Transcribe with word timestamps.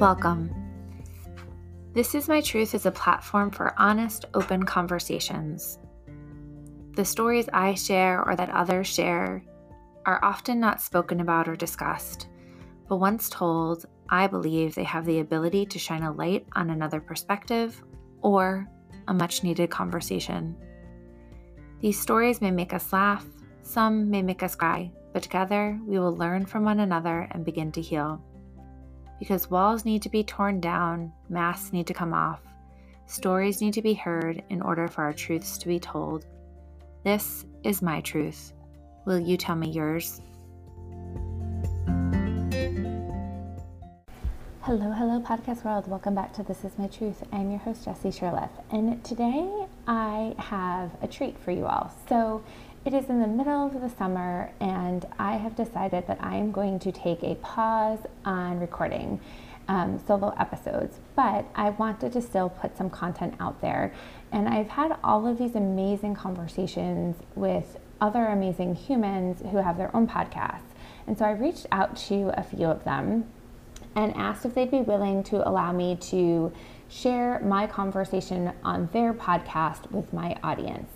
Welcome. 0.00 0.52
This 1.92 2.16
is 2.16 2.26
My 2.26 2.40
Truth 2.40 2.74
is 2.74 2.84
a 2.84 2.90
platform 2.90 3.52
for 3.52 3.78
honest, 3.78 4.24
open 4.34 4.64
conversations. 4.64 5.78
The 6.96 7.04
stories 7.04 7.48
I 7.52 7.74
share 7.74 8.20
or 8.26 8.34
that 8.34 8.50
others 8.50 8.88
share 8.88 9.44
are 10.04 10.22
often 10.24 10.58
not 10.58 10.82
spoken 10.82 11.20
about 11.20 11.46
or 11.46 11.54
discussed, 11.54 12.26
but 12.88 12.96
once 12.96 13.28
told, 13.28 13.86
I 14.08 14.26
believe 14.26 14.74
they 14.74 14.82
have 14.82 15.06
the 15.06 15.20
ability 15.20 15.64
to 15.66 15.78
shine 15.78 16.02
a 16.02 16.12
light 16.12 16.44
on 16.54 16.70
another 16.70 17.00
perspective 17.00 17.80
or 18.20 18.68
a 19.06 19.14
much 19.14 19.44
needed 19.44 19.70
conversation. 19.70 20.56
These 21.80 22.00
stories 22.00 22.40
may 22.40 22.50
make 22.50 22.72
us 22.72 22.92
laugh, 22.92 23.24
some 23.62 24.10
may 24.10 24.22
make 24.22 24.42
us 24.42 24.56
cry, 24.56 24.90
but 25.12 25.22
together 25.22 25.78
we 25.86 26.00
will 26.00 26.16
learn 26.16 26.46
from 26.46 26.64
one 26.64 26.80
another 26.80 27.28
and 27.30 27.44
begin 27.44 27.70
to 27.72 27.80
heal. 27.80 28.20
Because 29.18 29.50
walls 29.50 29.84
need 29.84 30.02
to 30.02 30.08
be 30.08 30.24
torn 30.24 30.60
down, 30.60 31.12
masks 31.28 31.72
need 31.72 31.86
to 31.86 31.94
come 31.94 32.12
off, 32.12 32.40
stories 33.06 33.60
need 33.60 33.74
to 33.74 33.82
be 33.82 33.94
heard 33.94 34.42
in 34.48 34.60
order 34.60 34.88
for 34.88 35.04
our 35.04 35.12
truths 35.12 35.56
to 35.58 35.68
be 35.68 35.78
told. 35.78 36.26
This 37.04 37.44
is 37.62 37.80
my 37.80 38.00
truth. 38.00 38.52
Will 39.04 39.20
you 39.20 39.36
tell 39.36 39.54
me 39.54 39.70
yours? 39.70 40.20
Hello, 44.62 44.90
hello, 44.90 45.20
podcast 45.20 45.62
world. 45.64 45.86
Welcome 45.86 46.14
back 46.14 46.32
to 46.34 46.42
This 46.42 46.64
Is 46.64 46.76
My 46.78 46.88
Truth. 46.88 47.22
I'm 47.32 47.50
your 47.50 47.60
host, 47.60 47.84
Jessie 47.84 48.08
Sherliff, 48.08 48.48
and 48.72 49.04
today 49.04 49.66
I 49.86 50.34
have 50.38 50.90
a 51.02 51.06
treat 51.06 51.38
for 51.38 51.52
you 51.52 51.66
all. 51.66 51.94
So, 52.08 52.42
it 52.84 52.92
is 52.92 53.08
in 53.08 53.20
the 53.20 53.26
middle 53.26 53.66
of 53.66 53.80
the 53.80 53.88
summer, 53.88 54.52
and 54.60 55.06
I 55.18 55.36
have 55.36 55.56
decided 55.56 56.06
that 56.06 56.18
I 56.20 56.36
am 56.36 56.52
going 56.52 56.78
to 56.80 56.92
take 56.92 57.22
a 57.22 57.34
pause 57.36 58.00
on 58.26 58.60
recording 58.60 59.20
um, 59.68 59.98
solo 60.06 60.34
episodes, 60.38 60.98
but 61.16 61.46
I 61.54 61.70
wanted 61.70 62.12
to 62.12 62.20
still 62.20 62.50
put 62.50 62.76
some 62.76 62.90
content 62.90 63.34
out 63.40 63.62
there. 63.62 63.94
And 64.32 64.46
I've 64.46 64.68
had 64.68 64.98
all 65.02 65.26
of 65.26 65.38
these 65.38 65.54
amazing 65.54 66.14
conversations 66.14 67.16
with 67.34 67.78
other 68.02 68.26
amazing 68.26 68.74
humans 68.74 69.40
who 69.50 69.56
have 69.56 69.78
their 69.78 69.94
own 69.96 70.06
podcasts. 70.06 70.60
And 71.06 71.16
so 71.16 71.24
I 71.24 71.30
reached 71.30 71.66
out 71.72 71.96
to 72.08 72.38
a 72.38 72.42
few 72.42 72.66
of 72.66 72.84
them 72.84 73.30
and 73.96 74.14
asked 74.14 74.44
if 74.44 74.54
they'd 74.54 74.70
be 74.70 74.82
willing 74.82 75.22
to 75.24 75.48
allow 75.48 75.72
me 75.72 75.96
to 75.96 76.52
share 76.90 77.40
my 77.40 77.66
conversation 77.66 78.52
on 78.62 78.90
their 78.92 79.14
podcast 79.14 79.90
with 79.90 80.12
my 80.12 80.36
audience. 80.42 80.90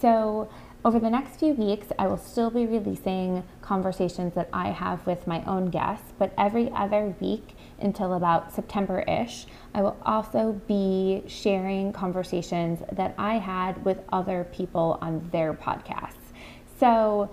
So 0.00 0.48
over 0.86 1.00
the 1.00 1.10
next 1.10 1.40
few 1.40 1.52
weeks, 1.52 1.88
I 1.98 2.06
will 2.06 2.16
still 2.16 2.48
be 2.48 2.64
releasing 2.64 3.42
conversations 3.60 4.34
that 4.34 4.48
I 4.52 4.68
have 4.68 5.04
with 5.04 5.26
my 5.26 5.42
own 5.44 5.68
guests, 5.68 6.12
but 6.16 6.32
every 6.38 6.70
other 6.70 7.12
week 7.18 7.56
until 7.80 8.14
about 8.14 8.54
September 8.54 9.00
ish, 9.00 9.48
I 9.74 9.82
will 9.82 9.96
also 10.06 10.52
be 10.68 11.24
sharing 11.26 11.92
conversations 11.92 12.82
that 12.92 13.16
I 13.18 13.38
had 13.38 13.84
with 13.84 13.98
other 14.12 14.46
people 14.52 15.00
on 15.02 15.28
their 15.32 15.54
podcasts. 15.54 16.30
So 16.78 17.30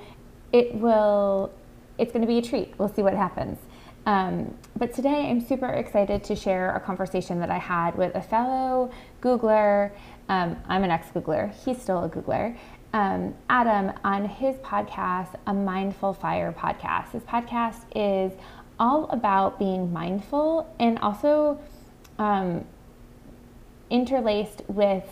it 0.52 0.74
will, 0.74 1.54
it's 2.00 2.12
going 2.12 2.24
to 2.24 2.28
be 2.28 2.40
a 2.40 2.42
treat. 2.42 2.74
We'll 2.80 2.92
see 2.92 3.04
what 3.04 3.14
happens. 3.14 3.60
Um, 4.08 4.58
but 4.76 4.94
today 4.94 5.30
I'm 5.30 5.40
super 5.40 5.68
excited 5.68 6.24
to 6.26 6.36
share 6.36 6.76
a 6.76 6.80
conversation 6.80 7.40
that 7.40 7.50
I 7.50 7.60
had 7.60 7.96
with 7.96 8.16
a 8.16 8.22
fellow 8.22 8.92
Googler. 9.22 9.92
Um, 10.28 10.58
I'm 10.68 10.84
an 10.84 10.92
ex 10.92 11.08
Googler, 11.08 11.54
he's 11.64 11.82
still 11.82 12.04
a 12.04 12.10
Googler 12.10 12.58
um, 12.94 13.34
Adam 13.50 13.92
on 14.04 14.26
his 14.26 14.56
podcast, 14.58 15.36
a 15.48 15.54
Mindful 15.54 16.14
Fire 16.14 16.54
podcast. 16.58 17.12
His 17.12 17.24
podcast 17.24 17.82
is 17.96 18.32
all 18.80 19.06
about 19.10 19.60
being 19.60 19.92
mindful 19.92 20.74
and 20.80 21.00
also 21.00 21.60
um, 22.20 22.64
interlaced 23.90 24.62
with, 24.68 25.04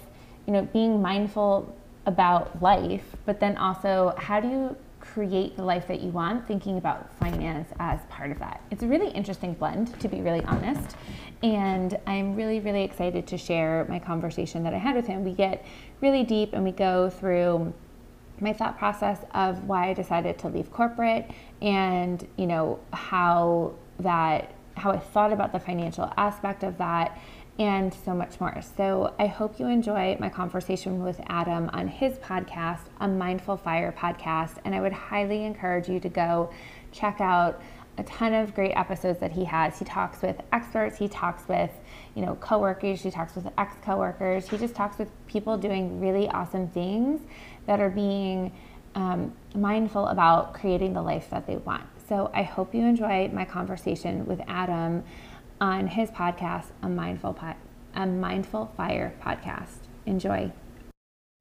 you 0.46 0.54
know, 0.54 0.64
being 0.74 1.02
mindful 1.02 1.76
about 2.06 2.62
life, 2.62 3.16
but 3.26 3.40
then 3.40 3.58
also 3.58 4.14
how 4.18 4.40
do 4.40 4.48
you 4.48 4.76
create 5.00 5.56
the 5.58 5.64
life 5.64 5.88
that 5.88 6.02
you 6.02 6.10
want, 6.10 6.48
thinking 6.48 6.78
about 6.78 7.14
finance 7.16 7.70
as 7.80 8.00
part 8.10 8.32
of 8.32 8.40
that. 8.40 8.62
It's 8.70 8.84
a 8.84 8.88
really 8.88 9.10
interesting 9.10 9.54
blend, 9.54 10.00
to 10.00 10.08
be 10.08 10.22
really 10.22 10.44
honest. 10.46 10.96
And 11.44 11.98
I'm 12.06 12.36
really, 12.36 12.60
really 12.60 12.84
excited 12.84 13.26
to 13.28 13.38
share 13.38 13.86
my 13.90 14.00
conversation 14.00 14.64
that 14.64 14.74
I 14.74 14.78
had 14.78 14.96
with 14.96 15.08
him. 15.08 15.24
We 15.24 15.34
get 15.34 15.66
really 16.00 16.24
deep 16.24 16.54
and 16.54 16.64
we 16.64 16.72
go 16.72 17.10
through 17.10 17.74
my 18.40 18.54
thought 18.54 18.78
process 18.78 19.20
of 19.34 19.64
why 19.66 19.90
I 19.90 19.94
decided 19.94 20.38
to 20.40 20.48
leave 20.50 20.72
corporate 20.72 21.30
and, 21.62 22.28
you 22.38 22.48
know, 22.48 22.80
how 22.94 23.74
that 24.00 24.54
how 24.78 24.92
I 24.92 24.98
thought 24.98 25.34
about 25.34 25.52
the 25.52 25.60
financial 25.60 26.12
aspect 26.16 26.64
of 26.64 26.78
that 26.78 27.20
and 27.60 27.94
so 27.94 28.14
much 28.14 28.40
more. 28.40 28.60
So 28.78 29.14
I 29.20 29.28
hope 29.28 29.60
you 29.60 29.68
enjoy 29.68 30.18
my 30.20 30.30
conversation 30.30 31.04
with 31.04 31.22
Adam 31.28 31.70
on 31.74 31.88
his 31.88 32.18
podcast, 32.18 32.86
a 33.00 33.08
Mindful 33.08 33.58
Fire 33.58 33.94
podcast, 33.96 34.56
and 34.66 34.74
I 34.74 34.82
would 34.82 34.94
highly 34.94 35.44
encourage 35.44 35.88
you 35.90 36.00
to 36.00 36.10
go 36.10 36.50
check 36.92 37.22
out 37.22 37.62
a 37.98 38.04
ton 38.04 38.34
of 38.34 38.54
great 38.54 38.72
episodes 38.72 39.20
that 39.20 39.32
he 39.32 39.46
has. 39.46 39.78
He 39.78 39.86
talks 39.86 40.22
with 40.22 40.40
experts, 40.52 40.98
he 40.98 41.08
talks 41.08 41.48
with, 41.48 41.72
you 42.16 42.26
know, 42.26 42.36
coworkers, 42.36 43.02
he 43.02 43.12
talks 43.12 43.36
with 43.36 43.48
ex-coworkers. 43.58 44.50
He 44.50 44.58
just 44.58 44.76
talks 44.76 44.98
with 44.98 45.10
people 45.28 45.58
doing 45.58 46.00
really 46.00 46.28
awesome 46.30 46.70
things 46.70 47.22
that 47.66 47.80
are 47.80 47.90
being 47.90 48.52
um, 48.96 49.34
mindful 49.56 50.08
about 50.08 50.54
creating 50.54 50.94
the 50.94 51.02
life 51.02 51.30
that 51.30 51.48
they 51.48 51.58
want. 51.58 51.84
So 52.08 52.30
I 52.34 52.44
hope 52.44 52.74
you 52.74 52.84
enjoy 52.84 53.30
my 53.30 53.46
conversation 53.46 54.26
with 54.26 54.42
Adam 54.48 55.04
on 55.60 55.88
his 55.88 56.10
podcast, 56.12 56.66
a 56.82 56.90
mindful 56.90 57.34
po- 57.34 57.56
a 57.94 58.06
mindful 58.06 58.72
fire 58.78 59.14
podcast. 59.22 59.88
Enjoy. 60.06 60.52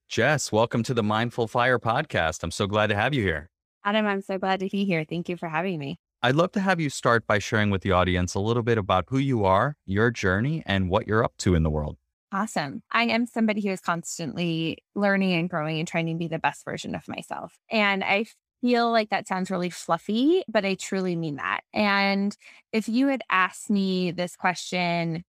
Jess, 0.08 0.50
welcome 0.50 0.82
to 0.82 0.92
the 0.92 1.02
Mindful 1.02 1.46
Fire 1.46 1.78
podcast. 1.78 2.42
I'm 2.42 2.50
so 2.50 2.66
glad 2.66 2.88
to 2.88 2.96
have 2.96 3.14
you 3.14 3.22
here. 3.22 3.48
Adam, 3.84 4.06
I'm 4.06 4.20
so 4.20 4.38
glad 4.38 4.60
to 4.60 4.68
be 4.68 4.84
here. 4.84 5.04
Thank 5.08 5.28
you 5.28 5.36
for 5.36 5.48
having 5.48 5.78
me. 5.78 5.98
I'd 6.22 6.34
love 6.34 6.53
to 6.53 6.60
have 6.60 6.81
you 6.81 6.91
start 6.91 7.26
by 7.26 7.38
sharing 7.38 7.70
with 7.70 7.81
the 7.81 7.92
audience 7.92 8.34
a 8.34 8.41
little 8.41 8.62
bit 8.62 8.76
about 8.76 9.06
who 9.08 9.16
you 9.16 9.47
are, 9.47 9.76
your 9.86 10.10
journey, 10.10 10.62
and 10.66 10.91
what 10.91 11.06
you're 11.06 11.25
up 11.25 11.32
to 11.38 11.54
in 11.54 11.62
the 11.62 11.70
world. 11.70 11.97
Awesome. 12.31 12.82
I 12.92 13.04
am 13.04 13.26
somebody 13.26 13.62
who 13.62 13.70
is 13.70 13.81
constantly 13.81 14.78
learning 14.94 15.32
and 15.32 15.48
growing 15.48 15.78
and 15.78 15.88
trying 15.88 16.06
to 16.06 16.14
be 16.14 16.28
the 16.28 16.38
best 16.38 16.64
version 16.64 16.94
of 16.94 17.09
myself. 17.09 17.59
And 17.70 18.04
I 18.04 18.26
feel 18.60 18.92
like 18.92 19.09
that 19.09 19.26
sounds 19.28 19.50
really 19.50 19.70
fluffy, 19.70 20.44
but 20.47 20.66
I 20.66 20.75
truly 20.75 21.16
mean 21.16 21.36
that. 21.36 21.62
And 21.72 22.36
if 22.70 22.86
you 22.86 23.09
had 23.09 23.22
asked 23.30 23.70
me 23.70 24.10
this 24.10 24.36
question 24.36 25.25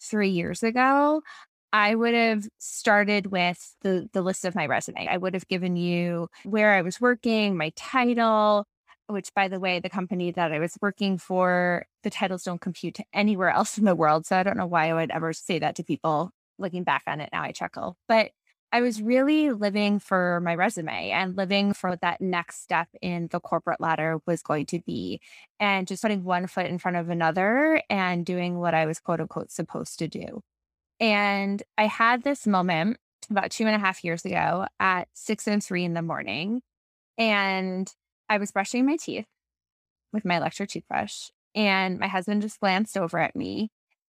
three 0.00 0.30
years 0.30 0.62
ago, 0.62 1.20
I 1.72 1.94
would 1.94 2.14
have 2.14 2.48
started 2.58 3.26
with 3.26 3.76
the 3.82 4.08
the 4.12 4.22
list 4.22 4.44
of 4.44 4.54
my 4.56 4.66
resume. 4.66 5.06
I 5.06 5.18
would 5.18 5.34
have 5.34 5.46
given 5.46 5.76
you 5.76 6.28
where 6.44 6.72
I 6.72 6.82
was 6.82 7.00
working, 7.00 7.56
my 7.56 7.72
title, 7.76 8.66
which 9.12 9.34
by 9.34 9.48
the 9.48 9.60
way, 9.60 9.80
the 9.80 9.90
company 9.90 10.30
that 10.32 10.52
I 10.52 10.58
was 10.58 10.76
working 10.80 11.18
for, 11.18 11.86
the 12.02 12.10
titles 12.10 12.44
don't 12.44 12.60
compute 12.60 12.94
to 12.94 13.04
anywhere 13.12 13.50
else 13.50 13.78
in 13.78 13.84
the 13.84 13.94
world. 13.94 14.26
So 14.26 14.36
I 14.36 14.42
don't 14.42 14.56
know 14.56 14.66
why 14.66 14.90
I 14.90 14.94
would 14.94 15.10
ever 15.10 15.32
say 15.32 15.58
that 15.58 15.76
to 15.76 15.84
people. 15.84 16.30
Looking 16.58 16.84
back 16.84 17.02
on 17.06 17.20
it 17.20 17.30
now, 17.32 17.42
I 17.42 17.52
chuckle. 17.52 17.96
But 18.06 18.32
I 18.72 18.82
was 18.82 19.02
really 19.02 19.50
living 19.50 19.98
for 19.98 20.40
my 20.40 20.54
resume 20.54 21.10
and 21.10 21.36
living 21.36 21.72
for 21.72 21.90
what 21.90 22.02
that 22.02 22.20
next 22.20 22.62
step 22.62 22.88
in 23.02 23.28
the 23.32 23.40
corporate 23.40 23.80
ladder 23.80 24.20
was 24.26 24.42
going 24.42 24.66
to 24.66 24.80
be, 24.80 25.20
and 25.58 25.88
just 25.88 26.02
putting 26.02 26.22
one 26.22 26.46
foot 26.46 26.66
in 26.66 26.78
front 26.78 26.96
of 26.96 27.10
another 27.10 27.82
and 27.90 28.24
doing 28.24 28.58
what 28.58 28.74
I 28.74 28.86
was 28.86 29.00
quote 29.00 29.20
unquote 29.20 29.50
supposed 29.50 29.98
to 29.98 30.08
do. 30.08 30.42
And 31.00 31.62
I 31.78 31.86
had 31.86 32.22
this 32.22 32.46
moment 32.46 32.98
about 33.30 33.50
two 33.50 33.66
and 33.66 33.74
a 33.74 33.78
half 33.78 34.04
years 34.04 34.24
ago 34.24 34.66
at 34.78 35.08
six 35.14 35.48
and 35.48 35.62
three 35.64 35.84
in 35.84 35.94
the 35.94 36.02
morning. 36.02 36.62
And 37.18 37.92
I 38.30 38.38
was 38.38 38.50
brushing 38.50 38.86
my 38.86 38.96
teeth 38.96 39.26
with 40.12 40.24
my 40.24 40.38
electric 40.38 40.70
toothbrush, 40.70 41.28
and 41.54 41.98
my 41.98 42.08
husband 42.08 42.40
just 42.40 42.60
glanced 42.60 42.96
over 42.96 43.18
at 43.18 43.36
me 43.36 43.68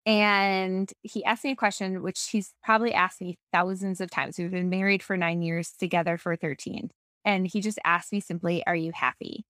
and 0.06 0.92
he 1.02 1.24
asked 1.24 1.44
me 1.44 1.52
a 1.52 1.56
question, 1.56 2.02
which 2.02 2.28
he's 2.30 2.52
probably 2.62 2.92
asked 2.92 3.20
me 3.20 3.38
thousands 3.52 4.00
of 4.00 4.10
times. 4.10 4.38
We've 4.38 4.50
been 4.50 4.68
married 4.68 5.02
for 5.02 5.16
nine 5.16 5.40
years, 5.40 5.72
together 5.72 6.18
for 6.18 6.36
13. 6.36 6.90
And 7.24 7.46
he 7.46 7.62
just 7.62 7.78
asked 7.84 8.12
me 8.12 8.20
simply, 8.20 8.62
Are 8.66 8.76
you 8.76 8.92
happy? 8.94 9.44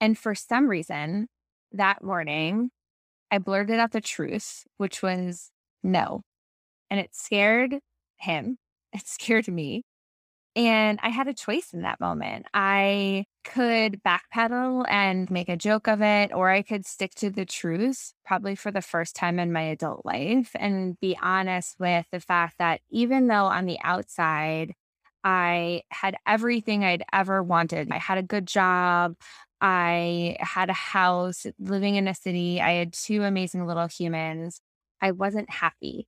And 0.00 0.16
for 0.16 0.34
some 0.34 0.68
reason, 0.68 1.26
that 1.72 2.04
morning, 2.04 2.70
I 3.30 3.38
blurted 3.38 3.80
out 3.80 3.90
the 3.90 4.00
truth, 4.00 4.64
which 4.76 5.02
was 5.02 5.50
no. 5.82 6.22
And 6.88 7.00
it 7.00 7.14
scared 7.14 7.78
him. 8.18 8.58
It 8.92 9.06
scared 9.06 9.46
me. 9.46 9.84
And 10.56 10.98
I 11.00 11.10
had 11.10 11.28
a 11.28 11.34
choice 11.34 11.68
in 11.72 11.82
that 11.82 12.00
moment. 12.00 12.46
I 12.52 13.24
could 13.44 14.02
backpedal 14.02 14.84
and 14.88 15.30
make 15.30 15.48
a 15.48 15.56
joke 15.56 15.88
of 15.88 16.02
it, 16.02 16.32
or 16.32 16.50
I 16.50 16.62
could 16.62 16.86
stick 16.86 17.14
to 17.16 17.30
the 17.30 17.44
truth, 17.44 18.12
probably 18.24 18.54
for 18.54 18.70
the 18.70 18.82
first 18.82 19.16
time 19.16 19.38
in 19.38 19.52
my 19.52 19.62
adult 19.62 20.04
life, 20.04 20.50
and 20.54 20.98
be 21.00 21.16
honest 21.22 21.76
with 21.78 22.06
the 22.12 22.20
fact 22.20 22.56
that 22.58 22.80
even 22.90 23.26
though 23.28 23.46
on 23.46 23.66
the 23.66 23.78
outside, 23.82 24.74
I 25.24 25.82
had 25.90 26.16
everything 26.26 26.84
I'd 26.84 27.04
ever 27.12 27.42
wanted. 27.42 27.90
I 27.92 27.98
had 27.98 28.18
a 28.18 28.22
good 28.22 28.46
job. 28.46 29.16
I 29.60 30.36
had 30.40 30.70
a 30.70 30.74
house 30.74 31.46
living 31.58 31.96
in 31.96 32.08
a 32.08 32.14
city. 32.14 32.60
I 32.60 32.72
had 32.72 32.92
two 32.92 33.22
amazing 33.24 33.66
little 33.66 33.86
humans. 33.88 34.60
I 35.02 35.12
wasn't 35.12 35.50
happy. 35.50 36.06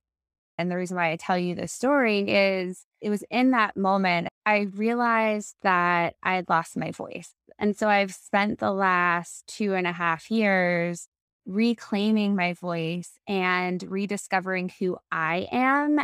And 0.57 0.69
the 0.69 0.77
reason 0.77 0.97
why 0.97 1.11
I 1.11 1.15
tell 1.15 1.37
you 1.37 1.55
this 1.55 1.71
story 1.71 2.19
is 2.29 2.85
it 3.01 3.09
was 3.09 3.23
in 3.29 3.51
that 3.51 3.75
moment 3.75 4.29
I 4.45 4.67
realized 4.75 5.55
that 5.63 6.15
I 6.21 6.35
had 6.35 6.49
lost 6.49 6.77
my 6.77 6.91
voice. 6.91 7.33
And 7.57 7.75
so 7.75 7.89
I've 7.89 8.13
spent 8.13 8.59
the 8.59 8.71
last 8.71 9.47
two 9.47 9.73
and 9.73 9.87
a 9.87 9.91
half 9.91 10.29
years 10.29 11.07
reclaiming 11.45 12.35
my 12.35 12.53
voice 12.53 13.11
and 13.27 13.83
rediscovering 13.83 14.71
who 14.79 14.97
I 15.11 15.47
am, 15.51 15.99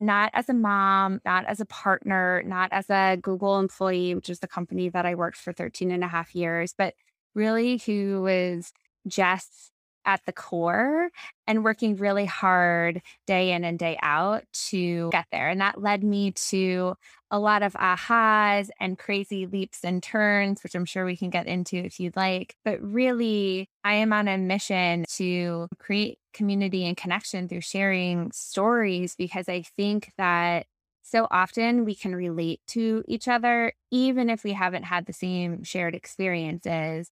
not 0.00 0.30
as 0.34 0.48
a 0.48 0.54
mom, 0.54 1.20
not 1.24 1.44
as 1.46 1.60
a 1.60 1.66
partner, 1.66 2.42
not 2.46 2.72
as 2.72 2.90
a 2.90 3.16
Google 3.20 3.58
employee, 3.58 4.14
which 4.14 4.30
is 4.30 4.40
the 4.40 4.48
company 4.48 4.88
that 4.90 5.06
I 5.06 5.14
worked 5.14 5.36
for 5.38 5.52
13 5.52 5.90
and 5.90 6.04
a 6.04 6.08
half 6.08 6.34
years, 6.34 6.74
but 6.76 6.94
really 7.34 7.78
who 7.78 8.26
is 8.26 8.72
Jess 9.06 9.70
at 10.06 10.20
the 10.26 10.32
core 10.32 11.10
and 11.46 11.64
working 11.64 11.96
really 11.96 12.24
hard 12.24 13.02
day 13.26 13.52
in 13.52 13.64
and 13.64 13.78
day 13.78 13.98
out 14.02 14.44
to 14.70 15.10
get 15.10 15.26
there. 15.32 15.48
And 15.48 15.60
that 15.60 15.80
led 15.80 16.02
me 16.04 16.32
to 16.32 16.94
a 17.30 17.38
lot 17.38 17.62
of 17.62 17.72
ahas 17.74 18.70
and 18.80 18.98
crazy 18.98 19.46
leaps 19.46 19.84
and 19.84 20.02
turns, 20.02 20.62
which 20.62 20.74
I'm 20.74 20.84
sure 20.84 21.04
we 21.04 21.16
can 21.16 21.30
get 21.30 21.46
into 21.46 21.76
if 21.76 21.98
you'd 21.98 22.16
like. 22.16 22.54
But 22.64 22.80
really, 22.80 23.68
I 23.82 23.94
am 23.94 24.12
on 24.12 24.28
a 24.28 24.38
mission 24.38 25.04
to 25.16 25.68
create 25.78 26.18
community 26.32 26.86
and 26.86 26.96
connection 26.96 27.48
through 27.48 27.62
sharing 27.62 28.30
stories 28.32 29.16
because 29.16 29.48
I 29.48 29.62
think 29.76 30.12
that 30.16 30.66
so 31.02 31.26
often 31.30 31.84
we 31.84 31.94
can 31.94 32.14
relate 32.14 32.60
to 32.68 33.04
each 33.06 33.28
other, 33.28 33.72
even 33.90 34.30
if 34.30 34.42
we 34.42 34.52
haven't 34.52 34.84
had 34.84 35.06
the 35.06 35.12
same 35.12 35.62
shared 35.62 35.94
experiences. 35.94 37.10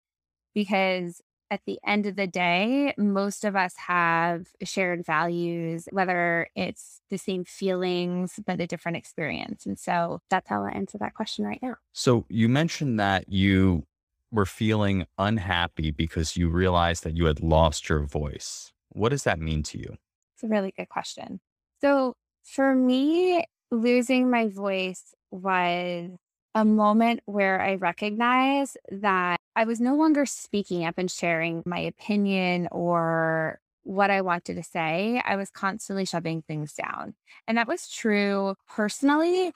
Because 0.53 1.21
at 1.49 1.61
the 1.65 1.79
end 1.85 2.05
of 2.05 2.15
the 2.15 2.27
day, 2.27 2.93
most 2.97 3.45
of 3.45 3.55
us 3.55 3.75
have 3.77 4.47
shared 4.63 5.05
values, 5.05 5.87
whether 5.91 6.49
it's 6.55 7.01
the 7.09 7.17
same 7.17 7.43
feelings, 7.45 8.39
but 8.45 8.59
a 8.59 8.67
different 8.67 8.97
experience. 8.97 9.65
And 9.65 9.79
so 9.79 10.21
that's 10.29 10.49
how 10.49 10.63
I 10.63 10.71
answer 10.71 10.97
that 10.97 11.13
question 11.13 11.45
right 11.45 11.59
now. 11.61 11.75
So 11.93 12.25
you 12.29 12.49
mentioned 12.49 12.99
that 12.99 13.31
you 13.31 13.85
were 14.31 14.45
feeling 14.45 15.05
unhappy 15.17 15.91
because 15.91 16.35
you 16.35 16.49
realized 16.49 17.03
that 17.03 17.15
you 17.15 17.25
had 17.25 17.41
lost 17.41 17.87
your 17.87 18.03
voice. 18.03 18.73
What 18.89 19.09
does 19.09 19.23
that 19.23 19.39
mean 19.39 19.63
to 19.63 19.77
you? 19.77 19.97
It's 20.35 20.43
a 20.43 20.47
really 20.47 20.73
good 20.75 20.89
question. 20.89 21.39
So 21.81 22.15
for 22.43 22.75
me, 22.75 23.45
losing 23.71 24.29
my 24.29 24.47
voice 24.47 25.13
was 25.31 26.11
a 26.57 26.65
moment 26.65 27.19
where 27.25 27.61
I 27.61 27.75
recognized 27.75 28.79
that 28.91 29.39
I 29.55 29.65
was 29.65 29.79
no 29.79 29.95
longer 29.95 30.25
speaking 30.25 30.85
up 30.85 30.97
and 30.97 31.09
sharing 31.09 31.61
my 31.67 31.77
opinion 31.77 32.67
or 32.71 33.59
what 33.83 34.09
I 34.09 34.21
wanted 34.21 34.55
to 34.55 34.63
say. 34.63 35.21
I 35.23 35.35
was 35.35 35.51
constantly 35.51 36.03
shoving 36.03 36.41
things 36.41 36.73
down. 36.73 37.13
And 37.47 37.59
that 37.59 37.67
was 37.67 37.87
true 37.87 38.55
personally, 38.67 39.53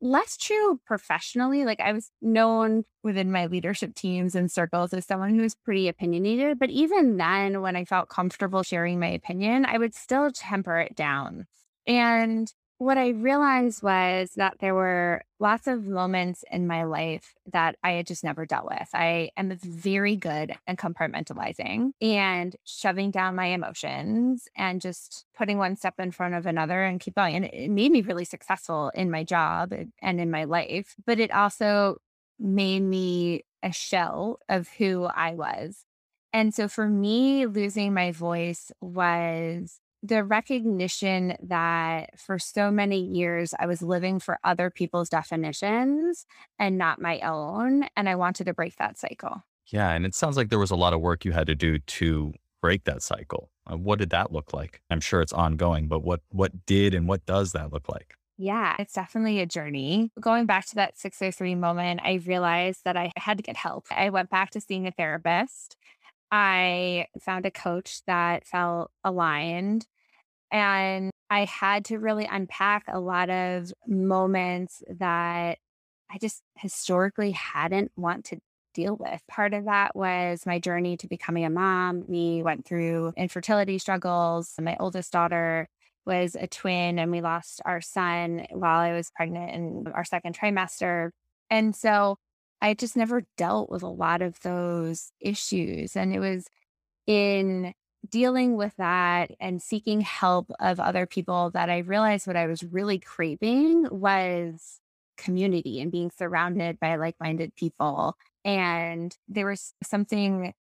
less 0.00 0.36
true 0.36 0.80
professionally. 0.84 1.64
Like 1.64 1.78
I 1.78 1.92
was 1.92 2.10
known 2.20 2.84
within 3.04 3.30
my 3.30 3.46
leadership 3.46 3.94
teams 3.94 4.34
and 4.34 4.50
circles 4.50 4.92
as 4.92 5.06
someone 5.06 5.36
who 5.36 5.42
was 5.42 5.54
pretty 5.54 5.86
opinionated. 5.86 6.58
But 6.58 6.70
even 6.70 7.16
then, 7.16 7.62
when 7.62 7.76
I 7.76 7.84
felt 7.84 8.08
comfortable 8.08 8.64
sharing 8.64 8.98
my 8.98 9.10
opinion, 9.10 9.66
I 9.66 9.78
would 9.78 9.94
still 9.94 10.32
temper 10.32 10.80
it 10.80 10.96
down. 10.96 11.46
And 11.86 12.52
what 12.80 12.96
I 12.96 13.10
realized 13.10 13.82
was 13.82 14.30
that 14.36 14.54
there 14.60 14.74
were 14.74 15.20
lots 15.38 15.66
of 15.66 15.86
moments 15.86 16.46
in 16.50 16.66
my 16.66 16.84
life 16.84 17.34
that 17.52 17.76
I 17.84 17.90
had 17.90 18.06
just 18.06 18.24
never 18.24 18.46
dealt 18.46 18.64
with. 18.64 18.88
I 18.94 19.32
am 19.36 19.54
very 19.54 20.16
good 20.16 20.54
at 20.66 20.78
compartmentalizing 20.78 21.90
and 22.00 22.56
shoving 22.64 23.10
down 23.10 23.34
my 23.34 23.48
emotions 23.48 24.48
and 24.56 24.80
just 24.80 25.26
putting 25.36 25.58
one 25.58 25.76
step 25.76 26.00
in 26.00 26.10
front 26.10 26.34
of 26.34 26.46
another 26.46 26.82
and 26.82 26.98
keep 26.98 27.16
going. 27.16 27.36
And 27.36 27.44
it 27.44 27.70
made 27.70 27.92
me 27.92 28.00
really 28.00 28.24
successful 28.24 28.90
in 28.94 29.10
my 29.10 29.24
job 29.24 29.74
and 30.00 30.18
in 30.18 30.30
my 30.30 30.44
life, 30.44 30.94
but 31.04 31.20
it 31.20 31.30
also 31.32 31.98
made 32.38 32.80
me 32.80 33.44
a 33.62 33.72
shell 33.72 34.38
of 34.48 34.70
who 34.78 35.04
I 35.04 35.34
was. 35.34 35.84
And 36.32 36.54
so 36.54 36.66
for 36.66 36.88
me, 36.88 37.44
losing 37.44 37.92
my 37.92 38.10
voice 38.10 38.72
was 38.80 39.80
the 40.02 40.24
recognition 40.24 41.36
that 41.42 42.18
for 42.18 42.38
so 42.38 42.70
many 42.70 43.00
years 43.00 43.54
I 43.58 43.66
was 43.66 43.82
living 43.82 44.18
for 44.18 44.38
other 44.44 44.70
people's 44.70 45.08
definitions 45.08 46.26
and 46.58 46.78
not 46.78 47.00
my 47.00 47.20
own. 47.20 47.84
And 47.96 48.08
I 48.08 48.14
wanted 48.14 48.44
to 48.44 48.54
break 48.54 48.76
that 48.76 48.98
cycle. 48.98 49.42
Yeah. 49.66 49.90
And 49.90 50.06
it 50.06 50.14
sounds 50.14 50.36
like 50.36 50.48
there 50.48 50.58
was 50.58 50.70
a 50.70 50.76
lot 50.76 50.92
of 50.92 51.00
work 51.00 51.24
you 51.24 51.32
had 51.32 51.46
to 51.46 51.54
do 51.54 51.78
to 51.78 52.32
break 52.60 52.84
that 52.84 53.02
cycle. 53.02 53.50
Uh, 53.70 53.76
what 53.76 53.98
did 53.98 54.10
that 54.10 54.32
look 54.32 54.52
like? 54.52 54.80
I'm 54.90 55.00
sure 55.00 55.20
it's 55.20 55.32
ongoing, 55.32 55.86
but 55.86 56.02
what 56.02 56.20
what 56.30 56.66
did 56.66 56.94
and 56.94 57.06
what 57.06 57.24
does 57.26 57.52
that 57.52 57.72
look 57.72 57.88
like? 57.88 58.14
Yeah, 58.42 58.74
it's 58.78 58.94
definitely 58.94 59.40
a 59.40 59.46
journey. 59.46 60.12
Going 60.18 60.46
back 60.46 60.64
to 60.68 60.74
that 60.76 60.98
603 60.98 61.54
moment, 61.56 62.00
I 62.02 62.14
realized 62.14 62.84
that 62.84 62.96
I 62.96 63.12
had 63.16 63.36
to 63.36 63.42
get 63.42 63.54
help. 63.54 63.84
I 63.90 64.08
went 64.08 64.30
back 64.30 64.50
to 64.52 64.62
seeing 64.62 64.86
a 64.86 64.90
therapist 64.90 65.76
I 66.30 67.06
found 67.20 67.46
a 67.46 67.50
coach 67.50 68.02
that 68.06 68.46
felt 68.46 68.90
aligned. 69.04 69.86
And 70.52 71.10
I 71.30 71.44
had 71.44 71.84
to 71.86 71.98
really 71.98 72.26
unpack 72.30 72.84
a 72.88 73.00
lot 73.00 73.30
of 73.30 73.72
moments 73.86 74.82
that 74.98 75.58
I 76.10 76.18
just 76.18 76.42
historically 76.56 77.30
hadn't 77.30 77.92
want 77.96 78.26
to 78.26 78.38
deal 78.74 78.96
with. 78.96 79.20
Part 79.28 79.54
of 79.54 79.64
that 79.66 79.94
was 79.94 80.44
my 80.46 80.58
journey 80.58 80.96
to 80.98 81.08
becoming 81.08 81.44
a 81.44 81.50
mom. 81.50 82.04
We 82.08 82.42
went 82.42 82.66
through 82.66 83.12
infertility 83.16 83.78
struggles. 83.78 84.54
My 84.60 84.76
oldest 84.80 85.12
daughter 85.12 85.68
was 86.06 86.34
a 86.34 86.46
twin 86.46 86.98
and 86.98 87.10
we 87.10 87.20
lost 87.20 87.60
our 87.64 87.80
son 87.80 88.46
while 88.50 88.80
I 88.80 88.92
was 88.92 89.10
pregnant 89.14 89.54
in 89.54 89.92
our 89.92 90.04
second 90.04 90.36
trimester. 90.36 91.10
And 91.48 91.74
so 91.74 92.16
I 92.62 92.74
just 92.74 92.96
never 92.96 93.22
dealt 93.36 93.70
with 93.70 93.82
a 93.82 93.88
lot 93.88 94.22
of 94.22 94.40
those 94.40 95.12
issues. 95.20 95.96
And 95.96 96.14
it 96.14 96.20
was 96.20 96.46
in 97.06 97.74
dealing 98.08 98.56
with 98.56 98.74
that 98.76 99.30
and 99.40 99.62
seeking 99.62 100.00
help 100.00 100.50
of 100.58 100.80
other 100.80 101.06
people 101.06 101.50
that 101.50 101.70
I 101.70 101.78
realized 101.78 102.26
what 102.26 102.36
I 102.36 102.46
was 102.46 102.62
really 102.62 102.98
craving 102.98 103.86
was 103.90 104.80
community 105.18 105.80
and 105.80 105.92
being 105.92 106.10
surrounded 106.10 106.80
by 106.80 106.96
like 106.96 107.16
minded 107.20 107.54
people. 107.54 108.16
And 108.44 109.14
there 109.28 109.46
was 109.46 109.74
something 109.82 110.54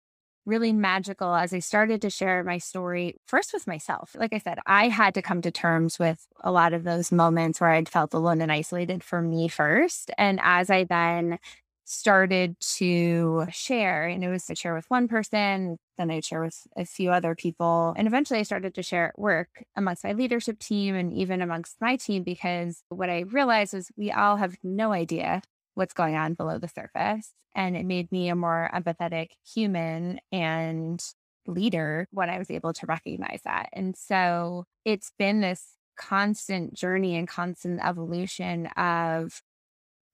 really 0.48 0.72
magical 0.72 1.34
as 1.34 1.52
I 1.52 1.58
started 1.58 2.00
to 2.02 2.10
share 2.10 2.42
my 2.42 2.58
story 2.58 3.16
first 3.26 3.52
with 3.52 3.66
myself. 3.66 4.16
Like 4.18 4.32
I 4.32 4.38
said, 4.38 4.58
I 4.66 4.88
had 4.88 5.14
to 5.14 5.22
come 5.22 5.42
to 5.42 5.50
terms 5.50 5.98
with 5.98 6.26
a 6.40 6.50
lot 6.50 6.72
of 6.72 6.84
those 6.84 7.12
moments 7.12 7.60
where 7.60 7.70
I'd 7.70 7.88
felt 7.88 8.14
alone 8.14 8.40
and 8.40 8.50
isolated 8.50 9.04
for 9.04 9.20
me 9.20 9.48
first. 9.48 10.10
And 10.16 10.40
as 10.42 10.70
I 10.70 10.84
then 10.84 11.38
started 11.88 12.54
to 12.60 13.46
share. 13.50 14.06
And 14.06 14.22
it 14.22 14.28
was 14.28 14.44
to 14.46 14.54
share 14.54 14.74
with 14.74 14.84
one 14.90 15.08
person, 15.08 15.78
then 15.96 16.10
I'd 16.10 16.24
share 16.24 16.42
with 16.42 16.66
a 16.76 16.84
few 16.84 17.10
other 17.10 17.34
people. 17.34 17.94
And 17.96 18.06
eventually 18.06 18.40
I 18.40 18.42
started 18.42 18.74
to 18.74 18.82
share 18.82 19.08
at 19.08 19.18
work 19.18 19.64
amongst 19.74 20.04
my 20.04 20.12
leadership 20.12 20.58
team 20.58 20.94
and 20.94 21.14
even 21.14 21.40
amongst 21.40 21.80
my 21.80 21.96
team 21.96 22.24
because 22.24 22.82
what 22.90 23.08
I 23.08 23.20
realized 23.20 23.72
was 23.72 23.90
we 23.96 24.12
all 24.12 24.36
have 24.36 24.56
no 24.62 24.92
idea 24.92 25.40
what's 25.74 25.94
going 25.94 26.14
on 26.14 26.34
below 26.34 26.58
the 26.58 26.68
surface. 26.68 27.32
And 27.54 27.74
it 27.74 27.86
made 27.86 28.12
me 28.12 28.28
a 28.28 28.36
more 28.36 28.70
empathetic 28.74 29.28
human 29.54 30.20
and 30.30 31.02
leader 31.46 32.06
when 32.10 32.28
I 32.28 32.38
was 32.38 32.50
able 32.50 32.74
to 32.74 32.86
recognize 32.86 33.40
that. 33.46 33.70
And 33.72 33.96
so 33.96 34.64
it's 34.84 35.10
been 35.18 35.40
this 35.40 35.64
constant 35.96 36.74
journey 36.74 37.16
and 37.16 37.26
constant 37.26 37.80
evolution 37.82 38.66
of 38.76 39.40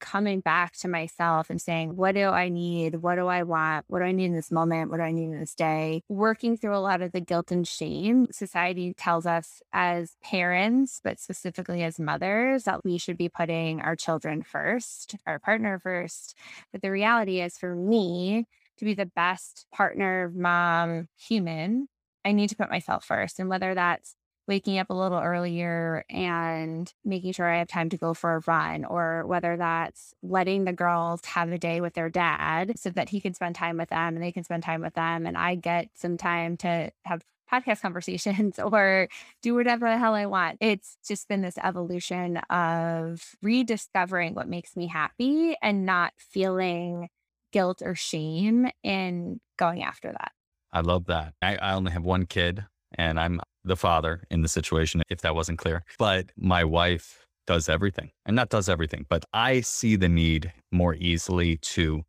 coming 0.00 0.40
back 0.40 0.74
to 0.78 0.88
myself 0.88 1.50
and 1.50 1.60
saying, 1.60 1.96
what 1.96 2.14
do 2.14 2.28
I 2.28 2.48
need? 2.48 2.96
What 2.96 3.16
do 3.16 3.26
I 3.26 3.42
want? 3.42 3.84
What 3.88 4.00
do 4.00 4.04
I 4.04 4.12
need 4.12 4.26
in 4.26 4.34
this 4.34 4.50
moment? 4.50 4.90
What 4.90 4.98
do 4.98 5.02
I 5.02 5.12
need 5.12 5.24
in 5.24 5.40
this 5.40 5.54
day? 5.54 6.02
Working 6.08 6.56
through 6.56 6.76
a 6.76 6.78
lot 6.78 7.02
of 7.02 7.12
the 7.12 7.20
guilt 7.20 7.50
and 7.50 7.66
shame 7.66 8.26
society 8.30 8.94
tells 8.94 9.26
us 9.26 9.62
as 9.72 10.16
parents, 10.22 11.00
but 11.02 11.20
specifically 11.20 11.82
as 11.82 11.98
mothers, 11.98 12.64
that 12.64 12.84
we 12.84 12.98
should 12.98 13.16
be 13.16 13.28
putting 13.28 13.80
our 13.80 13.96
children 13.96 14.42
first, 14.42 15.16
our 15.26 15.38
partner 15.38 15.78
first. 15.78 16.36
But 16.72 16.82
the 16.82 16.90
reality 16.90 17.40
is 17.40 17.56
for 17.58 17.74
me 17.74 18.46
to 18.78 18.84
be 18.84 18.94
the 18.94 19.06
best 19.06 19.66
partner, 19.72 20.32
mom, 20.34 21.08
human, 21.16 21.88
I 22.24 22.32
need 22.32 22.48
to 22.48 22.56
put 22.56 22.70
myself 22.70 23.04
first. 23.04 23.38
And 23.38 23.48
whether 23.48 23.74
that's 23.74 24.16
waking 24.46 24.78
up 24.78 24.90
a 24.90 24.94
little 24.94 25.18
earlier 25.18 26.04
and 26.10 26.92
making 27.04 27.32
sure 27.32 27.48
I 27.48 27.58
have 27.58 27.68
time 27.68 27.88
to 27.90 27.96
go 27.96 28.14
for 28.14 28.36
a 28.36 28.42
run, 28.46 28.84
or 28.84 29.26
whether 29.26 29.56
that's 29.56 30.14
letting 30.22 30.64
the 30.64 30.72
girls 30.72 31.24
have 31.24 31.50
a 31.50 31.58
day 31.58 31.80
with 31.80 31.94
their 31.94 32.10
dad 32.10 32.78
so 32.78 32.90
that 32.90 33.08
he 33.08 33.20
can 33.20 33.34
spend 33.34 33.54
time 33.54 33.76
with 33.76 33.88
them 33.90 34.14
and 34.14 34.22
they 34.22 34.32
can 34.32 34.44
spend 34.44 34.62
time 34.62 34.82
with 34.82 34.94
them. 34.94 35.26
And 35.26 35.36
I 35.36 35.54
get 35.54 35.88
some 35.94 36.16
time 36.16 36.56
to 36.58 36.90
have 37.04 37.22
podcast 37.50 37.80
conversations 37.82 38.58
or 38.58 39.08
do 39.42 39.54
whatever 39.54 39.88
the 39.88 39.98
hell 39.98 40.14
I 40.14 40.26
want. 40.26 40.58
It's 40.60 40.96
just 41.06 41.28
been 41.28 41.42
this 41.42 41.58
evolution 41.62 42.38
of 42.50 43.36
rediscovering 43.42 44.34
what 44.34 44.48
makes 44.48 44.76
me 44.76 44.86
happy 44.86 45.56
and 45.62 45.86
not 45.86 46.12
feeling 46.18 47.08
guilt 47.52 47.82
or 47.82 47.94
shame 47.94 48.68
in 48.82 49.40
going 49.56 49.82
after 49.82 50.10
that. 50.10 50.32
I 50.72 50.80
love 50.80 51.06
that. 51.06 51.34
I, 51.40 51.56
I 51.56 51.74
only 51.74 51.92
have 51.92 52.02
one 52.02 52.26
kid 52.26 52.64
and 52.94 53.18
I'm 53.18 53.40
the 53.64 53.76
father 53.76 54.24
in 54.30 54.42
the 54.42 54.48
situation, 54.48 55.02
if 55.08 55.20
that 55.22 55.34
wasn't 55.34 55.58
clear. 55.58 55.84
But 55.98 56.30
my 56.36 56.64
wife 56.64 57.26
does 57.46 57.68
everything 57.68 58.10
and 58.26 58.36
not 58.36 58.48
does 58.48 58.68
everything, 58.68 59.06
but 59.08 59.24
I 59.32 59.60
see 59.60 59.96
the 59.96 60.08
need 60.08 60.52
more 60.72 60.94
easily 60.94 61.58
to, 61.58 62.02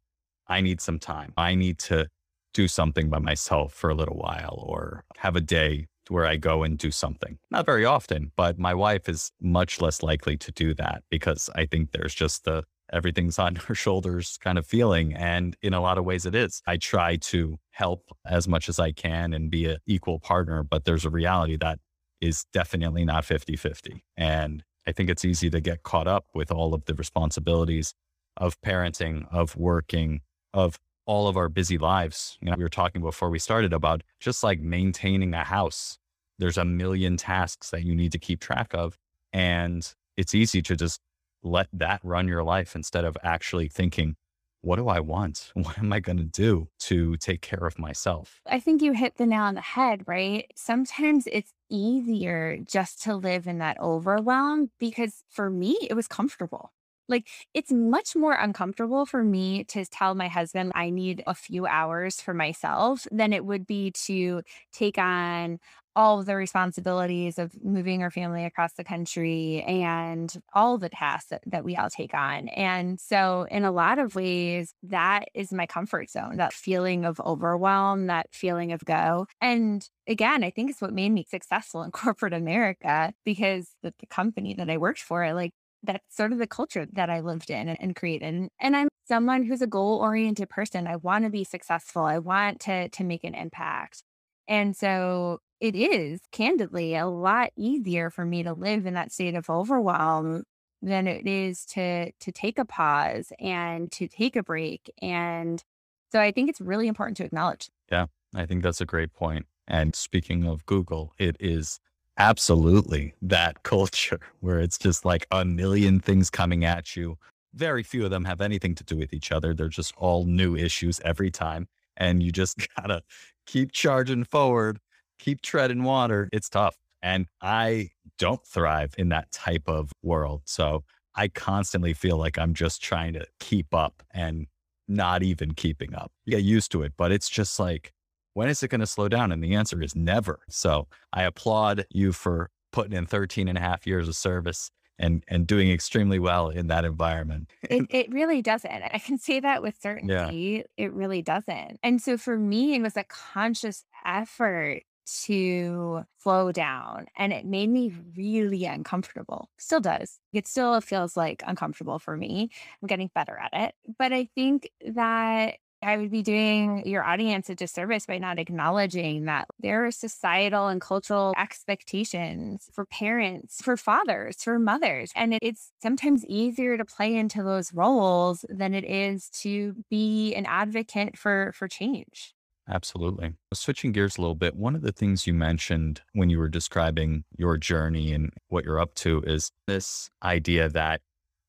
I 0.48 0.62
need 0.62 0.82
some 0.82 1.00
time. 1.00 1.34
I 1.38 1.56
need 1.56 1.80
to 1.80 2.08
do 2.54 2.68
something 2.68 3.10
by 3.10 3.20
myself 3.20 3.74
for 3.74 3.90
a 3.90 3.96
little 3.96 4.18
while 4.18 4.64
or 4.66 5.04
have 5.18 5.36
a 5.36 5.42
day 5.42 5.88
where 6.08 6.26
I 6.26 6.38
go 6.38 6.64
and 6.64 6.78
do 6.78 6.92
something. 6.92 7.38
Not 7.52 7.66
very 7.66 7.84
often, 7.84 8.32
but 8.36 8.58
my 8.58 8.74
wife 8.74 9.10
is 9.10 9.32
much 9.42 9.82
less 9.82 10.04
likely 10.04 10.38
to 10.38 10.52
do 10.52 10.74
that 10.76 11.04
because 11.10 11.50
I 11.56 11.66
think 11.66 11.92
there's 11.92 12.14
just 12.14 12.46
the 12.46 12.64
everything's 12.92 13.40
on 13.40 13.56
her 13.68 13.76
shoulders 13.76 14.38
kind 14.42 14.58
of 14.58 14.66
feeling. 14.66 15.14
And 15.14 15.56
in 15.62 15.74
a 15.74 15.82
lot 15.82 15.98
of 15.98 16.06
ways, 16.06 16.26
it 16.26 16.36
is. 16.36 16.62
I 16.68 16.78
try 16.78 17.18
to 17.18 17.58
help 17.72 18.12
as 18.26 18.48
much 18.48 18.70
as 18.70 18.80
I 18.80 18.92
can 18.92 19.34
and 19.34 19.50
be 19.50 19.66
an 19.66 19.78
equal 19.86 20.20
partner, 20.20 20.64
but 20.64 20.86
there's 20.86 21.06
a 21.06 21.10
reality 21.10 21.58
that 21.58 21.80
is 22.22 22.46
definitely 22.54 23.06
not 23.06 23.26
50 23.26 23.56
50. 23.56 24.04
And 24.18 24.64
I 24.88 24.92
think 24.92 25.10
it's 25.10 25.26
easy 25.26 25.50
to 25.50 25.60
get 25.60 25.84
caught 25.84 26.08
up 26.08 26.28
with 26.34 26.52
all 26.52 26.74
of 26.74 26.86
the 26.86 26.94
responsibilities 26.94 27.94
of 28.38 28.60
parenting, 28.62 29.26
of 29.32 29.56
working, 29.56 30.22
of 30.54 30.78
all 31.06 31.28
of 31.28 31.38
our 31.38 31.50
busy 31.50 31.78
lives. 31.78 32.38
You 32.42 32.50
know, 32.50 32.56
we 32.58 32.64
were 32.64 32.70
talking 32.70 33.02
before 33.02 33.30
we 33.30 33.40
started 33.40 33.74
about 33.74 34.04
just 34.20 34.44
like 34.44 34.60
maintaining 34.60 35.34
a 35.34 35.44
house. 35.44 35.98
There's 36.38 36.58
a 36.58 36.66
million 36.66 37.18
tasks 37.18 37.70
that 37.72 37.84
you 37.84 37.96
need 37.96 38.12
to 38.12 38.20
keep 38.20 38.40
track 38.40 38.74
of. 38.74 38.98
And 39.32 39.88
it's 40.18 40.36
easy 40.36 40.62
to 40.64 40.76
just 40.76 41.00
let 41.46 41.68
that 41.72 42.02
run 42.04 42.28
your 42.28 42.44
life 42.44 42.76
instead 42.76 43.06
of 43.06 43.16
actually 43.24 43.70
thinking, 43.70 44.16
what 44.62 44.78
do 44.78 44.88
I 44.88 45.00
want? 45.00 45.52
What 45.54 45.78
am 45.78 45.94
I 45.94 46.00
going 46.00 46.18
to 46.18 46.24
do 46.24 46.70
to 46.80 47.16
take 47.18 47.42
care 47.42 47.66
of 47.66 47.78
myself? 47.78 48.42
I 48.48 48.60
think 48.60 48.82
you 48.82 48.94
hit 48.94 49.18
the 49.18 49.28
nail 49.28 49.44
on 49.44 49.56
the 49.56 49.62
head, 49.62 50.04
right? 50.08 50.52
Sometimes 50.56 51.28
it's 51.32 51.54
easier 51.70 52.58
just 52.58 53.02
to 53.04 53.16
live 53.16 53.48
in 53.48 53.60
that 53.60 53.80
overwhelm 53.80 54.72
because 54.80 55.24
for 55.30 55.50
me, 55.50 55.78
it 55.90 55.94
was 55.94 56.08
comfortable. 56.08 56.72
Like, 57.08 57.28
it's 57.54 57.72
much 57.72 58.16
more 58.16 58.34
uncomfortable 58.34 59.06
for 59.06 59.24
me 59.24 59.64
to 59.66 59.86
tell 59.86 60.16
my 60.16 60.28
husband 60.28 60.72
I 60.76 60.90
need 60.90 61.24
a 61.28 61.36
few 61.36 61.66
hours 61.68 62.20
for 62.22 62.34
myself 62.34 63.06
than 63.12 63.34
it 63.34 63.46
would 63.46 63.68
be 63.68 63.92
to 64.06 64.42
take 64.74 64.98
on 64.98 65.60
all 65.98 66.20
of 66.20 66.26
the 66.26 66.36
responsibilities 66.36 67.40
of 67.40 67.54
moving 67.64 68.04
our 68.04 68.12
family 68.12 68.44
across 68.44 68.74
the 68.74 68.84
country 68.84 69.62
and 69.64 70.42
all 70.54 70.78
the 70.78 70.90
tasks 70.90 71.30
that, 71.30 71.42
that 71.46 71.64
we 71.64 71.78
all 71.78 71.90
take 71.90 72.14
on. 72.14 72.50
And 72.50 73.00
so, 73.00 73.48
in 73.50 73.64
a 73.64 73.72
lot 73.72 73.98
of 73.98 74.14
ways, 74.16 74.74
that 74.84 75.30
is 75.34 75.54
my 75.54 75.66
comfort 75.66 76.10
zone 76.10 76.36
that 76.38 76.52
feeling 76.54 77.06
of 77.06 77.22
overwhelm, 77.22 78.08
that 78.08 78.28
feeling 78.34 78.74
of 78.74 78.84
go. 78.84 79.28
And 79.40 79.88
again, 80.08 80.44
I 80.44 80.50
think 80.50 80.70
it's 80.70 80.82
what 80.82 80.92
made 80.94 81.12
me 81.12 81.24
successful 81.30 81.82
in 81.84 81.92
corporate 81.94 82.34
America 82.34 83.14
because 83.24 83.76
the, 83.82 83.94
the 84.00 84.08
company 84.08 84.54
that 84.56 84.70
I 84.70 84.78
worked 84.78 85.02
for, 85.02 85.34
like, 85.34 85.54
that's 85.84 86.16
sort 86.16 86.32
of 86.32 86.38
the 86.38 86.48
culture 86.48 86.88
that 86.94 87.10
I 87.10 87.20
lived 87.20 87.50
in 87.50 87.70
and, 87.70 87.78
and 87.82 87.96
created. 87.96 88.50
And 88.60 88.76
I'm 88.76 88.88
someone 89.08 89.44
who's 89.44 89.62
a 89.62 89.68
goal 89.68 90.00
oriented 90.00 90.50
person. 90.50 90.88
I 90.88 90.96
want 90.96 91.26
to 91.26 91.30
be 91.30 91.44
successful. 91.44 92.04
I 92.04 92.20
want 92.20 92.60
to 92.62 92.90
to 92.90 93.04
make 93.04 93.24
an 93.24 93.36
impact. 93.36 94.04
And 94.48 94.76
so 94.76 95.40
it 95.60 95.76
is 95.76 96.22
candidly 96.32 96.96
a 96.96 97.08
lot 97.08 97.52
easier 97.56 98.10
for 98.10 98.26
me 98.26 98.44
to 98.44 98.54
live 98.54 98.86
in 98.86 98.94
that 98.94 99.12
state 99.12 99.36
of 99.36 99.50
overwhelm 99.50 100.44
than 100.82 101.08
it 101.08 101.26
is 101.26 101.66
to 101.66 102.12
to 102.12 102.32
take 102.32 102.60
a 102.60 102.66
pause 102.66 103.32
and 103.40 103.92
to 103.92 104.08
take 104.08 104.36
a 104.36 104.44
break 104.44 104.92
and 105.02 105.64
so 106.12 106.20
i 106.20 106.32
think 106.32 106.50
it's 106.50 106.62
really 106.62 106.88
important 106.88 107.18
to 107.18 107.24
acknowledge 107.24 107.70
yeah 107.92 108.06
i 108.36 108.46
think 108.46 108.62
that's 108.62 108.82
a 108.82 108.86
great 108.86 109.14
point 109.14 109.46
and 109.68 109.96
speaking 109.96 110.46
of 110.46 110.66
google 110.66 111.14
it 111.18 111.36
is 111.40 111.80
absolutely 112.18 113.14
that 113.22 113.64
culture 113.64 114.20
where 114.40 114.60
it's 114.60 114.78
just 114.78 115.06
like 115.06 115.28
a 115.32 115.44
million 115.46 116.00
things 116.00 116.30
coming 116.30 116.64
at 116.64 116.96
you 116.96 117.18
very 117.54 117.84
few 117.84 118.04
of 118.04 118.12
them 118.12 118.26
have 118.26 118.42
anything 118.42 118.76
to 118.76 118.84
do 118.84 118.98
with 118.98 119.14
each 119.14 119.32
other 119.32 119.54
they're 119.54 119.68
just 119.68 119.94
all 119.98 120.26
new 120.26 120.56
issues 120.56 121.00
every 121.02 121.32
time 121.32 121.68
and 121.98 122.22
you 122.22 122.32
just 122.32 122.68
gotta 122.78 123.02
keep 123.46 123.72
charging 123.72 124.24
forward 124.24 124.80
keep 125.20 125.42
treading 125.42 125.84
water. 125.84 126.30
It's 126.32 126.50
tough. 126.50 126.78
And 127.02 127.28
I 127.42 127.90
don't 128.18 128.46
thrive 128.46 128.94
in 128.98 129.10
that 129.10 129.32
type 129.32 129.64
of 129.68 129.92
world. 130.02 130.42
So 130.46 130.84
I 131.16 131.28
constantly 131.28 131.94
feel 131.94 132.18
like 132.18 132.38
I'm 132.38 132.54
just 132.54 132.82
trying 132.82 133.14
to 133.14 133.26
keep 133.40 133.74
up 133.74 134.04
and 134.12 134.48
not 134.88 135.24
even 135.24 135.54
keeping 135.54 135.94
up. 135.94 136.12
You 136.26 136.32
get 136.32 136.44
used 136.44 136.72
to 136.72 136.84
it, 136.84 136.94
but 136.98 137.12
it's 137.12 137.30
just 137.30 137.60
like, 137.60 137.92
when 138.36 138.50
is 138.50 138.62
it 138.62 138.68
going 138.68 138.82
to 138.82 138.88
slow 138.88 139.08
down? 139.08 139.32
And 139.32 139.44
the 139.44 139.56
answer 139.56 139.82
is 139.82 139.96
never. 139.96 140.40
So 140.50 140.88
I 141.12 141.24
applaud 141.24 141.86
you 141.90 142.12
for 142.12 142.52
putting 142.72 142.94
in 142.94 143.06
13 143.08 143.48
and 143.48 143.58
a 143.58 143.62
half 143.62 143.88
years 143.88 144.08
of 144.08 144.16
service 144.16 144.70
and 145.00 145.24
and 145.28 145.48
doing 145.48 145.72
extremely 145.72 146.20
well 146.20 146.50
in 146.50 146.68
that 146.68 146.86
environment. 146.86 147.50
it, 147.64 147.86
it 147.90 148.14
really 148.14 148.42
doesn't. 148.42 148.72
I 148.72 149.00
can 149.00 149.18
say 149.18 149.40
that 149.40 149.62
with 149.62 149.76
certainty. 149.82 150.64
Yeah. 150.78 150.86
It 150.86 150.94
really 150.94 151.22
doesn't. 151.22 151.80
And 151.82 152.02
so 152.02 152.18
for 152.18 152.38
me, 152.38 152.76
it 152.76 152.82
was 152.82 152.96
a 152.96 153.04
conscious 153.06 153.84
effort 154.06 154.84
to 155.06 156.04
slow 156.18 156.52
down 156.52 157.06
and 157.16 157.32
it 157.32 157.46
made 157.46 157.70
me 157.70 157.94
really 158.18 158.66
uncomfortable. 158.66 159.50
Still 159.58 159.80
does. 159.80 160.20
It 160.34 160.48
still 160.48 160.82
feels 160.82 161.16
like 161.16 161.44
uncomfortable 161.46 162.00
for 162.00 162.18
me. 162.18 162.50
I'm 162.82 162.88
getting 162.88 163.12
better 163.14 163.38
at 163.38 163.52
it. 163.54 163.76
But 164.00 164.14
I 164.14 164.28
think 164.36 164.70
that 164.94 165.58
I 165.82 165.98
would 165.98 166.12
be 166.12 166.24
doing 166.24 166.84
your 166.86 167.04
audience 167.04 167.50
a 167.50 167.56
disservice 167.56 168.06
by 168.06 168.18
not 168.18 168.40
acknowledging 168.40 169.26
that 169.26 169.48
there 169.60 169.86
are 169.86 169.92
societal 169.92 170.68
and 170.68 170.82
cultural 170.82 171.34
expectations 171.38 172.70
for 172.74 172.86
parents, 172.86 173.62
for 173.62 173.78
fathers, 173.78 174.42
for 174.42 174.58
mothers. 174.58 175.12
And 175.16 175.38
it's 175.42 175.72
sometimes 175.82 176.26
easier 176.26 176.78
to 176.78 176.86
play 176.86 177.16
into 177.16 177.44
those 177.44 177.74
roles 177.74 178.46
than 178.50 178.74
it 178.74 178.84
is 178.84 179.30
to 179.42 179.76
be 179.90 180.34
an 180.36 180.46
advocate 180.48 181.18
for, 181.18 181.52
for 181.56 181.68
change. 181.68 182.34
Absolutely. 182.68 183.34
Switching 183.54 183.92
gears 183.92 184.18
a 184.18 184.22
little 184.22 184.36
bit, 184.36 184.56
one 184.56 184.76
of 184.76 184.82
the 184.82 184.92
things 184.92 185.28
you 185.28 185.34
mentioned 185.34 186.02
when 186.14 186.32
you 186.32 186.40
were 186.40 186.50
describing 186.50 187.24
your 187.38 187.58
journey 187.58 188.12
and 188.12 188.32
what 188.48 188.66
you're 188.66 188.80
up 188.80 188.96
to 188.96 189.22
is 189.22 189.52
this 189.68 190.10
idea 190.24 190.68
that 190.70 191.02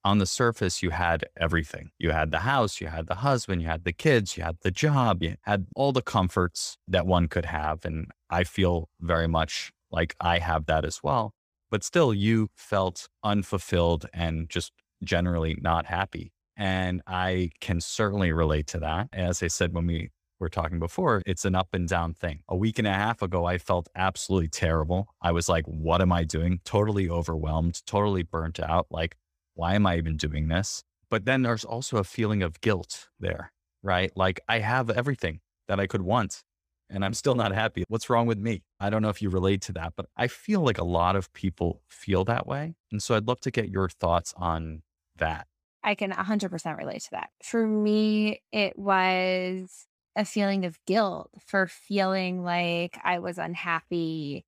on 0.06 0.18
the 0.18 0.26
surface, 0.26 0.84
you 0.84 0.90
had 0.90 1.24
everything. 1.36 1.90
You 1.98 2.12
had 2.12 2.30
the 2.30 2.38
house, 2.38 2.80
you 2.80 2.86
had 2.86 3.08
the 3.08 3.16
husband, 3.16 3.60
you 3.60 3.66
had 3.66 3.82
the 3.82 3.92
kids, 3.92 4.36
you 4.36 4.44
had 4.44 4.56
the 4.62 4.70
job, 4.70 5.20
you 5.20 5.34
had 5.42 5.66
all 5.74 5.90
the 5.90 6.00
comforts 6.00 6.78
that 6.86 7.08
one 7.08 7.26
could 7.26 7.46
have. 7.46 7.84
And 7.84 8.06
I 8.30 8.44
feel 8.44 8.88
very 9.00 9.26
much 9.26 9.72
like 9.90 10.14
I 10.20 10.38
have 10.38 10.66
that 10.66 10.84
as 10.84 11.00
well. 11.02 11.32
But 11.72 11.82
still, 11.82 12.14
you 12.14 12.50
felt 12.54 13.08
unfulfilled 13.24 14.06
and 14.14 14.48
just 14.48 14.70
generally 15.02 15.58
not 15.60 15.86
happy. 15.86 16.32
And 16.56 17.02
I 17.08 17.50
can 17.60 17.80
certainly 17.80 18.30
relate 18.30 18.68
to 18.68 18.78
that. 18.78 19.08
As 19.12 19.42
I 19.42 19.48
said 19.48 19.74
when 19.74 19.88
we 19.88 20.10
were 20.38 20.48
talking 20.48 20.78
before, 20.78 21.20
it's 21.26 21.44
an 21.44 21.56
up 21.56 21.70
and 21.72 21.88
down 21.88 22.14
thing. 22.14 22.42
A 22.48 22.54
week 22.54 22.78
and 22.78 22.86
a 22.86 22.92
half 22.92 23.22
ago, 23.22 23.44
I 23.44 23.58
felt 23.58 23.88
absolutely 23.96 24.48
terrible. 24.50 25.08
I 25.20 25.32
was 25.32 25.48
like, 25.48 25.64
what 25.66 26.00
am 26.00 26.12
I 26.12 26.22
doing? 26.22 26.60
Totally 26.64 27.10
overwhelmed, 27.10 27.84
totally 27.86 28.22
burnt 28.22 28.60
out. 28.60 28.86
Like, 28.88 29.16
why 29.56 29.74
am 29.74 29.86
I 29.86 29.96
even 29.96 30.16
doing 30.16 30.48
this? 30.48 30.84
But 31.10 31.24
then 31.24 31.42
there's 31.42 31.64
also 31.64 31.96
a 31.96 32.04
feeling 32.04 32.42
of 32.42 32.60
guilt 32.60 33.08
there, 33.18 33.52
right? 33.82 34.12
Like, 34.16 34.40
I 34.48 34.60
have 34.60 34.90
everything 34.90 35.40
that 35.66 35.80
I 35.80 35.86
could 35.86 36.02
want 36.02 36.44
and 36.88 37.04
I'm 37.04 37.14
still 37.14 37.34
not 37.34 37.52
happy. 37.52 37.84
What's 37.88 38.08
wrong 38.08 38.26
with 38.26 38.38
me? 38.38 38.62
I 38.78 38.90
don't 38.90 39.02
know 39.02 39.08
if 39.08 39.20
you 39.20 39.30
relate 39.30 39.60
to 39.62 39.72
that, 39.72 39.94
but 39.96 40.06
I 40.16 40.28
feel 40.28 40.60
like 40.60 40.78
a 40.78 40.84
lot 40.84 41.16
of 41.16 41.32
people 41.32 41.82
feel 41.88 42.24
that 42.24 42.46
way. 42.46 42.76
And 42.92 43.02
so 43.02 43.16
I'd 43.16 43.26
love 43.26 43.40
to 43.40 43.50
get 43.50 43.68
your 43.68 43.88
thoughts 43.88 44.32
on 44.36 44.82
that. 45.16 45.46
I 45.82 45.94
can 45.94 46.12
100% 46.12 46.76
relate 46.76 47.02
to 47.02 47.10
that. 47.12 47.30
For 47.42 47.66
me, 47.66 48.42
it 48.52 48.78
was 48.78 49.86
a 50.16 50.24
feeling 50.24 50.64
of 50.64 50.78
guilt 50.86 51.30
for 51.44 51.66
feeling 51.66 52.42
like 52.42 52.98
I 53.02 53.18
was 53.18 53.38
unhappy, 53.38 54.44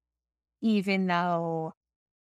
even 0.62 1.06
though 1.06 1.74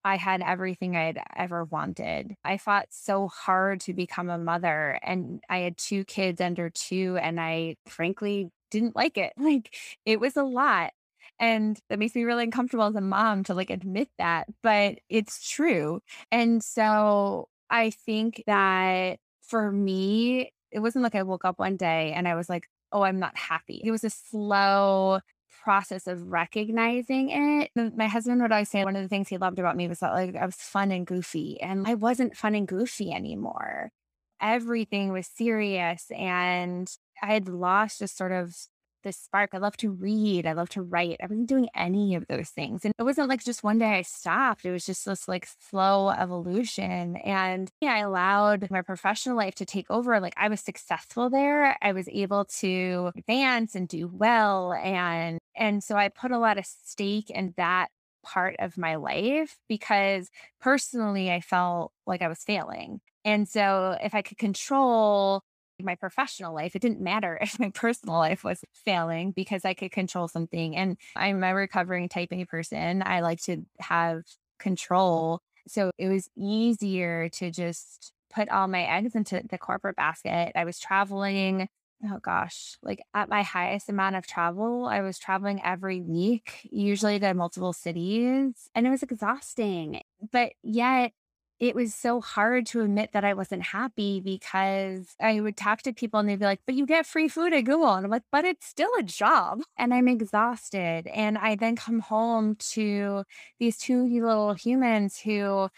I 0.05 0.17
had 0.17 0.43
everything 0.43 0.97
I'd 0.97 1.21
ever 1.37 1.65
wanted. 1.65 2.35
I 2.45 2.57
fought 2.59 2.87
so 2.91 3.29
hard 3.29 3.81
to 3.83 3.95
become 3.95 4.31
a 4.31 4.39
mother, 4.39 4.99
and 5.03 5.43
I 5.49 5.59
had 5.59 5.77
two 5.77 6.05
kids 6.05 6.41
under 6.41 6.71
two, 6.71 7.19
and 7.21 7.41
I 7.41 7.77
frankly 7.87 8.51
didn't 8.71 8.97
like 8.97 9.19
it. 9.19 9.33
Like, 9.39 9.75
it 10.07 10.21
was 10.21 10.37
a 10.37 10.45
lot. 10.45 10.93
And 11.39 11.79
that 11.89 11.99
makes 11.99 12.15
me 12.15 12.25
really 12.25 12.45
uncomfortable 12.45 12.85
as 12.85 12.95
a 12.95 13.01
mom 13.01 13.45
to 13.45 13.55
like 13.55 13.71
admit 13.71 14.09
that, 14.19 14.47
but 14.63 14.99
it's 15.09 15.49
true. 15.49 16.01
And 16.31 16.63
so 16.63 17.49
I 17.71 17.91
think 17.91 18.43
that 18.47 19.19
for 19.43 19.73
me, 19.73 20.53
it 20.71 20.81
wasn't 20.81 21.03
like 21.03 21.15
I 21.15 21.23
woke 21.23 21.45
up 21.45 21.59
one 21.59 21.77
day 21.77 22.13
and 22.13 22.29
I 22.29 22.35
was 22.35 22.49
like, 22.49 22.69
oh, 22.93 23.03
I'm 23.03 23.19
not 23.19 23.37
happy. 23.39 23.81
It 23.85 23.91
was 23.91 24.05
a 24.05 24.11
slow 24.11 25.21
process 25.63 26.07
of 26.07 26.23
recognizing 26.31 27.31
it. 27.31 27.71
My 27.97 28.07
husband 28.09 28.43
would 28.43 28.53
always 28.53 28.71
say 28.71 28.85
one 28.85 28.97
of 28.97 29.03
the 29.03 29.09
things 29.09 29.29
he 29.29 29.39
loved 29.39 29.59
about 29.59 29.77
me 29.77 29.89
was 29.89 30.01
that 30.01 30.13
like 30.13 30.37
I 30.37 30.47
was 30.47 30.57
fun 30.57 30.91
and 30.93 31.07
goofy, 31.07 31.61
and 31.61 31.87
I 31.87 31.95
wasn't 31.95 32.37
fun 32.37 32.55
and 32.55 32.67
goofy 32.69 33.13
anymore. 33.13 33.93
everything 34.41 35.13
was 35.13 35.27
serious 35.27 36.07
and 36.17 36.91
I 37.23 37.35
had 37.35 37.49
lost 37.49 37.99
just 37.99 38.17
sort 38.17 38.33
of 38.33 38.55
this 39.03 39.17
spark. 39.17 39.51
I 39.53 39.59
love 39.59 39.77
to 39.79 39.91
read. 39.91 40.47
I 40.47 40.53
love 40.53 40.69
to 40.71 40.83
write. 40.83 41.19
I 41.23 41.27
wasn't 41.27 41.49
doing 41.49 41.69
any 41.75 42.15
of 42.15 42.27
those 42.29 42.51
things. 42.51 42.85
And 42.85 42.95
it 42.99 43.03
wasn't 43.03 43.29
like 43.29 43.45
just 43.45 43.65
one 43.65 43.79
day 43.79 43.99
I 43.99 44.03
stopped. 44.03 44.65
It 44.65 44.73
was 44.73 44.87
just 44.87 45.05
this 45.05 45.29
like 45.29 45.49
slow 45.69 46.11
evolution. 46.11 47.17
And 47.17 47.71
yeah, 47.81 47.95
I 47.95 47.99
allowed 47.99 48.71
my 48.71 48.83
professional 48.83 49.37
life 49.37 49.55
to 49.57 49.67
take 49.67 49.91
over. 49.91 50.21
Like 50.21 50.35
I 50.37 50.49
was 50.49 50.61
successful 50.61 51.31
there. 51.31 51.77
I 51.83 51.93
was 51.93 52.09
able 52.09 52.45
to 52.61 53.13
advance 53.17 53.75
and 53.75 53.89
do 53.89 54.09
well. 54.13 54.73
And 54.73 55.39
and 55.57 55.83
so 55.83 55.97
I 55.97 56.09
put 56.09 56.31
a 56.31 56.39
lot 56.39 56.59
of 56.59 56.67
stake 56.67 57.31
in 57.31 57.55
that 57.57 57.89
part 58.23 58.57
of 58.59 58.77
my 58.77 58.97
life 58.97 59.59
because 59.69 60.29
personally 60.61 61.31
I 61.31 61.41
felt 61.41 61.93
like 62.07 62.23
I 62.23 62.29
was 62.29 62.43
failing. 62.43 63.01
And 63.25 63.49
so 63.49 63.97
if 64.03 64.15
I 64.15 64.23
could 64.23 64.39
control 64.39 65.43
my 65.85 65.95
professional 65.95 66.55
life, 66.55 66.77
it 66.77 66.83
didn't 66.83 67.01
matter 67.01 67.39
if 67.43 67.59
my 67.59 67.71
personal 67.71 68.17
life 68.17 68.45
was 68.45 68.65
failing 68.73 69.33
because 69.33 69.65
I 69.65 69.75
could 69.75 69.93
control 69.93 70.29
something. 70.29 70.77
And 70.77 70.97
I'm 71.17 71.43
a 71.43 71.55
recovering 71.55 72.09
type 72.09 72.33
A 72.33 72.45
person. 72.45 73.03
I 73.05 73.21
like 73.21 73.41
to 73.43 73.65
have 73.81 74.23
control. 74.59 75.41
So 75.69 75.91
it 75.99 76.09
was 76.09 76.29
easier 76.37 77.29
to 77.31 77.51
just 77.51 78.13
put 78.33 78.49
all 78.49 78.69
my 78.69 78.83
eggs 78.85 79.15
into 79.15 79.43
the 79.49 79.59
corporate 79.59 79.97
basket. 79.97 80.53
I 80.55 80.65
was 80.65 80.79
traveling. 80.79 81.69
Oh 82.03 82.19
gosh, 82.23 82.79
like 82.83 83.03
at 83.13 83.29
my 83.29 83.43
highest 83.43 83.91
amount 83.91 84.17
of 84.17 84.27
travel, 84.27 84.87
I 84.87 85.03
was 85.03 85.19
traveling 85.19 85.61
every 85.63 86.01
week, 86.01 86.67
usually 86.71 87.19
to 87.19 87.35
multiple 87.35 87.75
cities, 87.75 88.71
and 88.75 88.87
it 88.87 88.91
was 88.91 89.03
exhausting. 89.03 90.01
But 90.33 90.53
yet, 90.63 91.13
it 91.61 91.75
was 91.75 91.95
so 91.95 92.23
hard 92.23 92.65
to 92.67 92.81
admit 92.81 93.13
that 93.13 93.23
I 93.23 93.35
wasn't 93.35 93.63
happy 93.63 94.21
because 94.21 95.15
I 95.21 95.41
would 95.41 95.59
talk 95.59 95.83
to 95.83 95.93
people 95.93 96.19
and 96.19 96.27
they'd 96.27 96.39
be 96.39 96.47
like, 96.47 96.63
but 96.65 96.75
you 96.75 96.87
get 96.87 97.05
free 97.05 97.29
food 97.29 97.53
at 97.53 97.67
Google. 97.67 97.93
And 97.95 98.07
I'm 98.07 98.11
like, 98.11 98.23
but 98.33 98.47
it's 98.47 98.67
still 98.67 98.91
a 98.99 99.03
job. 99.03 99.61
And 99.77 99.93
I'm 99.93 100.09
exhausted. 100.09 101.07
And 101.09 101.37
I 101.37 101.57
then 101.57 101.77
come 101.77 102.01
home 102.01 102.57
to 102.71 103.25
these 103.59 103.77
two 103.77 104.05
little 104.07 104.55
humans 104.55 105.21
who 105.21 105.69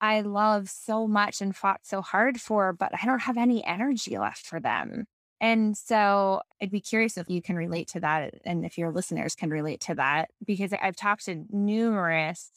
I 0.00 0.20
love 0.20 0.70
so 0.70 1.08
much 1.08 1.40
and 1.40 1.54
fought 1.56 1.80
so 1.82 2.02
hard 2.02 2.40
for, 2.40 2.72
but 2.72 2.92
I 3.00 3.04
don't 3.04 3.22
have 3.22 3.36
any 3.36 3.64
energy 3.64 4.18
left 4.18 4.46
for 4.46 4.60
them. 4.60 5.06
And 5.40 5.76
so 5.76 6.42
I'd 6.62 6.70
be 6.70 6.80
curious 6.80 7.16
if 7.16 7.28
you 7.28 7.42
can 7.42 7.56
relate 7.56 7.88
to 7.88 8.00
that 8.00 8.34
and 8.44 8.64
if 8.64 8.78
your 8.78 8.92
listeners 8.92 9.34
can 9.34 9.50
relate 9.50 9.80
to 9.82 9.96
that, 9.96 10.30
because 10.44 10.72
I've 10.72 10.94
talked 10.94 11.24
to 11.24 11.44
numerous 11.50 12.48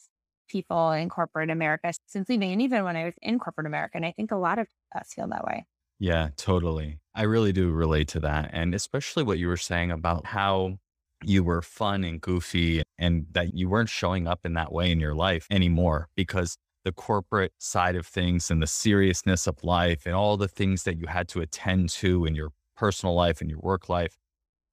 people 0.48 0.92
in 0.92 1.08
corporate 1.08 1.50
America 1.50 1.92
since 2.06 2.28
leaving, 2.28 2.52
and 2.52 2.62
even 2.62 2.84
when 2.84 2.96
I 2.96 3.04
was 3.04 3.14
in 3.22 3.38
corporate 3.38 3.66
America. 3.66 3.96
And 3.96 4.06
I 4.06 4.12
think 4.12 4.30
a 4.30 4.36
lot 4.36 4.58
of 4.58 4.68
us 4.94 5.12
feel 5.14 5.28
that 5.28 5.44
way. 5.44 5.66
Yeah, 5.98 6.28
totally. 6.36 7.00
I 7.14 7.22
really 7.22 7.52
do 7.52 7.70
relate 7.70 8.08
to 8.08 8.20
that. 8.20 8.50
And 8.52 8.74
especially 8.74 9.22
what 9.22 9.38
you 9.38 9.48
were 9.48 9.56
saying 9.56 9.90
about 9.90 10.26
how 10.26 10.78
you 11.24 11.42
were 11.42 11.62
fun 11.62 12.04
and 12.04 12.20
goofy 12.20 12.82
and 12.98 13.26
that 13.32 13.54
you 13.54 13.68
weren't 13.68 13.88
showing 13.88 14.26
up 14.26 14.40
in 14.44 14.52
that 14.54 14.72
way 14.72 14.90
in 14.90 15.00
your 15.00 15.14
life 15.14 15.46
anymore 15.50 16.08
because 16.14 16.56
the 16.84 16.92
corporate 16.92 17.52
side 17.58 17.96
of 17.96 18.06
things 18.06 18.50
and 18.50 18.62
the 18.62 18.66
seriousness 18.66 19.46
of 19.46 19.64
life 19.64 20.06
and 20.06 20.14
all 20.14 20.36
the 20.36 20.46
things 20.46 20.84
that 20.84 20.98
you 20.98 21.06
had 21.06 21.26
to 21.28 21.40
attend 21.40 21.88
to 21.88 22.26
in 22.26 22.34
your 22.34 22.50
personal 22.76 23.14
life 23.14 23.40
and 23.40 23.50
your 23.50 23.58
work 23.60 23.88
life 23.88 24.16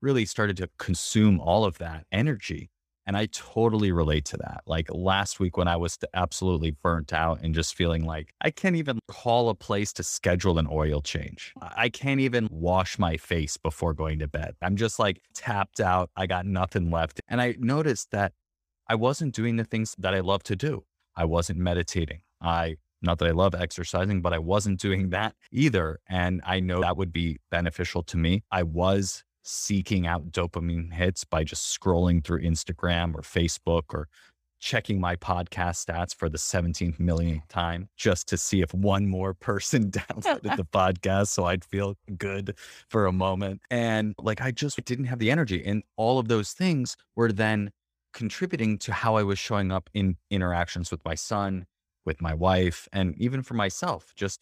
really 0.02 0.26
started 0.26 0.58
to 0.58 0.70
consume 0.78 1.40
all 1.40 1.64
of 1.64 1.78
that 1.78 2.06
energy. 2.12 2.70
And 3.06 3.18
I 3.18 3.28
totally 3.28 3.92
relate 3.92 4.26
to 4.26 4.38
that. 4.38 4.62
Like 4.66 4.88
last 4.92 5.40
week 5.40 5.58
when 5.58 5.68
I 5.68 5.76
was 5.76 5.98
absolutely 6.14 6.72
burnt 6.72 7.12
out 7.12 7.42
and 7.42 7.54
just 7.54 7.76
feeling 7.76 8.06
like 8.06 8.34
I 8.42 8.50
can't 8.50 8.76
even 8.76 9.00
call 9.08 9.50
a 9.50 9.56
place 9.56 9.92
to 9.94 10.04
schedule 10.04 10.58
an 10.58 10.68
oil 10.72 11.02
change. 11.02 11.54
I 11.62 11.90
can't 11.90 12.22
even 12.22 12.48
wash 12.50 12.98
my 12.98 13.18
face 13.18 13.58
before 13.58 13.94
going 13.94 14.20
to 14.20 14.28
bed. 14.28 14.56
I'm 14.62 14.76
just 14.76 15.00
like 15.00 15.22
tapped 15.34 15.80
out. 15.80 16.10
I 16.16 16.28
got 16.28 16.46
nothing 16.46 16.92
left. 16.92 17.20
And 17.28 17.42
I 17.42 17.56
noticed 17.60 18.12
that 18.12 18.34
I 18.88 18.96
wasn't 18.96 19.36
doing 19.36 19.58
the 19.58 19.64
things 19.64 19.96
that 19.98 20.14
I 20.14 20.20
love 20.20 20.44
to 20.44 20.56
do. 20.56 20.86
I 21.16 21.26
wasn't 21.26 21.60
meditating. 21.60 22.22
I 22.42 22.78
not 23.04 23.20
that 23.20 23.28
I 23.28 23.32
love 23.32 23.54
exercising, 23.54 24.22
but 24.22 24.32
I 24.34 24.40
wasn't 24.40 24.80
doing 24.80 25.10
that 25.10 25.36
either. 25.52 26.00
And 26.08 26.42
I 26.46 26.62
know 26.62 26.80
that 26.82 26.96
would 26.96 27.12
be 27.12 27.38
beneficial 27.52 28.02
to 28.04 28.18
me. 28.18 28.44
I 28.50 28.64
was 28.64 29.26
seeking 29.44 30.08
out 30.08 30.32
dopamine 30.32 30.92
hits 30.94 31.24
by 31.24 31.44
just 31.44 31.78
scrolling 31.78 32.24
through 32.24 32.42
Instagram 32.42 33.14
or 33.14 33.22
Facebook 33.22 33.84
or 33.94 34.08
checking 34.60 34.98
my 34.98 35.14
podcast 35.18 35.86
stats 35.86 36.16
for 36.16 36.30
the 36.30 36.38
17th 36.38 36.98
millionth 36.98 37.46
time 37.50 37.90
just 37.98 38.30
to 38.30 38.38
see 38.38 38.62
if 38.62 38.74
one 38.74 39.06
more 39.06 39.34
person 39.34 39.92
downloaded 39.92 40.42
the 40.56 40.64
podcast 40.64 41.28
so 41.28 41.44
I'd 41.44 41.66
feel 41.66 41.98
good 42.18 42.56
for 42.88 43.06
a 43.06 43.12
moment. 43.12 43.62
And 43.70 44.16
like 44.18 44.40
I 44.42 44.52
just 44.52 44.84
didn't 44.86 45.06
have 45.06 45.20
the 45.20 45.30
energy. 45.30 45.62
And 45.66 45.84
all 45.98 46.18
of 46.18 46.30
those 46.30 46.54
things 46.54 46.96
were 47.18 47.34
then 47.34 47.72
contributing 48.14 48.78
to 48.78 48.94
how 48.94 49.16
I 49.18 49.24
was 49.24 49.38
showing 49.38 49.72
up 49.72 49.90
in 49.94 50.16
interactions 50.30 50.92
with 50.92 51.04
my 51.04 51.16
son, 51.16 51.66
with 52.06 52.22
my 52.22 52.34
wife, 52.34 52.88
and 52.94 53.16
even 53.18 53.42
for 53.42 53.56
myself, 53.56 54.14
just 54.16 54.40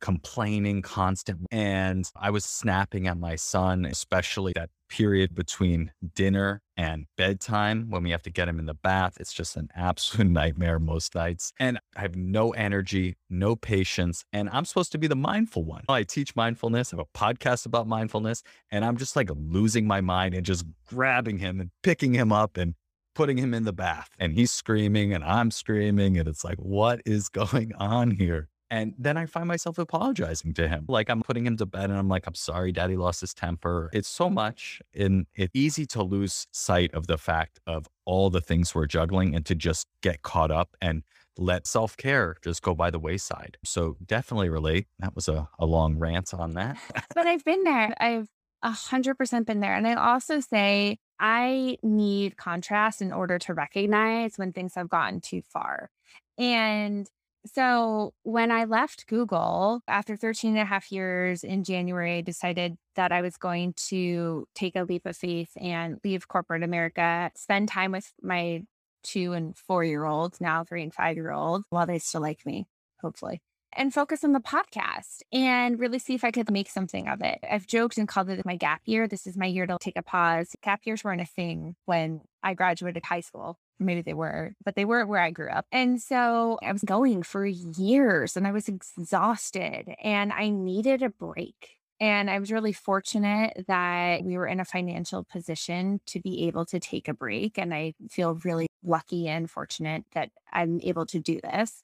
complaining 0.00 0.82
constantly. 0.82 1.46
And 1.50 2.10
I 2.16 2.30
was 2.30 2.44
snapping 2.44 3.06
at 3.06 3.16
my 3.16 3.36
son, 3.36 3.84
especially 3.84 4.52
that 4.54 4.70
period 4.88 5.34
between 5.34 5.92
dinner 6.14 6.62
and 6.76 7.06
bedtime 7.16 7.86
when 7.90 8.02
we 8.02 8.10
have 8.10 8.22
to 8.22 8.30
get 8.30 8.48
him 8.48 8.58
in 8.58 8.66
the 8.66 8.74
bath. 8.74 9.16
It's 9.18 9.32
just 9.32 9.56
an 9.56 9.68
absolute 9.74 10.30
nightmare 10.30 10.78
most 10.78 11.14
nights. 11.14 11.52
And 11.58 11.78
I 11.96 12.02
have 12.02 12.16
no 12.16 12.50
energy, 12.50 13.16
no 13.30 13.56
patience. 13.56 14.24
And 14.32 14.48
I'm 14.52 14.64
supposed 14.64 14.92
to 14.92 14.98
be 14.98 15.06
the 15.06 15.16
mindful 15.16 15.64
one. 15.64 15.84
I 15.88 16.02
teach 16.02 16.36
mindfulness, 16.36 16.92
I 16.92 16.96
have 16.96 17.06
a 17.12 17.18
podcast 17.18 17.66
about 17.66 17.86
mindfulness, 17.86 18.42
and 18.70 18.84
I'm 18.84 18.96
just 18.96 19.16
like 19.16 19.30
losing 19.34 19.86
my 19.86 20.00
mind 20.00 20.34
and 20.34 20.44
just 20.44 20.64
grabbing 20.86 21.38
him 21.38 21.60
and 21.60 21.70
picking 21.82 22.14
him 22.14 22.32
up 22.32 22.56
and 22.56 22.74
putting 23.14 23.38
him 23.38 23.54
in 23.54 23.64
the 23.64 23.72
bath. 23.72 24.10
And 24.18 24.34
he's 24.34 24.52
screaming 24.52 25.12
and 25.12 25.24
I'm 25.24 25.50
screaming. 25.50 26.18
And 26.18 26.28
it's 26.28 26.44
like, 26.44 26.58
what 26.58 27.00
is 27.04 27.28
going 27.30 27.74
on 27.74 28.12
here? 28.12 28.48
And 28.70 28.94
then 28.98 29.16
I 29.16 29.26
find 29.26 29.46
myself 29.46 29.78
apologizing 29.78 30.54
to 30.54 30.68
him. 30.68 30.86
Like 30.88 31.08
I'm 31.08 31.22
putting 31.22 31.46
him 31.46 31.56
to 31.58 31.66
bed 31.66 31.84
and 31.84 31.98
I'm 31.98 32.08
like, 32.08 32.26
I'm 32.26 32.34
sorry, 32.34 32.72
daddy 32.72 32.96
lost 32.96 33.20
his 33.20 33.32
temper. 33.32 33.90
It's 33.92 34.08
so 34.08 34.28
much. 34.28 34.80
And 34.94 35.26
it's 35.34 35.52
easy 35.54 35.86
to 35.86 36.02
lose 36.02 36.46
sight 36.50 36.92
of 36.92 37.06
the 37.06 37.18
fact 37.18 37.60
of 37.66 37.86
all 38.04 38.30
the 38.30 38.40
things 38.40 38.74
we're 38.74 38.86
juggling 38.86 39.34
and 39.34 39.46
to 39.46 39.54
just 39.54 39.86
get 40.02 40.22
caught 40.22 40.50
up 40.50 40.76
and 40.80 41.02
let 41.38 41.66
self 41.66 41.96
care 41.96 42.36
just 42.42 42.62
go 42.62 42.74
by 42.74 42.90
the 42.90 42.98
wayside. 42.98 43.56
So 43.64 43.96
definitely 44.04 44.48
relate. 44.48 44.86
That 44.98 45.14
was 45.14 45.28
a, 45.28 45.48
a 45.58 45.66
long 45.66 45.98
rant 45.98 46.34
on 46.34 46.52
that. 46.52 46.78
but 47.14 47.26
I've 47.26 47.44
been 47.44 47.62
there. 47.62 47.94
I've 48.00 48.28
a 48.62 48.70
hundred 48.70 49.16
percent 49.16 49.46
been 49.46 49.60
there. 49.60 49.74
And 49.74 49.86
I 49.86 49.94
also 49.94 50.40
say 50.40 50.98
I 51.20 51.76
need 51.82 52.36
contrast 52.36 53.00
in 53.00 53.12
order 53.12 53.38
to 53.40 53.54
recognize 53.54 54.36
when 54.36 54.52
things 54.52 54.74
have 54.74 54.88
gotten 54.88 55.20
too 55.20 55.42
far. 55.52 55.90
And 56.38 57.08
so 57.48 58.14
when 58.22 58.50
I 58.50 58.64
left 58.64 59.06
Google 59.06 59.80
after 59.88 60.16
13 60.16 60.52
and 60.52 60.60
a 60.60 60.64
half 60.64 60.90
years 60.90 61.44
in 61.44 61.64
January, 61.64 62.18
I 62.18 62.20
decided 62.20 62.76
that 62.94 63.12
I 63.12 63.22
was 63.22 63.36
going 63.36 63.74
to 63.88 64.46
take 64.54 64.76
a 64.76 64.84
leap 64.84 65.06
of 65.06 65.16
faith 65.16 65.50
and 65.56 65.98
leave 66.04 66.28
corporate 66.28 66.62
America, 66.62 67.30
spend 67.34 67.68
time 67.68 67.92
with 67.92 68.12
my 68.22 68.62
two 69.02 69.32
and 69.32 69.56
four 69.56 69.84
year 69.84 70.04
olds, 70.04 70.40
now 70.40 70.64
three 70.64 70.82
and 70.82 70.92
five 70.92 71.16
year 71.16 71.30
olds, 71.30 71.64
while 71.70 71.86
they 71.86 71.98
still 71.98 72.20
like 72.20 72.44
me, 72.44 72.66
hopefully, 73.00 73.40
and 73.72 73.94
focus 73.94 74.24
on 74.24 74.32
the 74.32 74.40
podcast 74.40 75.22
and 75.32 75.78
really 75.78 75.98
see 75.98 76.14
if 76.14 76.24
I 76.24 76.30
could 76.30 76.50
make 76.50 76.68
something 76.68 77.08
of 77.08 77.20
it. 77.22 77.38
I've 77.48 77.66
joked 77.66 77.98
and 77.98 78.08
called 78.08 78.30
it 78.30 78.44
my 78.44 78.56
gap 78.56 78.82
year. 78.84 79.06
This 79.06 79.26
is 79.26 79.36
my 79.36 79.46
year 79.46 79.66
to 79.66 79.78
take 79.80 79.96
a 79.96 80.02
pause. 80.02 80.56
Gap 80.62 80.80
years 80.84 81.04
weren't 81.04 81.20
a 81.20 81.26
thing 81.26 81.76
when 81.84 82.22
I 82.42 82.54
graduated 82.54 83.04
high 83.04 83.20
school 83.20 83.58
maybe 83.78 84.02
they 84.02 84.14
were, 84.14 84.52
but 84.64 84.74
they 84.74 84.84
weren't 84.84 85.08
where 85.08 85.20
I 85.20 85.30
grew 85.30 85.50
up. 85.50 85.66
And 85.72 86.00
so 86.00 86.58
I 86.62 86.72
was 86.72 86.82
going 86.82 87.22
for 87.22 87.44
years 87.46 88.36
and 88.36 88.46
I 88.46 88.52
was 88.52 88.68
exhausted 88.68 89.94
and 90.02 90.32
I 90.32 90.50
needed 90.50 91.02
a 91.02 91.10
break. 91.10 91.76
And 91.98 92.28
I 92.30 92.38
was 92.38 92.52
really 92.52 92.74
fortunate 92.74 93.64
that 93.68 94.22
we 94.22 94.36
were 94.36 94.46
in 94.46 94.60
a 94.60 94.64
financial 94.64 95.24
position 95.24 96.00
to 96.06 96.20
be 96.20 96.46
able 96.46 96.66
to 96.66 96.78
take 96.78 97.08
a 97.08 97.14
break. 97.14 97.58
And 97.58 97.72
I 97.72 97.94
feel 98.10 98.34
really 98.44 98.66
lucky 98.84 99.28
and 99.28 99.50
fortunate 99.50 100.04
that 100.12 100.30
I'm 100.52 100.80
able 100.82 101.06
to 101.06 101.18
do 101.18 101.40
this. 101.42 101.80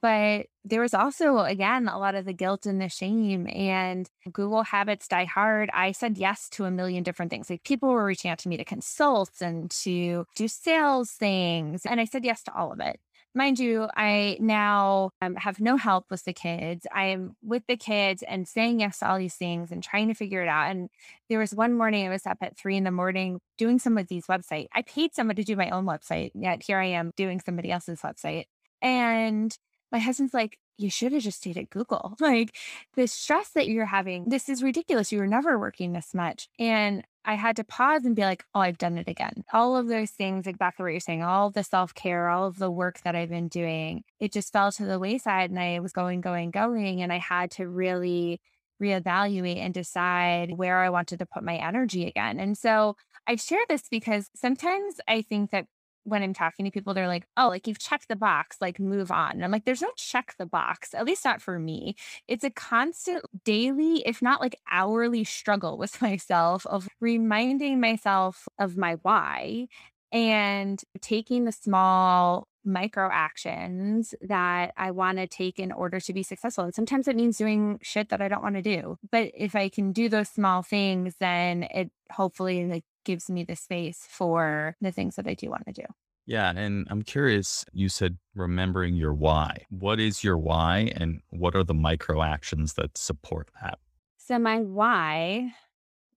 But 0.00 0.46
there 0.64 0.82
was 0.82 0.92
also, 0.92 1.38
again, 1.38 1.88
a 1.88 1.98
lot 1.98 2.14
of 2.14 2.26
the 2.26 2.34
guilt 2.34 2.66
and 2.66 2.80
the 2.80 2.88
shame. 2.88 3.48
And 3.48 4.08
Google 4.30 4.62
habits 4.62 5.08
die 5.08 5.24
hard. 5.24 5.70
I 5.72 5.92
said 5.92 6.18
yes 6.18 6.48
to 6.50 6.64
a 6.64 6.70
million 6.70 7.02
different 7.02 7.30
things. 7.30 7.48
Like 7.48 7.64
people 7.64 7.88
were 7.88 8.04
reaching 8.04 8.30
out 8.30 8.38
to 8.40 8.48
me 8.48 8.58
to 8.58 8.64
consult 8.64 9.30
and 9.40 9.70
to 9.82 10.26
do 10.36 10.48
sales 10.48 11.12
things. 11.12 11.86
And 11.86 12.00
I 12.00 12.04
said 12.04 12.24
yes 12.24 12.42
to 12.44 12.54
all 12.54 12.72
of 12.72 12.80
it. 12.80 13.00
Mind 13.34 13.58
you, 13.58 13.88
I 13.94 14.36
now 14.40 15.10
um, 15.20 15.36
have 15.36 15.60
no 15.60 15.76
help 15.76 16.06
with 16.10 16.24
the 16.24 16.32
kids. 16.32 16.86
I 16.92 17.06
am 17.06 17.36
with 17.42 17.62
the 17.68 17.76
kids 17.76 18.22
and 18.22 18.48
saying 18.48 18.80
yes 18.80 18.98
to 18.98 19.08
all 19.08 19.18
these 19.18 19.36
things 19.36 19.70
and 19.70 19.82
trying 19.82 20.08
to 20.08 20.14
figure 20.14 20.42
it 20.42 20.48
out. 20.48 20.70
And 20.70 20.88
there 21.28 21.38
was 21.38 21.54
one 21.54 21.74
morning 21.74 22.06
I 22.06 22.10
was 22.10 22.26
up 22.26 22.38
at 22.40 22.58
three 22.58 22.76
in 22.76 22.84
the 22.84 22.90
morning 22.90 23.40
doing 23.56 23.78
some 23.78 23.96
of 23.98 24.08
these 24.08 24.26
website. 24.26 24.66
I 24.74 24.82
paid 24.82 25.14
someone 25.14 25.36
to 25.36 25.44
do 25.44 25.56
my 25.56 25.70
own 25.70 25.84
website, 25.84 26.32
yet 26.34 26.62
here 26.66 26.78
I 26.78 26.86
am 26.86 27.12
doing 27.16 27.40
somebody 27.44 27.70
else's 27.70 28.00
website. 28.00 28.46
And 28.80 29.56
my 29.92 29.98
husband's 29.98 30.34
like, 30.34 30.58
you 30.76 30.90
should 30.90 31.12
have 31.12 31.22
just 31.22 31.38
stayed 31.38 31.58
at 31.58 31.70
Google. 31.70 32.16
Like 32.20 32.54
the 32.94 33.06
stress 33.06 33.50
that 33.50 33.68
you're 33.68 33.86
having, 33.86 34.28
this 34.28 34.48
is 34.48 34.62
ridiculous. 34.62 35.10
You 35.12 35.18
were 35.18 35.26
never 35.26 35.58
working 35.58 35.92
this 35.92 36.14
much. 36.14 36.48
And 36.58 37.04
I 37.24 37.34
had 37.34 37.56
to 37.56 37.64
pause 37.64 38.04
and 38.04 38.14
be 38.16 38.22
like, 38.22 38.44
oh, 38.54 38.60
I've 38.60 38.78
done 38.78 38.96
it 38.96 39.08
again. 39.08 39.44
All 39.52 39.76
of 39.76 39.88
those 39.88 40.10
things, 40.10 40.46
exactly 40.46 40.82
what 40.82 40.92
you're 40.92 41.00
saying, 41.00 41.22
all 41.22 41.50
the 41.50 41.64
self 41.64 41.94
care, 41.94 42.28
all 42.28 42.46
of 42.46 42.58
the 42.58 42.70
work 42.70 43.00
that 43.02 43.16
I've 43.16 43.28
been 43.28 43.48
doing, 43.48 44.04
it 44.20 44.32
just 44.32 44.52
fell 44.52 44.72
to 44.72 44.84
the 44.84 44.98
wayside. 44.98 45.50
And 45.50 45.58
I 45.58 45.80
was 45.80 45.92
going, 45.92 46.20
going, 46.20 46.50
going. 46.50 47.02
And 47.02 47.12
I 47.12 47.18
had 47.18 47.50
to 47.52 47.68
really 47.68 48.40
reevaluate 48.82 49.58
and 49.58 49.74
decide 49.74 50.52
where 50.56 50.78
I 50.78 50.90
wanted 50.90 51.18
to 51.18 51.26
put 51.26 51.42
my 51.42 51.56
energy 51.56 52.06
again. 52.06 52.38
And 52.38 52.56
so 52.56 52.96
I 53.26 53.36
share 53.36 53.64
this 53.68 53.82
because 53.90 54.30
sometimes 54.34 54.96
I 55.08 55.22
think 55.22 55.50
that 55.50 55.66
when 56.04 56.22
I'm 56.22 56.34
talking 56.34 56.64
to 56.64 56.70
people, 56.70 56.94
they're 56.94 57.06
like, 57.06 57.26
oh, 57.36 57.48
like 57.48 57.66
you've 57.66 57.78
checked 57.78 58.08
the 58.08 58.16
box, 58.16 58.56
like 58.60 58.80
move 58.80 59.10
on. 59.10 59.32
And 59.32 59.44
I'm 59.44 59.50
like, 59.50 59.64
there's 59.64 59.82
no 59.82 59.90
check 59.96 60.34
the 60.38 60.46
box, 60.46 60.94
at 60.94 61.04
least 61.04 61.24
not 61.24 61.42
for 61.42 61.58
me. 61.58 61.96
It's 62.26 62.44
a 62.44 62.50
constant 62.50 63.24
daily, 63.44 64.02
if 64.06 64.22
not 64.22 64.40
like 64.40 64.56
hourly 64.70 65.24
struggle 65.24 65.78
with 65.78 66.00
myself 66.02 66.66
of 66.66 66.88
reminding 67.00 67.80
myself 67.80 68.48
of 68.58 68.76
my 68.76 68.98
why 69.02 69.68
and 70.12 70.82
taking 71.00 71.44
the 71.44 71.52
small 71.52 72.48
micro 72.64 73.08
actions 73.10 74.14
that 74.20 74.72
I 74.76 74.90
want 74.90 75.18
to 75.18 75.26
take 75.26 75.58
in 75.58 75.72
order 75.72 76.00
to 76.00 76.12
be 76.12 76.22
successful. 76.22 76.64
And 76.64 76.74
sometimes 76.74 77.08
it 77.08 77.16
means 77.16 77.38
doing 77.38 77.78
shit 77.82 78.10
that 78.10 78.20
I 78.20 78.28
don't 78.28 78.42
want 78.42 78.56
to 78.56 78.62
do. 78.62 78.98
But 79.10 79.30
if 79.34 79.54
I 79.54 79.68
can 79.68 79.92
do 79.92 80.08
those 80.08 80.28
small 80.28 80.62
things, 80.62 81.14
then 81.18 81.64
it 81.64 81.90
hopefully 82.10 82.66
like 82.66 82.84
gives 83.08 83.30
me 83.30 83.42
the 83.42 83.56
space 83.56 84.06
for 84.06 84.76
the 84.82 84.92
things 84.92 85.16
that 85.16 85.26
I 85.26 85.32
do 85.32 85.48
want 85.48 85.64
to 85.66 85.72
do. 85.72 85.82
Yeah. 86.26 86.52
And 86.54 86.86
I'm 86.90 87.00
curious, 87.00 87.64
you 87.72 87.88
said 87.88 88.18
remembering 88.34 88.96
your 88.96 89.14
why. 89.14 89.64
What 89.70 89.98
is 89.98 90.22
your 90.22 90.36
why 90.36 90.92
and 90.94 91.22
what 91.30 91.56
are 91.56 91.64
the 91.64 91.72
micro 91.72 92.22
actions 92.22 92.74
that 92.74 92.98
support 92.98 93.48
that? 93.62 93.78
So, 94.18 94.38
my 94.38 94.60
why, 94.60 95.54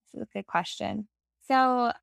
this 0.03 0.21
is 0.21 0.27
a 0.29 0.37
good 0.37 0.47
question. 0.47 1.07
So, 1.47 1.93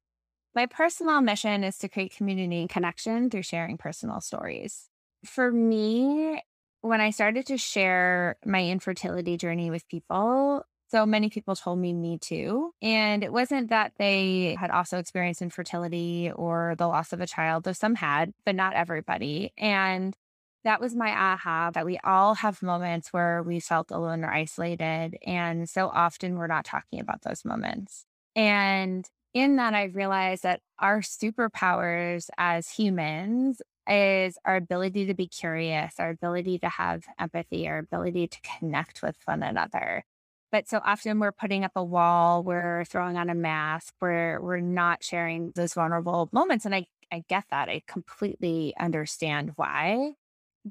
my 0.55 0.65
personal 0.65 1.21
mission 1.21 1.65
is 1.65 1.77
to 1.79 1.89
create 1.91 2.17
community 2.17 2.63
and 2.63 2.71
connection 2.71 3.29
through 3.29 3.43
sharing 3.43 3.77
personal 3.77 4.23
stories. 4.23 4.89
For 5.27 5.53
me, 5.53 6.43
when 6.81 7.03
I 7.03 7.11
started 7.11 7.45
to 7.49 7.59
share 7.59 8.37
my 8.43 8.65
infertility 8.65 9.37
journey 9.37 9.71
with 9.71 9.87
people, 9.87 10.65
so 10.91 11.05
many 11.05 11.29
people 11.29 11.55
told 11.55 11.79
me, 11.79 11.93
me 11.93 12.19
too. 12.19 12.73
And 12.81 13.23
it 13.23 13.33
wasn't 13.33 13.71
that 13.71 13.93
they 13.99 14.57
had 14.59 14.71
also 14.71 14.99
experienced 14.99 15.43
infertility 15.43 16.31
or 16.35 16.75
the 16.79 16.87
loss 16.87 17.13
of 17.13 17.21
a 17.21 17.27
child, 17.27 17.65
though 17.65 17.73
some 17.73 17.95
had, 17.95 18.33
but 18.47 18.55
not 18.55 18.75
everybody. 18.75 19.53
And 19.59 20.17
that 20.65 20.81
was 20.81 20.95
my 20.95 21.11
aha 21.11 21.71
that 21.73 21.87
we 21.87 21.99
all 22.05 22.35
have 22.35 22.63
moments 22.63 23.13
where 23.13 23.43
we 23.43 23.61
felt 23.61 23.91
alone 23.91 24.25
or 24.25 24.31
isolated. 24.31 25.17
And 25.27 25.69
so 25.69 25.89
often 25.89 26.37
we're 26.37 26.47
not 26.47 26.65
talking 26.65 27.01
about 27.01 27.23
those 27.23 27.45
moments. 27.45 28.05
And 28.35 29.09
in 29.35 29.57
that, 29.57 29.75
I 29.75 29.85
realized 29.85 30.43
that 30.43 30.61
our 30.79 31.01
superpowers 31.01 32.29
as 32.39 32.71
humans 32.71 33.63
is 33.89 34.39
our 34.45 34.57
ability 34.57 35.07
to 35.07 35.15
be 35.15 35.27
curious, 35.27 35.95
our 35.99 36.11
ability 36.11 36.59
to 36.59 36.69
have 36.69 37.05
empathy, 37.19 37.69
our 37.69 37.79
ability 37.79 38.29
to 38.29 38.39
connect 38.59 39.03
with 39.03 39.17
one 39.25 39.43
another. 39.43 40.05
But 40.51 40.69
so 40.69 40.81
often 40.85 41.19
we're 41.19 41.33
putting 41.33 41.65
up 41.65 41.73
a 41.77 41.85
wall, 41.85 42.43
we're 42.43 42.85
throwing 42.87 43.17
on 43.17 43.29
a 43.31 43.35
mask, 43.35 43.95
we're 44.01 44.41
we're 44.41 44.61
not 44.61 45.05
sharing 45.05 45.53
those 45.55 45.75
vulnerable 45.75 46.29
moments. 46.33 46.65
And 46.65 46.75
I, 46.75 46.87
I 47.13 47.25
get 47.29 47.45
that. 47.51 47.69
I 47.69 47.83
completely 47.87 48.75
understand 48.79 49.53
why. 49.57 50.15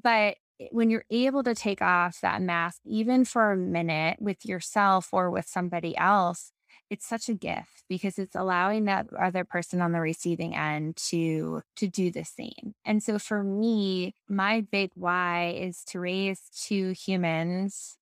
But 0.00 0.36
when 0.72 0.90
you're 0.90 1.04
able 1.10 1.42
to 1.44 1.54
take 1.54 1.80
off 1.82 2.20
that 2.20 2.42
mask, 2.42 2.80
even 2.84 3.24
for 3.24 3.52
a 3.52 3.56
minute 3.56 4.20
with 4.20 4.44
yourself 4.44 5.08
or 5.12 5.30
with 5.30 5.46
somebody 5.46 5.96
else, 5.96 6.52
it's 6.90 7.06
such 7.06 7.28
a 7.28 7.34
gift 7.34 7.84
because 7.88 8.18
it's 8.18 8.34
allowing 8.34 8.84
that 8.86 9.06
other 9.18 9.44
person 9.44 9.80
on 9.80 9.92
the 9.92 10.00
receiving 10.00 10.54
end 10.56 10.96
to 10.96 11.62
to 11.76 11.86
do 11.88 12.10
the 12.10 12.24
same. 12.24 12.74
And 12.84 13.02
so 13.02 13.18
for 13.18 13.42
me, 13.44 14.14
my 14.28 14.62
big 14.62 14.90
why 14.94 15.56
is 15.60 15.84
to 15.88 16.00
raise 16.00 16.42
two 16.54 16.90
humans, 16.90 17.98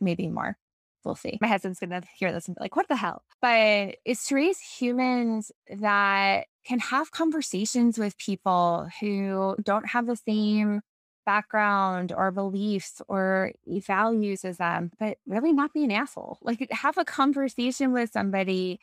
maybe 0.00 0.28
more, 0.28 0.56
we'll 1.04 1.14
see. 1.14 1.38
My 1.40 1.48
husband's 1.48 1.78
going 1.78 1.90
to 1.90 2.02
hear 2.16 2.32
this 2.32 2.46
and 2.46 2.56
be 2.56 2.60
like, 2.60 2.76
what 2.76 2.88
the 2.88 2.96
hell? 2.96 3.22
But 3.40 3.96
it's 4.04 4.28
to 4.28 4.34
raise 4.34 4.58
humans 4.58 5.52
that 5.68 6.46
can 6.66 6.78
have 6.78 7.10
conversations 7.10 7.98
with 7.98 8.16
people 8.18 8.88
who 9.00 9.56
don't 9.62 9.88
have 9.88 10.06
the 10.06 10.16
same 10.16 10.80
background 11.26 12.12
or 12.12 12.30
beliefs 12.30 13.00
or 13.08 13.52
values 13.66 14.44
as 14.44 14.58
them, 14.58 14.90
but 14.98 15.18
really 15.26 15.52
not 15.52 15.72
be 15.72 15.84
an 15.84 15.90
asshole. 15.90 16.38
Like 16.42 16.70
have 16.70 16.98
a 16.98 17.04
conversation 17.04 17.92
with 17.92 18.10
somebody 18.12 18.80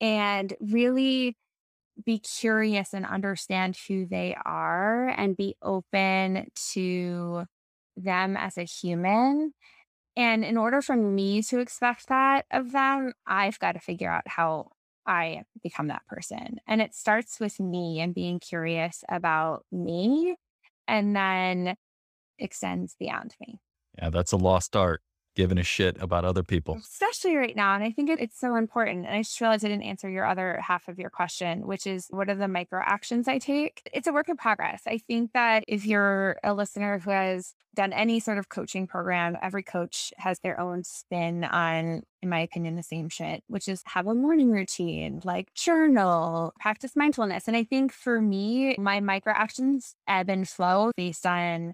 and 0.00 0.54
really 0.60 1.36
be 2.04 2.18
curious 2.18 2.94
and 2.94 3.04
understand 3.04 3.76
who 3.88 4.06
they 4.06 4.36
are 4.44 5.08
and 5.08 5.36
be 5.36 5.56
open 5.62 6.50
to 6.72 7.44
them 7.96 8.36
as 8.36 8.56
a 8.56 8.64
human 8.64 9.52
and 10.16 10.44
in 10.44 10.56
order 10.56 10.82
for 10.82 10.96
me 10.96 11.42
to 11.44 11.58
expect 11.58 12.08
that 12.08 12.44
of 12.50 12.72
them, 12.72 13.12
I've 13.26 13.58
got 13.58 13.72
to 13.72 13.80
figure 13.80 14.10
out 14.10 14.26
how 14.26 14.72
I 15.06 15.44
become 15.62 15.88
that 15.88 16.06
person. 16.06 16.58
And 16.66 16.80
it 16.80 16.94
starts 16.94 17.40
with 17.40 17.58
me 17.58 18.00
and 18.00 18.14
being 18.14 18.38
curious 18.38 19.02
about 19.08 19.64
me 19.72 20.36
and 20.86 21.16
then 21.16 21.76
extends 22.38 22.94
beyond 22.98 23.34
me. 23.40 23.58
Yeah, 23.98 24.10
that's 24.10 24.32
a 24.32 24.36
lost 24.36 24.76
art 24.76 25.02
giving 25.34 25.58
a 25.58 25.62
shit 25.62 25.96
about 26.00 26.24
other 26.24 26.42
people. 26.42 26.76
Especially 26.76 27.36
right 27.36 27.56
now. 27.56 27.74
And 27.74 27.84
I 27.84 27.90
think 27.90 28.10
it's 28.10 28.38
so 28.38 28.56
important. 28.56 29.06
And 29.06 29.14
I 29.14 29.22
just 29.22 29.40
realized 29.40 29.64
I 29.64 29.68
didn't 29.68 29.84
answer 29.84 30.10
your 30.10 30.26
other 30.26 30.60
half 30.60 30.88
of 30.88 30.98
your 30.98 31.10
question, 31.10 31.66
which 31.66 31.86
is 31.86 32.06
what 32.10 32.28
are 32.28 32.34
the 32.34 32.48
micro 32.48 32.80
actions 32.84 33.28
I 33.28 33.38
take? 33.38 33.82
It's 33.92 34.06
a 34.06 34.12
work 34.12 34.28
in 34.28 34.36
progress. 34.36 34.82
I 34.86 34.98
think 34.98 35.32
that 35.32 35.64
if 35.68 35.86
you're 35.86 36.36
a 36.42 36.54
listener 36.54 36.98
who 36.98 37.10
has 37.10 37.54
done 37.74 37.92
any 37.92 38.20
sort 38.20 38.38
of 38.38 38.48
coaching 38.48 38.86
program, 38.86 39.36
every 39.40 39.62
coach 39.62 40.12
has 40.18 40.38
their 40.40 40.60
own 40.60 40.84
spin 40.84 41.44
on, 41.44 42.02
in 42.20 42.28
my 42.28 42.40
opinion, 42.40 42.76
the 42.76 42.82
same 42.82 43.08
shit, 43.08 43.42
which 43.46 43.66
is 43.66 43.82
have 43.86 44.06
a 44.06 44.14
morning 44.14 44.50
routine, 44.50 45.20
like 45.24 45.52
journal, 45.54 46.52
practice 46.60 46.94
mindfulness. 46.94 47.48
And 47.48 47.56
I 47.56 47.64
think 47.64 47.92
for 47.92 48.20
me, 48.20 48.76
my 48.78 49.00
micro 49.00 49.32
actions 49.34 49.94
ebb 50.06 50.28
and 50.28 50.46
flow 50.46 50.90
based 50.96 51.24
on 51.24 51.72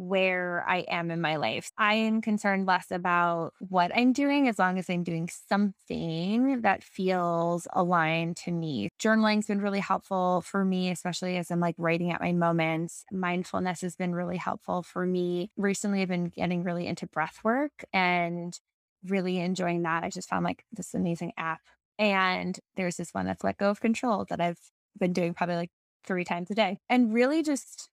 where 0.00 0.64
I 0.66 0.78
am 0.88 1.10
in 1.10 1.20
my 1.20 1.36
life. 1.36 1.70
I 1.76 1.92
am 1.92 2.22
concerned 2.22 2.64
less 2.64 2.90
about 2.90 3.52
what 3.58 3.94
I'm 3.94 4.14
doing 4.14 4.48
as 4.48 4.58
long 4.58 4.78
as 4.78 4.88
I'm 4.88 5.02
doing 5.02 5.28
something 5.28 6.62
that 6.62 6.82
feels 6.82 7.68
aligned 7.74 8.38
to 8.38 8.50
me. 8.50 8.88
Journaling's 8.98 9.46
been 9.46 9.60
really 9.60 9.80
helpful 9.80 10.40
for 10.40 10.64
me, 10.64 10.90
especially 10.90 11.36
as 11.36 11.50
I'm 11.50 11.60
like 11.60 11.74
writing 11.76 12.12
at 12.12 12.22
my 12.22 12.32
moments. 12.32 13.04
Mindfulness 13.12 13.82
has 13.82 13.94
been 13.94 14.14
really 14.14 14.38
helpful 14.38 14.82
for 14.82 15.04
me. 15.04 15.50
Recently, 15.58 16.00
I've 16.00 16.08
been 16.08 16.28
getting 16.28 16.64
really 16.64 16.86
into 16.86 17.06
breath 17.06 17.40
work 17.44 17.84
and 17.92 18.58
really 19.06 19.38
enjoying 19.38 19.82
that. 19.82 20.02
I 20.02 20.08
just 20.08 20.30
found 20.30 20.46
like 20.46 20.64
this 20.72 20.94
amazing 20.94 21.32
app. 21.36 21.60
And 21.98 22.58
there's 22.74 22.96
this 22.96 23.12
one 23.12 23.26
that's 23.26 23.44
let 23.44 23.58
go 23.58 23.68
of 23.68 23.82
control 23.82 24.24
that 24.30 24.40
I've 24.40 24.60
been 24.98 25.12
doing 25.12 25.34
probably 25.34 25.56
like 25.56 25.70
three 26.06 26.24
times 26.24 26.50
a 26.50 26.54
day 26.54 26.78
and 26.88 27.12
really 27.12 27.42
just 27.42 27.90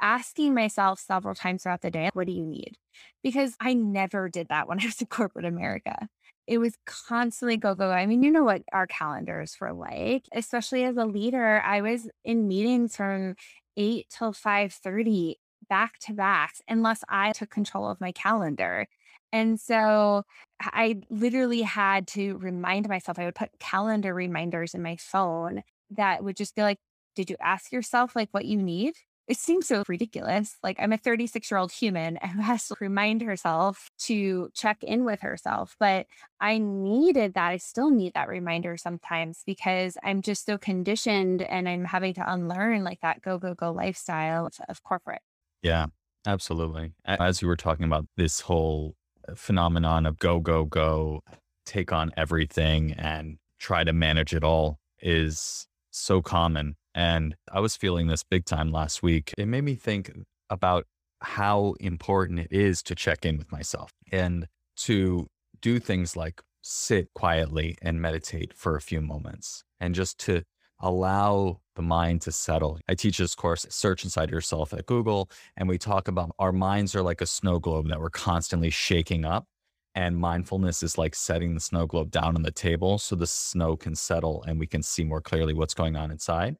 asking 0.00 0.54
myself 0.54 1.00
several 1.00 1.34
times 1.34 1.62
throughout 1.62 1.82
the 1.82 1.90
day, 1.90 2.10
what 2.12 2.26
do 2.26 2.32
you 2.32 2.44
need? 2.46 2.76
Because 3.22 3.56
I 3.60 3.74
never 3.74 4.28
did 4.28 4.48
that 4.48 4.68
when 4.68 4.80
I 4.80 4.86
was 4.86 5.00
in 5.00 5.06
corporate 5.08 5.44
America. 5.44 6.08
It 6.46 6.58
was 6.58 6.74
constantly 6.86 7.56
go, 7.56 7.74
go, 7.74 7.86
go. 7.88 7.92
I 7.92 8.06
mean, 8.06 8.22
you 8.22 8.30
know 8.30 8.42
what 8.44 8.62
our 8.72 8.86
calendars 8.86 9.56
were 9.60 9.72
like, 9.72 10.24
especially 10.32 10.84
as 10.84 10.96
a 10.96 11.04
leader. 11.04 11.60
I 11.64 11.80
was 11.80 12.08
in 12.24 12.48
meetings 12.48 12.96
from 12.96 13.36
8 13.76 14.06
till 14.10 14.32
5:30 14.32 15.36
back 15.68 15.98
to 16.00 16.12
back 16.14 16.54
unless 16.68 17.04
I 17.08 17.32
took 17.32 17.50
control 17.50 17.88
of 17.88 18.00
my 18.00 18.12
calendar. 18.12 18.86
And 19.32 19.60
so 19.60 20.24
I 20.60 21.00
literally 21.10 21.62
had 21.62 22.08
to 22.08 22.36
remind 22.38 22.88
myself, 22.88 23.18
I 23.18 23.24
would 23.26 23.34
put 23.36 23.50
calendar 23.60 24.12
reminders 24.14 24.74
in 24.74 24.82
my 24.82 24.96
phone 24.96 25.62
that 25.90 26.24
would 26.24 26.36
just 26.36 26.54
be 26.56 26.62
like, 26.62 26.78
did 27.14 27.30
you 27.30 27.36
ask 27.40 27.72
yourself 27.72 28.16
like 28.16 28.28
what 28.32 28.44
you 28.44 28.60
need? 28.62 28.94
It 29.30 29.36
seems 29.36 29.68
so 29.68 29.84
ridiculous. 29.86 30.56
Like 30.60 30.76
I'm 30.80 30.92
a 30.92 30.98
36 30.98 31.50
year 31.50 31.58
old 31.58 31.70
human 31.70 32.16
who 32.34 32.42
has 32.42 32.66
to 32.66 32.76
remind 32.80 33.22
herself 33.22 33.90
to 34.00 34.50
check 34.54 34.82
in 34.82 35.04
with 35.04 35.20
herself. 35.20 35.76
But 35.78 36.06
I 36.40 36.58
needed 36.58 37.34
that. 37.34 37.50
I 37.50 37.56
still 37.58 37.90
need 37.90 38.14
that 38.14 38.28
reminder 38.28 38.76
sometimes 38.76 39.42
because 39.46 39.96
I'm 40.02 40.20
just 40.20 40.46
so 40.46 40.58
conditioned 40.58 41.42
and 41.42 41.68
I'm 41.68 41.84
having 41.84 42.14
to 42.14 42.32
unlearn 42.32 42.82
like 42.82 43.00
that 43.02 43.22
go, 43.22 43.38
go, 43.38 43.54
go 43.54 43.70
lifestyle 43.70 44.50
of, 44.68 44.82
corporate. 44.82 45.22
Yeah, 45.62 45.86
absolutely. 46.26 46.92
As 47.04 47.40
you 47.40 47.46
were 47.46 47.56
talking 47.56 47.84
about 47.84 48.06
this 48.16 48.40
whole 48.40 48.96
uh, 49.28 49.34
phenomenon 49.36 50.06
of 50.06 50.18
go, 50.18 50.40
go, 50.40 50.64
go, 50.64 51.22
take 51.66 51.92
on 51.92 52.10
everything 52.16 52.94
and 52.94 53.38
try 53.60 53.84
to 53.84 53.92
manage 53.92 54.34
it 54.34 54.42
all 54.42 54.80
is 55.00 55.68
so 55.92 56.20
common 56.20 56.74
and 56.94 57.36
I 57.52 57.60
was 57.60 57.76
feeling 57.76 58.06
this 58.06 58.22
big 58.22 58.44
time 58.44 58.72
last 58.72 59.02
week. 59.02 59.34
It 59.38 59.46
made 59.46 59.64
me 59.64 59.74
think 59.74 60.10
about 60.48 60.86
how 61.22 61.74
important 61.80 62.40
it 62.40 62.52
is 62.52 62.82
to 62.82 62.94
check 62.94 63.24
in 63.24 63.36
with 63.38 63.52
myself 63.52 63.92
and 64.10 64.46
to 64.76 65.28
do 65.60 65.78
things 65.78 66.16
like 66.16 66.40
sit 66.62 67.12
quietly 67.14 67.76
and 67.82 68.00
meditate 68.00 68.52
for 68.54 68.76
a 68.76 68.80
few 68.80 69.00
moments 69.00 69.64
and 69.78 69.94
just 69.94 70.18
to 70.18 70.42
allow 70.80 71.60
the 71.76 71.82
mind 71.82 72.22
to 72.22 72.32
settle. 72.32 72.78
I 72.88 72.94
teach 72.94 73.18
this 73.18 73.34
course, 73.34 73.66
Search 73.68 74.04
Inside 74.04 74.30
Yourself 74.30 74.72
at 74.72 74.86
Google, 74.86 75.30
and 75.56 75.68
we 75.68 75.78
talk 75.78 76.08
about 76.08 76.34
our 76.38 76.52
minds 76.52 76.94
are 76.94 77.02
like 77.02 77.20
a 77.20 77.26
snow 77.26 77.58
globe 77.58 77.88
that 77.88 78.00
we're 78.00 78.10
constantly 78.10 78.70
shaking 78.70 79.24
up. 79.24 79.46
And 79.94 80.16
mindfulness 80.16 80.84
is 80.84 80.96
like 80.96 81.16
setting 81.16 81.54
the 81.54 81.60
snow 81.60 81.84
globe 81.84 82.12
down 82.12 82.36
on 82.36 82.42
the 82.42 82.52
table 82.52 82.96
so 82.98 83.16
the 83.16 83.26
snow 83.26 83.76
can 83.76 83.96
settle 83.96 84.44
and 84.46 84.58
we 84.58 84.66
can 84.68 84.82
see 84.84 85.02
more 85.02 85.20
clearly 85.20 85.52
what's 85.52 85.74
going 85.74 85.96
on 85.96 86.12
inside. 86.12 86.56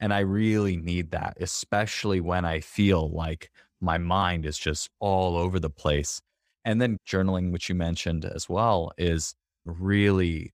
And 0.00 0.14
I 0.14 0.20
really 0.20 0.76
need 0.76 1.10
that, 1.10 1.36
especially 1.40 2.20
when 2.20 2.44
I 2.44 2.60
feel 2.60 3.10
like 3.10 3.50
my 3.80 3.98
mind 3.98 4.46
is 4.46 4.58
just 4.58 4.88
all 4.98 5.36
over 5.36 5.60
the 5.60 5.70
place. 5.70 6.20
And 6.64 6.80
then 6.80 6.98
journaling, 7.06 7.52
which 7.52 7.68
you 7.68 7.74
mentioned 7.74 8.24
as 8.24 8.48
well, 8.48 8.92
is 8.98 9.34
really 9.64 10.52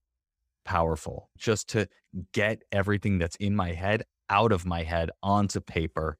powerful 0.64 1.30
just 1.38 1.68
to 1.68 1.88
get 2.32 2.62
everything 2.72 3.18
that's 3.18 3.36
in 3.36 3.54
my 3.54 3.72
head 3.72 4.02
out 4.28 4.52
of 4.52 4.66
my 4.66 4.82
head 4.82 5.10
onto 5.22 5.60
paper. 5.60 6.18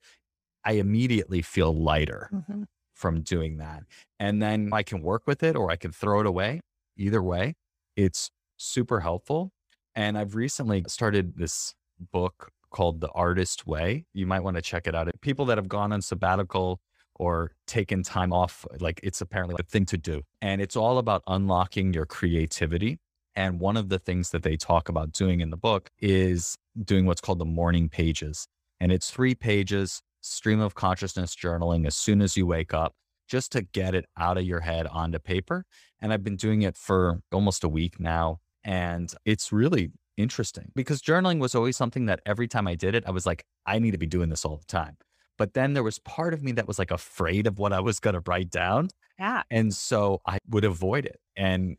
I 0.65 0.73
immediately 0.73 1.43
feel 1.43 1.73
lighter 1.73 2.31
mm-hmm. 2.33 2.63
from 2.95 3.23
doing 3.23 3.59
that. 3.59 3.83
And 4.19 4.41
then 4.41 4.71
I 4.73 4.83
can 4.83 5.03
work 5.03 5.27
with 5.27 5.43
it 5.43 5.57
or 5.57 5.71
I 5.71 5.77
can 5.77 5.93
throw 5.93 6.21
it 6.21 6.27
away. 6.27 6.61
Either 6.97 7.23
way, 7.23 7.55
it's 7.97 8.31
super 8.57 9.01
helpful. 9.01 9.51
And 9.95 10.17
I've 10.17 10.35
recently 10.35 10.85
started 10.89 11.37
this 11.37 11.75
book 12.13 12.51
called 12.71 13.01
The 13.01 13.11
Artist 13.11 13.67
Way. 13.67 14.05
You 14.13 14.27
might 14.27 14.43
want 14.43 14.57
to 14.57 14.63
check 14.63 14.87
it 14.87 14.95
out. 14.95 15.09
People 15.21 15.45
that 15.47 15.59
have 15.59 15.69
gone 15.69 15.93
on 15.93 16.03
sabbatical 16.03 16.81
or 17.19 17.53
taken 17.67 18.03
time 18.03 18.33
off, 18.33 18.67
like 18.81 19.01
it's 19.03 19.21
apparently 19.21 19.57
a 19.59 19.63
thing 19.63 19.87
to 19.87 19.97
do. 19.97 20.23
And 20.43 20.61
it's 20.61 20.77
all 20.77 20.99
about 20.99 21.23
unlocking 21.27 21.93
your 21.93 22.07
creativity. 22.07 22.99
And 23.35 23.61
one 23.61 23.77
of 23.77 23.89
the 23.89 23.99
things 23.99 24.31
that 24.31 24.43
they 24.43 24.57
talk 24.57 24.89
about 24.89 25.13
doing 25.13 25.41
in 25.41 25.51
the 25.51 25.57
book 25.57 25.91
is 25.99 26.57
doing 26.85 27.07
what's 27.07 27.21
called 27.21 27.39
the 27.39 27.45
morning 27.45 27.89
pages. 27.89 28.49
And 28.81 28.93
it's 28.93 29.11
three 29.11 29.35
pages, 29.35 30.03
stream 30.21 30.61
of 30.61 30.75
consciousness 30.75 31.35
journaling 31.35 31.87
as 31.87 31.95
soon 31.95 32.21
as 32.23 32.37
you 32.37 32.47
wake 32.47 32.75
up, 32.75 32.95
just 33.29 33.53
to 33.53 33.63
get 33.63 33.95
it 33.95 34.07
out 34.19 34.39
of 34.39 34.45
your 34.45 34.61
head 34.61 34.87
onto 34.87 35.19
paper. 35.19 35.65
And 36.01 36.13
I've 36.13 36.25
been 36.25 36.37
doing 36.37 36.63
it 36.63 36.77
for 36.77 37.21
almost 37.33 37.65
a 37.65 37.69
week 37.69 37.99
now. 38.01 38.39
And 38.65 39.13
it's 39.25 39.53
really 39.53 39.91
interesting 40.17 40.73
because 40.75 41.03
journaling 41.03 41.39
was 41.41 41.55
always 41.55 41.77
something 41.77 42.07
that 42.07 42.21
every 42.27 42.49
time 42.49 42.67
I 42.67 42.75
did 42.75 42.95
it, 42.95 43.05
I 43.07 43.11
was 43.11 43.27
like, 43.27 43.45
I 43.67 43.79
need 43.79 43.93
to 43.93 43.99
be 43.99 44.07
doing 44.07 44.29
this 44.29 44.45
all 44.45 44.57
the 44.57 44.65
time. 44.67 44.97
But 45.39 45.55
then 45.55 45.75
there 45.75 45.83
was 45.83 45.99
part 45.99 46.33
of 46.33 46.43
me 46.43 46.53
that 46.53 46.67
was 46.67 46.79
like 46.79 46.91
afraid 46.91 47.47
of 47.47 47.59
what 47.59 47.73
I 47.73 47.81
was 47.81 48.01
going 48.01 48.15
to 48.15 48.23
write 48.27 48.51
down. 48.51 48.89
Yeah. 49.19 49.43
And 49.51 49.75
so 49.75 50.21
I 50.27 50.39
would 50.49 50.65
avoid 50.65 51.05
it. 51.05 51.21
And 51.37 51.77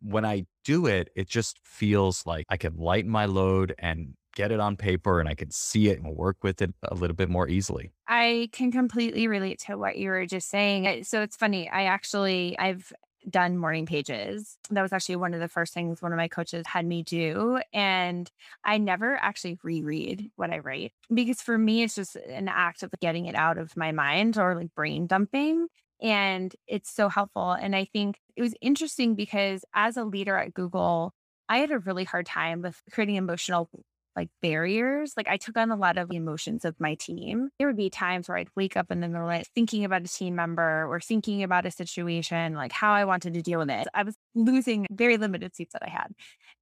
when 0.00 0.24
I 0.24 0.46
do 0.64 0.86
it, 0.86 1.08
it 1.16 1.28
just 1.28 1.58
feels 1.64 2.26
like 2.26 2.46
I 2.48 2.56
can 2.56 2.76
lighten 2.76 3.10
my 3.10 3.24
load 3.24 3.74
and 3.78 4.14
get 4.34 4.52
it 4.52 4.60
on 4.60 4.76
paper 4.76 5.18
and 5.18 5.28
I 5.28 5.34
can 5.34 5.50
see 5.50 5.88
it 5.88 5.98
and 5.98 6.14
work 6.14 6.36
with 6.42 6.62
it 6.62 6.72
a 6.84 6.94
little 6.94 7.16
bit 7.16 7.28
more 7.28 7.48
easily. 7.48 7.90
I 8.06 8.50
can 8.52 8.70
completely 8.70 9.26
relate 9.26 9.58
to 9.66 9.76
what 9.76 9.96
you 9.96 10.10
were 10.10 10.26
just 10.26 10.48
saying. 10.48 10.86
Eh, 10.86 11.02
so 11.02 11.22
it's 11.22 11.36
funny. 11.36 11.68
I 11.68 11.84
actually 11.84 12.56
I've 12.58 12.92
done 13.28 13.56
morning 13.56 13.86
pages. 13.86 14.56
That 14.70 14.82
was 14.82 14.92
actually 14.92 15.16
one 15.16 15.34
of 15.34 15.40
the 15.40 15.48
first 15.48 15.74
things 15.74 16.02
one 16.02 16.12
of 16.12 16.16
my 16.16 16.28
coaches 16.28 16.66
had 16.66 16.86
me 16.86 17.02
do. 17.02 17.60
And 17.72 18.30
I 18.64 18.78
never 18.78 19.16
actually 19.16 19.58
reread 19.62 20.30
what 20.36 20.50
I 20.50 20.58
write 20.58 20.92
because 21.12 21.40
for 21.40 21.58
me, 21.58 21.82
it's 21.82 21.94
just 21.94 22.16
an 22.16 22.48
act 22.48 22.82
of 22.82 22.92
getting 23.00 23.26
it 23.26 23.34
out 23.34 23.58
of 23.58 23.76
my 23.76 23.92
mind 23.92 24.38
or 24.38 24.54
like 24.54 24.74
brain 24.74 25.06
dumping. 25.06 25.68
And 26.00 26.54
it's 26.66 26.90
so 26.90 27.08
helpful. 27.08 27.52
And 27.52 27.74
I 27.74 27.84
think 27.86 28.18
it 28.36 28.42
was 28.42 28.54
interesting 28.60 29.14
because 29.14 29.64
as 29.74 29.96
a 29.96 30.04
leader 30.04 30.36
at 30.36 30.54
Google, 30.54 31.12
I 31.48 31.58
had 31.58 31.70
a 31.70 31.78
really 31.78 32.04
hard 32.04 32.26
time 32.26 32.62
with 32.62 32.80
creating 32.92 33.16
emotional 33.16 33.70
like 34.18 34.30
barriers. 34.42 35.14
Like 35.16 35.28
I 35.28 35.36
took 35.36 35.56
on 35.56 35.70
a 35.70 35.76
lot 35.76 35.96
of 35.96 36.10
emotions 36.10 36.64
of 36.64 36.74
my 36.80 36.96
team. 36.96 37.50
There 37.58 37.68
would 37.68 37.76
be 37.76 37.88
times 37.88 38.28
where 38.28 38.36
I'd 38.36 38.48
wake 38.56 38.76
up 38.76 38.90
in 38.90 39.00
the 39.00 39.06
middle 39.06 39.28
of 39.28 39.32
night 39.32 39.46
thinking 39.54 39.84
about 39.84 40.02
a 40.02 40.08
team 40.08 40.34
member 40.34 40.86
or 40.90 40.98
thinking 41.00 41.44
about 41.44 41.66
a 41.66 41.70
situation, 41.70 42.54
like 42.54 42.72
how 42.72 42.92
I 42.92 43.04
wanted 43.04 43.34
to 43.34 43.42
deal 43.42 43.60
with 43.60 43.70
it. 43.70 43.86
I 43.94 44.02
was 44.02 44.16
losing 44.34 44.86
very 44.90 45.18
limited 45.18 45.54
seats 45.54 45.72
that 45.72 45.84
I 45.84 45.88
had. 45.88 46.08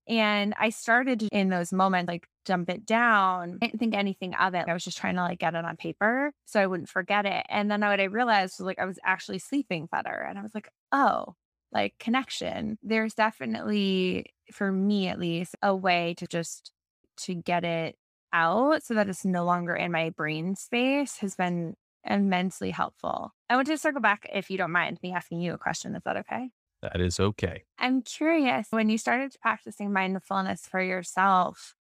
And 0.06 0.54
I 0.58 0.68
started 0.68 1.26
in 1.32 1.48
those 1.48 1.72
moments, 1.72 2.08
like 2.08 2.28
dump 2.44 2.68
it 2.68 2.84
down. 2.84 3.58
I 3.62 3.66
didn't 3.66 3.80
think 3.80 3.94
anything 3.94 4.34
of 4.34 4.54
it. 4.54 4.66
I 4.68 4.74
was 4.74 4.84
just 4.84 4.98
trying 4.98 5.16
to 5.16 5.22
like 5.22 5.38
get 5.38 5.54
it 5.54 5.64
on 5.64 5.76
paper 5.76 6.32
so 6.44 6.60
I 6.60 6.66
wouldn't 6.66 6.90
forget 6.90 7.24
it. 7.24 7.46
And 7.48 7.70
then 7.70 7.80
what 7.80 8.00
I 8.00 8.04
realized 8.04 8.56
was 8.58 8.66
like 8.66 8.78
I 8.78 8.84
was 8.84 8.98
actually 9.02 9.38
sleeping 9.38 9.88
better. 9.90 10.26
And 10.28 10.38
I 10.38 10.42
was 10.42 10.54
like, 10.54 10.68
oh, 10.92 11.34
like 11.72 11.94
connection. 11.98 12.78
There's 12.82 13.14
definitely, 13.14 14.26
for 14.52 14.70
me 14.70 15.08
at 15.08 15.18
least, 15.18 15.56
a 15.62 15.74
way 15.74 16.14
to 16.18 16.26
just 16.26 16.70
to 17.18 17.34
get 17.34 17.64
it 17.64 17.96
out 18.32 18.82
so 18.82 18.94
that 18.94 19.08
it's 19.08 19.24
no 19.24 19.44
longer 19.44 19.74
in 19.74 19.92
my 19.92 20.10
brain 20.10 20.56
space 20.56 21.18
has 21.18 21.34
been 21.34 21.74
immensely 22.04 22.70
helpful. 22.70 23.32
I 23.48 23.56
want 23.56 23.66
to 23.68 23.78
circle 23.78 24.00
back, 24.00 24.28
if 24.32 24.50
you 24.50 24.58
don't 24.58 24.72
mind 24.72 24.98
me 25.02 25.12
asking 25.12 25.40
you 25.40 25.54
a 25.54 25.58
question. 25.58 25.94
Is 25.94 26.02
that 26.04 26.16
okay? 26.18 26.50
That 26.82 27.00
is 27.00 27.18
okay. 27.18 27.64
I'm 27.78 28.02
curious 28.02 28.68
when 28.70 28.88
you 28.88 28.98
started 28.98 29.34
practicing 29.40 29.92
mindfulness 29.92 30.66
for 30.66 30.80
yourself, 30.80 31.74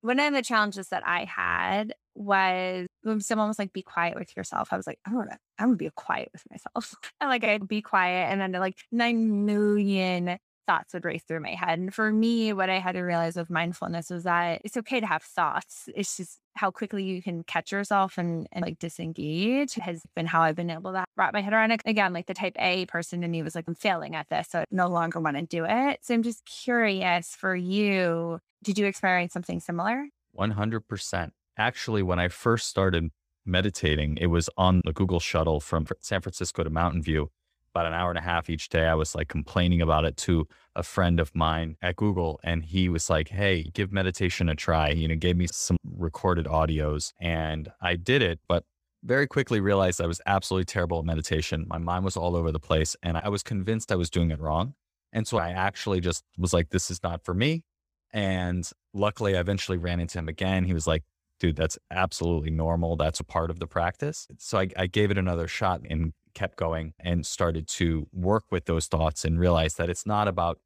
one 0.00 0.20
of 0.20 0.32
the 0.32 0.42
challenges 0.42 0.88
that 0.88 1.06
I 1.06 1.24
had 1.24 1.94
was 2.14 2.86
when 3.02 3.20
someone 3.20 3.48
was 3.48 3.58
like, 3.58 3.72
be 3.72 3.82
quiet 3.82 4.16
with 4.16 4.36
yourself. 4.36 4.68
I 4.72 4.76
was 4.76 4.86
like, 4.86 4.98
I'm 5.06 5.14
gonna, 5.14 5.38
I'm 5.58 5.68
gonna 5.68 5.76
be 5.76 5.90
quiet 5.94 6.30
with 6.32 6.42
myself. 6.50 6.94
and 7.20 7.28
like 7.30 7.44
I'd 7.44 7.68
be 7.68 7.82
quiet 7.82 8.30
and 8.30 8.40
then 8.40 8.52
like 8.52 8.78
nine 8.90 9.44
million 9.44 10.38
thoughts 10.68 10.92
would 10.92 11.04
race 11.04 11.22
through 11.26 11.40
my 11.40 11.54
head. 11.54 11.78
And 11.78 11.92
for 11.92 12.12
me, 12.12 12.52
what 12.52 12.68
I 12.68 12.78
had 12.78 12.92
to 12.92 13.00
realize 13.00 13.36
with 13.36 13.48
mindfulness 13.48 14.10
was 14.10 14.24
that 14.24 14.60
it's 14.64 14.76
okay 14.76 15.00
to 15.00 15.06
have 15.06 15.22
thoughts. 15.22 15.88
It's 15.96 16.18
just 16.18 16.38
how 16.56 16.70
quickly 16.70 17.04
you 17.04 17.22
can 17.22 17.42
catch 17.42 17.72
yourself 17.72 18.18
and, 18.18 18.46
and 18.52 18.62
like 18.62 18.78
disengage 18.78 19.74
has 19.74 20.02
been 20.14 20.26
how 20.26 20.42
I've 20.42 20.56
been 20.56 20.70
able 20.70 20.92
to 20.92 21.04
wrap 21.16 21.32
my 21.32 21.40
head 21.40 21.54
around 21.54 21.70
it. 21.70 21.80
Again, 21.86 22.12
like 22.12 22.26
the 22.26 22.34
type 22.34 22.54
A 22.58 22.84
person 22.84 23.24
in 23.24 23.30
me 23.30 23.42
was 23.42 23.54
like, 23.54 23.64
I'm 23.66 23.74
failing 23.74 24.14
at 24.14 24.28
this. 24.28 24.48
So 24.50 24.60
I 24.60 24.64
no 24.70 24.88
longer 24.88 25.20
want 25.20 25.36
to 25.36 25.42
do 25.42 25.64
it. 25.66 26.00
So 26.02 26.12
I'm 26.12 26.22
just 26.22 26.44
curious 26.44 27.34
for 27.34 27.56
you, 27.56 28.38
did 28.62 28.78
you 28.78 28.84
experience 28.84 29.32
something 29.32 29.60
similar? 29.60 30.06
100%. 30.38 31.30
Actually, 31.56 32.02
when 32.02 32.18
I 32.18 32.28
first 32.28 32.68
started 32.68 33.10
meditating, 33.46 34.18
it 34.18 34.26
was 34.26 34.50
on 34.58 34.82
the 34.84 34.92
Google 34.92 35.18
shuttle 35.18 35.60
from 35.60 35.86
San 36.00 36.20
Francisco 36.20 36.62
to 36.62 36.70
Mountain 36.70 37.02
View 37.02 37.30
about 37.74 37.86
an 37.86 37.92
hour 37.92 38.10
and 38.10 38.18
a 38.18 38.22
half 38.22 38.50
each 38.50 38.68
day. 38.68 38.86
I 38.86 38.94
was 38.94 39.14
like 39.14 39.28
complaining 39.28 39.80
about 39.82 40.04
it 40.04 40.16
to 40.18 40.46
a 40.74 40.82
friend 40.82 41.20
of 41.20 41.34
mine 41.34 41.76
at 41.82 41.96
Google. 41.96 42.40
And 42.42 42.64
he 42.64 42.88
was 42.88 43.10
like, 43.10 43.28
Hey, 43.28 43.64
give 43.74 43.92
meditation 43.92 44.48
a 44.48 44.54
try. 44.54 44.90
You 44.90 45.08
know, 45.08 45.16
gave 45.16 45.36
me 45.36 45.46
some 45.50 45.76
recorded 45.96 46.46
audios 46.46 47.12
and 47.20 47.70
I 47.80 47.96
did 47.96 48.22
it, 48.22 48.40
but 48.48 48.64
very 49.04 49.26
quickly 49.26 49.60
realized 49.60 50.00
I 50.00 50.06
was 50.06 50.20
absolutely 50.26 50.64
terrible 50.64 50.98
at 50.98 51.04
meditation. 51.04 51.66
My 51.68 51.78
mind 51.78 52.04
was 52.04 52.16
all 52.16 52.34
over 52.36 52.50
the 52.50 52.60
place 52.60 52.96
and 53.02 53.16
I 53.16 53.28
was 53.28 53.42
convinced 53.42 53.92
I 53.92 53.96
was 53.96 54.10
doing 54.10 54.30
it 54.30 54.40
wrong. 54.40 54.74
And 55.12 55.26
so 55.26 55.38
I 55.38 55.50
actually 55.50 56.00
just 56.00 56.24
was 56.36 56.52
like, 56.52 56.70
this 56.70 56.90
is 56.90 57.02
not 57.02 57.24
for 57.24 57.34
me. 57.34 57.64
And 58.12 58.68
luckily, 58.94 59.36
I 59.36 59.40
eventually 59.40 59.78
ran 59.78 60.00
into 60.00 60.18
him 60.18 60.28
again. 60.28 60.64
He 60.64 60.74
was 60.74 60.86
like, 60.86 61.04
dude, 61.38 61.56
that's 61.56 61.78
absolutely 61.90 62.50
normal. 62.50 62.96
That's 62.96 63.20
a 63.20 63.24
part 63.24 63.50
of 63.50 63.58
the 63.60 63.66
practice. 63.66 64.26
So 64.38 64.58
I, 64.58 64.68
I 64.76 64.86
gave 64.86 65.10
it 65.10 65.18
another 65.18 65.46
shot 65.46 65.80
and 65.88 66.12
kept 66.34 66.56
going 66.56 66.94
and 66.98 67.26
started 67.26 67.68
to 67.68 68.06
work 68.12 68.44
with 68.50 68.66
those 68.66 68.86
thoughts 68.86 69.24
and 69.24 69.38
realize 69.38 69.74
that 69.74 69.90
it's 69.90 70.06
not 70.06 70.28
about 70.28 70.58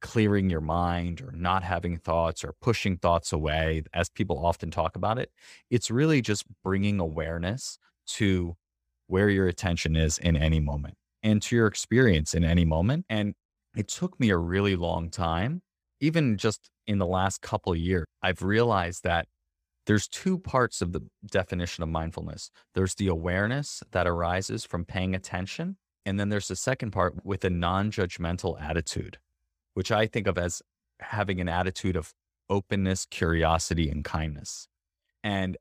clearing 0.00 0.48
your 0.48 0.60
mind 0.60 1.20
or 1.20 1.32
not 1.32 1.62
having 1.62 1.98
thoughts 1.98 2.42
or 2.42 2.54
pushing 2.60 2.96
thoughts 2.96 3.32
away, 3.32 3.82
as 3.92 4.08
people 4.08 4.44
often 4.44 4.70
talk 4.70 4.96
about 4.96 5.18
it. 5.18 5.30
It's 5.70 5.90
really 5.90 6.22
just 6.22 6.44
bringing 6.64 7.00
awareness 7.00 7.78
to 8.08 8.56
where 9.06 9.28
your 9.28 9.46
attention 9.46 9.96
is 9.96 10.18
in 10.18 10.36
any 10.36 10.60
moment 10.60 10.94
and 11.22 11.42
to 11.42 11.56
your 11.56 11.66
experience 11.66 12.32
in 12.32 12.44
any 12.44 12.64
moment. 12.64 13.04
And 13.10 13.34
it 13.76 13.88
took 13.88 14.18
me 14.18 14.30
a 14.30 14.38
really 14.38 14.76
long 14.76 15.10
time, 15.10 15.60
even 16.00 16.38
just 16.38 16.70
in 16.86 16.98
the 16.98 17.06
last 17.06 17.42
couple 17.42 17.76
years, 17.76 18.06
I've 18.22 18.42
realized 18.42 19.04
that 19.04 19.26
there's 19.86 20.08
two 20.08 20.38
parts 20.38 20.82
of 20.82 20.92
the 20.92 21.00
definition 21.26 21.82
of 21.82 21.88
mindfulness 21.88 22.50
there's 22.74 22.94
the 22.94 23.08
awareness 23.08 23.82
that 23.92 24.06
arises 24.06 24.64
from 24.64 24.84
paying 24.84 25.14
attention. 25.14 25.76
And 26.06 26.18
then 26.18 26.30
there's 26.30 26.48
the 26.48 26.56
second 26.56 26.92
part 26.92 27.24
with 27.24 27.44
a 27.44 27.50
non 27.50 27.90
judgmental 27.90 28.60
attitude, 28.60 29.18
which 29.74 29.92
I 29.92 30.06
think 30.06 30.26
of 30.26 30.38
as 30.38 30.62
having 30.98 31.40
an 31.40 31.48
attitude 31.48 31.96
of 31.96 32.14
openness, 32.48 33.06
curiosity, 33.06 33.88
and 33.90 34.04
kindness. 34.04 34.66
And 35.22 35.56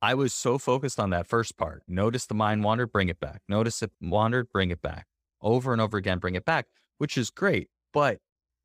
I 0.00 0.14
was 0.14 0.34
so 0.34 0.58
focused 0.58 0.98
on 0.98 1.10
that 1.10 1.26
first 1.26 1.56
part. 1.56 1.82
Notice 1.86 2.26
the 2.26 2.34
mind 2.34 2.64
wandered, 2.64 2.90
bring 2.90 3.08
it 3.08 3.20
back. 3.20 3.42
Notice 3.48 3.82
it 3.82 3.92
wandered, 4.00 4.50
bring 4.50 4.70
it 4.70 4.82
back. 4.82 5.06
Over 5.40 5.72
and 5.72 5.80
over 5.80 5.96
again, 5.96 6.18
bring 6.18 6.34
it 6.34 6.44
back, 6.44 6.66
which 6.98 7.16
is 7.16 7.30
great. 7.30 7.68
But 7.92 8.18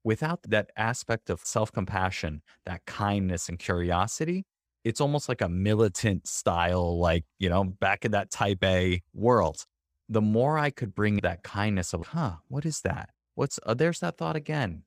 without 0.04 0.40
that 0.44 0.72
aspect 0.76 1.30
of 1.30 1.42
self 1.42 1.72
compassion, 1.72 2.42
that 2.66 2.86
kindness 2.86 3.50
and 3.50 3.60
curiosity, 3.60 4.46
it's 4.88 5.02
almost 5.02 5.28
like 5.28 5.42
a 5.42 5.50
militant 5.50 6.28
style, 6.28 6.98
like, 7.00 7.26
you 7.40 7.50
know, 7.50 7.64
back 7.66 8.06
in 8.06 8.12
that 8.12 8.32
type 8.32 8.64
A 8.64 9.02
world. 9.14 9.66
the 10.10 10.22
more 10.22 10.58
I 10.58 10.70
could 10.70 10.96
bring 10.96 11.18
that 11.18 11.44
kindness 11.44 11.94
of, 11.94 12.08
huh, 12.08 12.36
what 12.48 12.66
is 12.66 12.80
that? 12.82 13.10
What's, 13.36 13.60
uh, 13.66 13.74
there's 13.74 14.00
that 14.00 14.18
thought 14.18 14.38
again. 14.38 14.84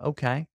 Okay. 0.00 0.46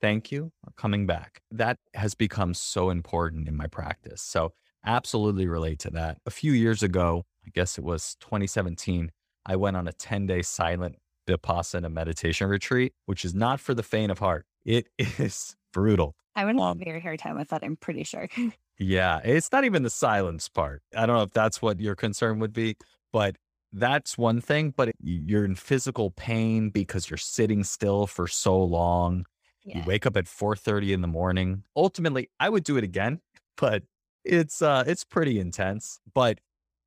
Thank 0.00 0.32
you. 0.32 0.50
Coming 0.76 1.06
back. 1.06 1.42
That 1.52 1.78
has 1.94 2.14
become 2.14 2.52
so 2.54 2.90
important 2.90 3.46
in 3.48 3.56
my 3.56 3.68
practice. 3.68 4.20
So, 4.22 4.52
absolutely 4.84 5.46
relate 5.46 5.78
to 5.80 5.90
that. 5.90 6.18
A 6.26 6.30
few 6.30 6.52
years 6.52 6.82
ago, 6.82 7.24
I 7.46 7.50
guess 7.54 7.78
it 7.78 7.84
was 7.84 8.16
2017, 8.20 9.12
I 9.46 9.56
went 9.56 9.76
on 9.76 9.86
a 9.86 9.92
10 9.92 10.26
day 10.26 10.42
silent 10.42 10.96
Vipassana 11.26 11.92
meditation 11.92 12.48
retreat, 12.48 12.92
which 13.06 13.24
is 13.24 13.34
not 13.34 13.60
for 13.60 13.74
the 13.74 13.82
faint 13.82 14.10
of 14.10 14.18
heart. 14.18 14.46
It 14.64 14.88
is 14.98 15.56
brutal. 15.72 16.14
I 16.36 16.44
would 16.44 16.56
have 16.56 16.64
um, 16.64 16.80
a 16.80 16.84
very 16.84 17.00
hard 17.00 17.18
time 17.18 17.36
with 17.36 17.48
that, 17.48 17.62
I'm 17.62 17.76
pretty 17.76 18.04
sure. 18.04 18.28
yeah. 18.78 19.20
It's 19.24 19.52
not 19.52 19.64
even 19.64 19.82
the 19.82 19.90
silence 19.90 20.48
part. 20.48 20.82
I 20.96 21.06
don't 21.06 21.16
know 21.16 21.22
if 21.22 21.30
that's 21.30 21.62
what 21.62 21.80
your 21.80 21.94
concern 21.94 22.40
would 22.40 22.52
be, 22.52 22.76
but 23.12 23.36
that's 23.72 24.18
one 24.18 24.40
thing. 24.40 24.72
But 24.76 24.92
you're 25.00 25.44
in 25.44 25.54
physical 25.54 26.10
pain 26.10 26.70
because 26.70 27.10
you're 27.10 27.16
sitting 27.18 27.64
still 27.64 28.06
for 28.06 28.26
so 28.26 28.62
long. 28.62 29.26
Yeah. 29.64 29.78
You 29.78 29.84
wake 29.86 30.06
up 30.06 30.16
at 30.16 30.26
4:30 30.26 30.92
in 30.92 31.00
the 31.00 31.08
morning. 31.08 31.64
Ultimately, 31.76 32.30
I 32.38 32.48
would 32.48 32.64
do 32.64 32.76
it 32.76 32.84
again, 32.84 33.20
but 33.56 33.82
it's 34.24 34.60
uh 34.62 34.84
it's 34.86 35.04
pretty 35.04 35.38
intense. 35.38 36.00
But 36.12 36.38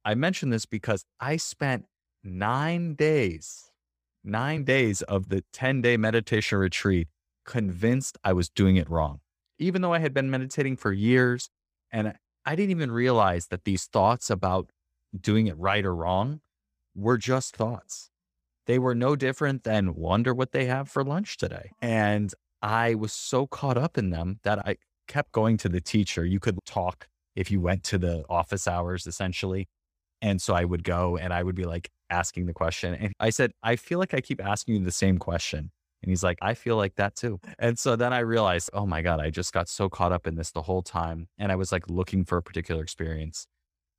I 0.05 0.15
mention 0.15 0.49
this 0.49 0.65
because 0.65 1.03
I 1.19 1.37
spent 1.37 1.85
9 2.23 2.95
days 2.95 3.71
9 4.27 4.63
days 4.63 5.01
of 5.03 5.29
the 5.29 5.43
10-day 5.53 5.97
meditation 5.97 6.57
retreat 6.57 7.07
convinced 7.45 8.17
I 8.23 8.33
was 8.33 8.49
doing 8.49 8.75
it 8.75 8.89
wrong. 8.89 9.21
Even 9.57 9.81
though 9.81 9.93
I 9.93 9.99
had 9.99 10.13
been 10.13 10.29
meditating 10.29 10.77
for 10.77 10.91
years 10.91 11.49
and 11.91 12.13
I 12.45 12.55
didn't 12.55 12.71
even 12.71 12.91
realize 12.91 13.47
that 13.47 13.63
these 13.63 13.85
thoughts 13.85 14.29
about 14.29 14.69
doing 15.19 15.47
it 15.47 15.57
right 15.57 15.85
or 15.85 15.95
wrong 15.95 16.41
were 16.95 17.17
just 17.17 17.55
thoughts. 17.55 18.09
They 18.65 18.79
were 18.79 18.95
no 18.95 19.15
different 19.15 19.63
than 19.63 19.95
wonder 19.95 20.33
what 20.33 20.51
they 20.51 20.65
have 20.65 20.89
for 20.89 21.03
lunch 21.03 21.37
today. 21.37 21.71
And 21.81 22.33
I 22.61 22.95
was 22.95 23.13
so 23.13 23.47
caught 23.47 23.77
up 23.77 23.97
in 23.97 24.09
them 24.09 24.39
that 24.43 24.59
I 24.59 24.77
kept 25.07 25.31
going 25.31 25.57
to 25.57 25.69
the 25.69 25.79
teacher. 25.79 26.25
You 26.25 26.39
could 26.39 26.59
talk 26.65 27.07
if 27.35 27.49
you 27.49 27.61
went 27.61 27.83
to 27.85 27.97
the 27.97 28.25
office 28.29 28.67
hours, 28.67 29.07
essentially. 29.07 29.67
And 30.21 30.41
so 30.41 30.53
I 30.53 30.65
would 30.65 30.83
go 30.83 31.17
and 31.17 31.33
I 31.33 31.43
would 31.43 31.55
be 31.55 31.65
like 31.65 31.89
asking 32.09 32.45
the 32.45 32.53
question. 32.53 32.93
And 32.93 33.13
I 33.19 33.29
said, 33.29 33.51
I 33.63 33.75
feel 33.75 33.99
like 33.99 34.13
I 34.13 34.21
keep 34.21 34.43
asking 34.43 34.75
you 34.75 34.83
the 34.83 34.91
same 34.91 35.17
question. 35.17 35.71
And 36.03 36.11
he's 36.11 36.23
like, 36.23 36.37
I 36.41 36.53
feel 36.53 36.77
like 36.77 36.95
that 36.95 37.15
too. 37.15 37.39
And 37.57 37.77
so 37.79 37.95
then 37.95 38.13
I 38.13 38.19
realized, 38.19 38.69
oh 38.73 38.85
my 38.85 39.01
God, 39.01 39.19
I 39.19 39.29
just 39.29 39.51
got 39.51 39.67
so 39.67 39.89
caught 39.89 40.11
up 40.11 40.27
in 40.27 40.35
this 40.35 40.51
the 40.51 40.61
whole 40.61 40.83
time. 40.83 41.27
And 41.37 41.51
I 41.51 41.55
was 41.55 41.71
like 41.71 41.89
looking 41.89 42.23
for 42.23 42.37
a 42.37 42.43
particular 42.43 42.83
experience. 42.83 43.47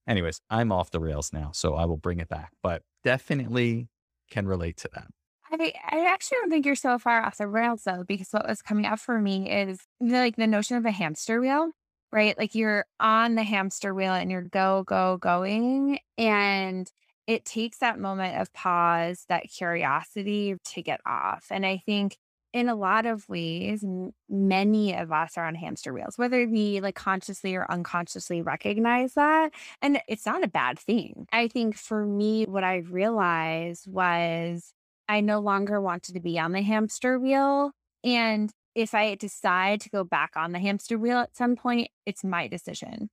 Anyways, 0.06 0.40
I'm 0.48 0.70
off 0.72 0.90
the 0.90 1.00
rails 1.00 1.32
now. 1.32 1.50
So 1.52 1.74
I 1.74 1.84
will 1.84 1.96
bring 1.96 2.20
it 2.20 2.28
back, 2.28 2.52
but 2.62 2.82
definitely 3.04 3.88
can 4.30 4.46
relate 4.46 4.76
to 4.78 4.88
that. 4.94 5.08
I, 5.50 5.72
I 5.90 6.06
actually 6.06 6.38
don't 6.40 6.50
think 6.50 6.66
you're 6.66 6.76
so 6.76 6.98
far 6.98 7.24
off 7.24 7.38
the 7.38 7.48
rails 7.48 7.82
though, 7.84 8.04
because 8.06 8.28
what 8.30 8.46
was 8.46 8.62
coming 8.62 8.86
up 8.86 9.00
for 9.00 9.18
me 9.18 9.50
is 9.50 9.80
the, 9.98 10.18
like 10.18 10.36
the 10.36 10.46
notion 10.46 10.76
of 10.76 10.84
a 10.84 10.90
hamster 10.90 11.40
wheel, 11.40 11.70
right? 12.12 12.38
Like 12.38 12.54
you're 12.54 12.84
on 13.00 13.34
the 13.34 13.42
hamster 13.42 13.92
wheel 13.92 14.12
and 14.12 14.30
you're 14.30 14.42
go, 14.42 14.84
go, 14.86 15.16
going. 15.16 15.98
And 16.16 16.90
it 17.28 17.44
takes 17.44 17.78
that 17.78 18.00
moment 18.00 18.40
of 18.40 18.52
pause, 18.54 19.26
that 19.28 19.50
curiosity 19.50 20.56
to 20.64 20.82
get 20.82 21.00
off. 21.06 21.46
And 21.50 21.64
I 21.66 21.82
think 21.84 22.16
in 22.54 22.70
a 22.70 22.74
lot 22.74 23.04
of 23.04 23.28
ways, 23.28 23.84
many 24.30 24.96
of 24.96 25.12
us 25.12 25.36
are 25.36 25.44
on 25.44 25.54
hamster 25.54 25.92
wheels, 25.92 26.16
whether 26.16 26.48
we 26.48 26.80
like 26.80 26.94
consciously 26.94 27.54
or 27.54 27.70
unconsciously 27.70 28.40
recognize 28.40 29.12
that. 29.12 29.50
And 29.82 30.00
it's 30.08 30.24
not 30.24 30.42
a 30.42 30.48
bad 30.48 30.78
thing. 30.78 31.26
I 31.30 31.48
think 31.48 31.76
for 31.76 32.06
me, 32.06 32.46
what 32.46 32.64
I 32.64 32.76
realized 32.76 33.86
was 33.86 34.72
I 35.06 35.20
no 35.20 35.40
longer 35.40 35.82
wanted 35.82 36.14
to 36.14 36.20
be 36.20 36.38
on 36.38 36.52
the 36.52 36.62
hamster 36.62 37.18
wheel. 37.18 37.72
And 38.02 38.50
if 38.74 38.94
I 38.94 39.14
decide 39.16 39.82
to 39.82 39.90
go 39.90 40.02
back 40.02 40.32
on 40.34 40.52
the 40.52 40.60
hamster 40.60 40.96
wheel 40.96 41.18
at 41.18 41.36
some 41.36 41.56
point, 41.56 41.90
it's 42.06 42.24
my 42.24 42.48
decision. 42.48 43.10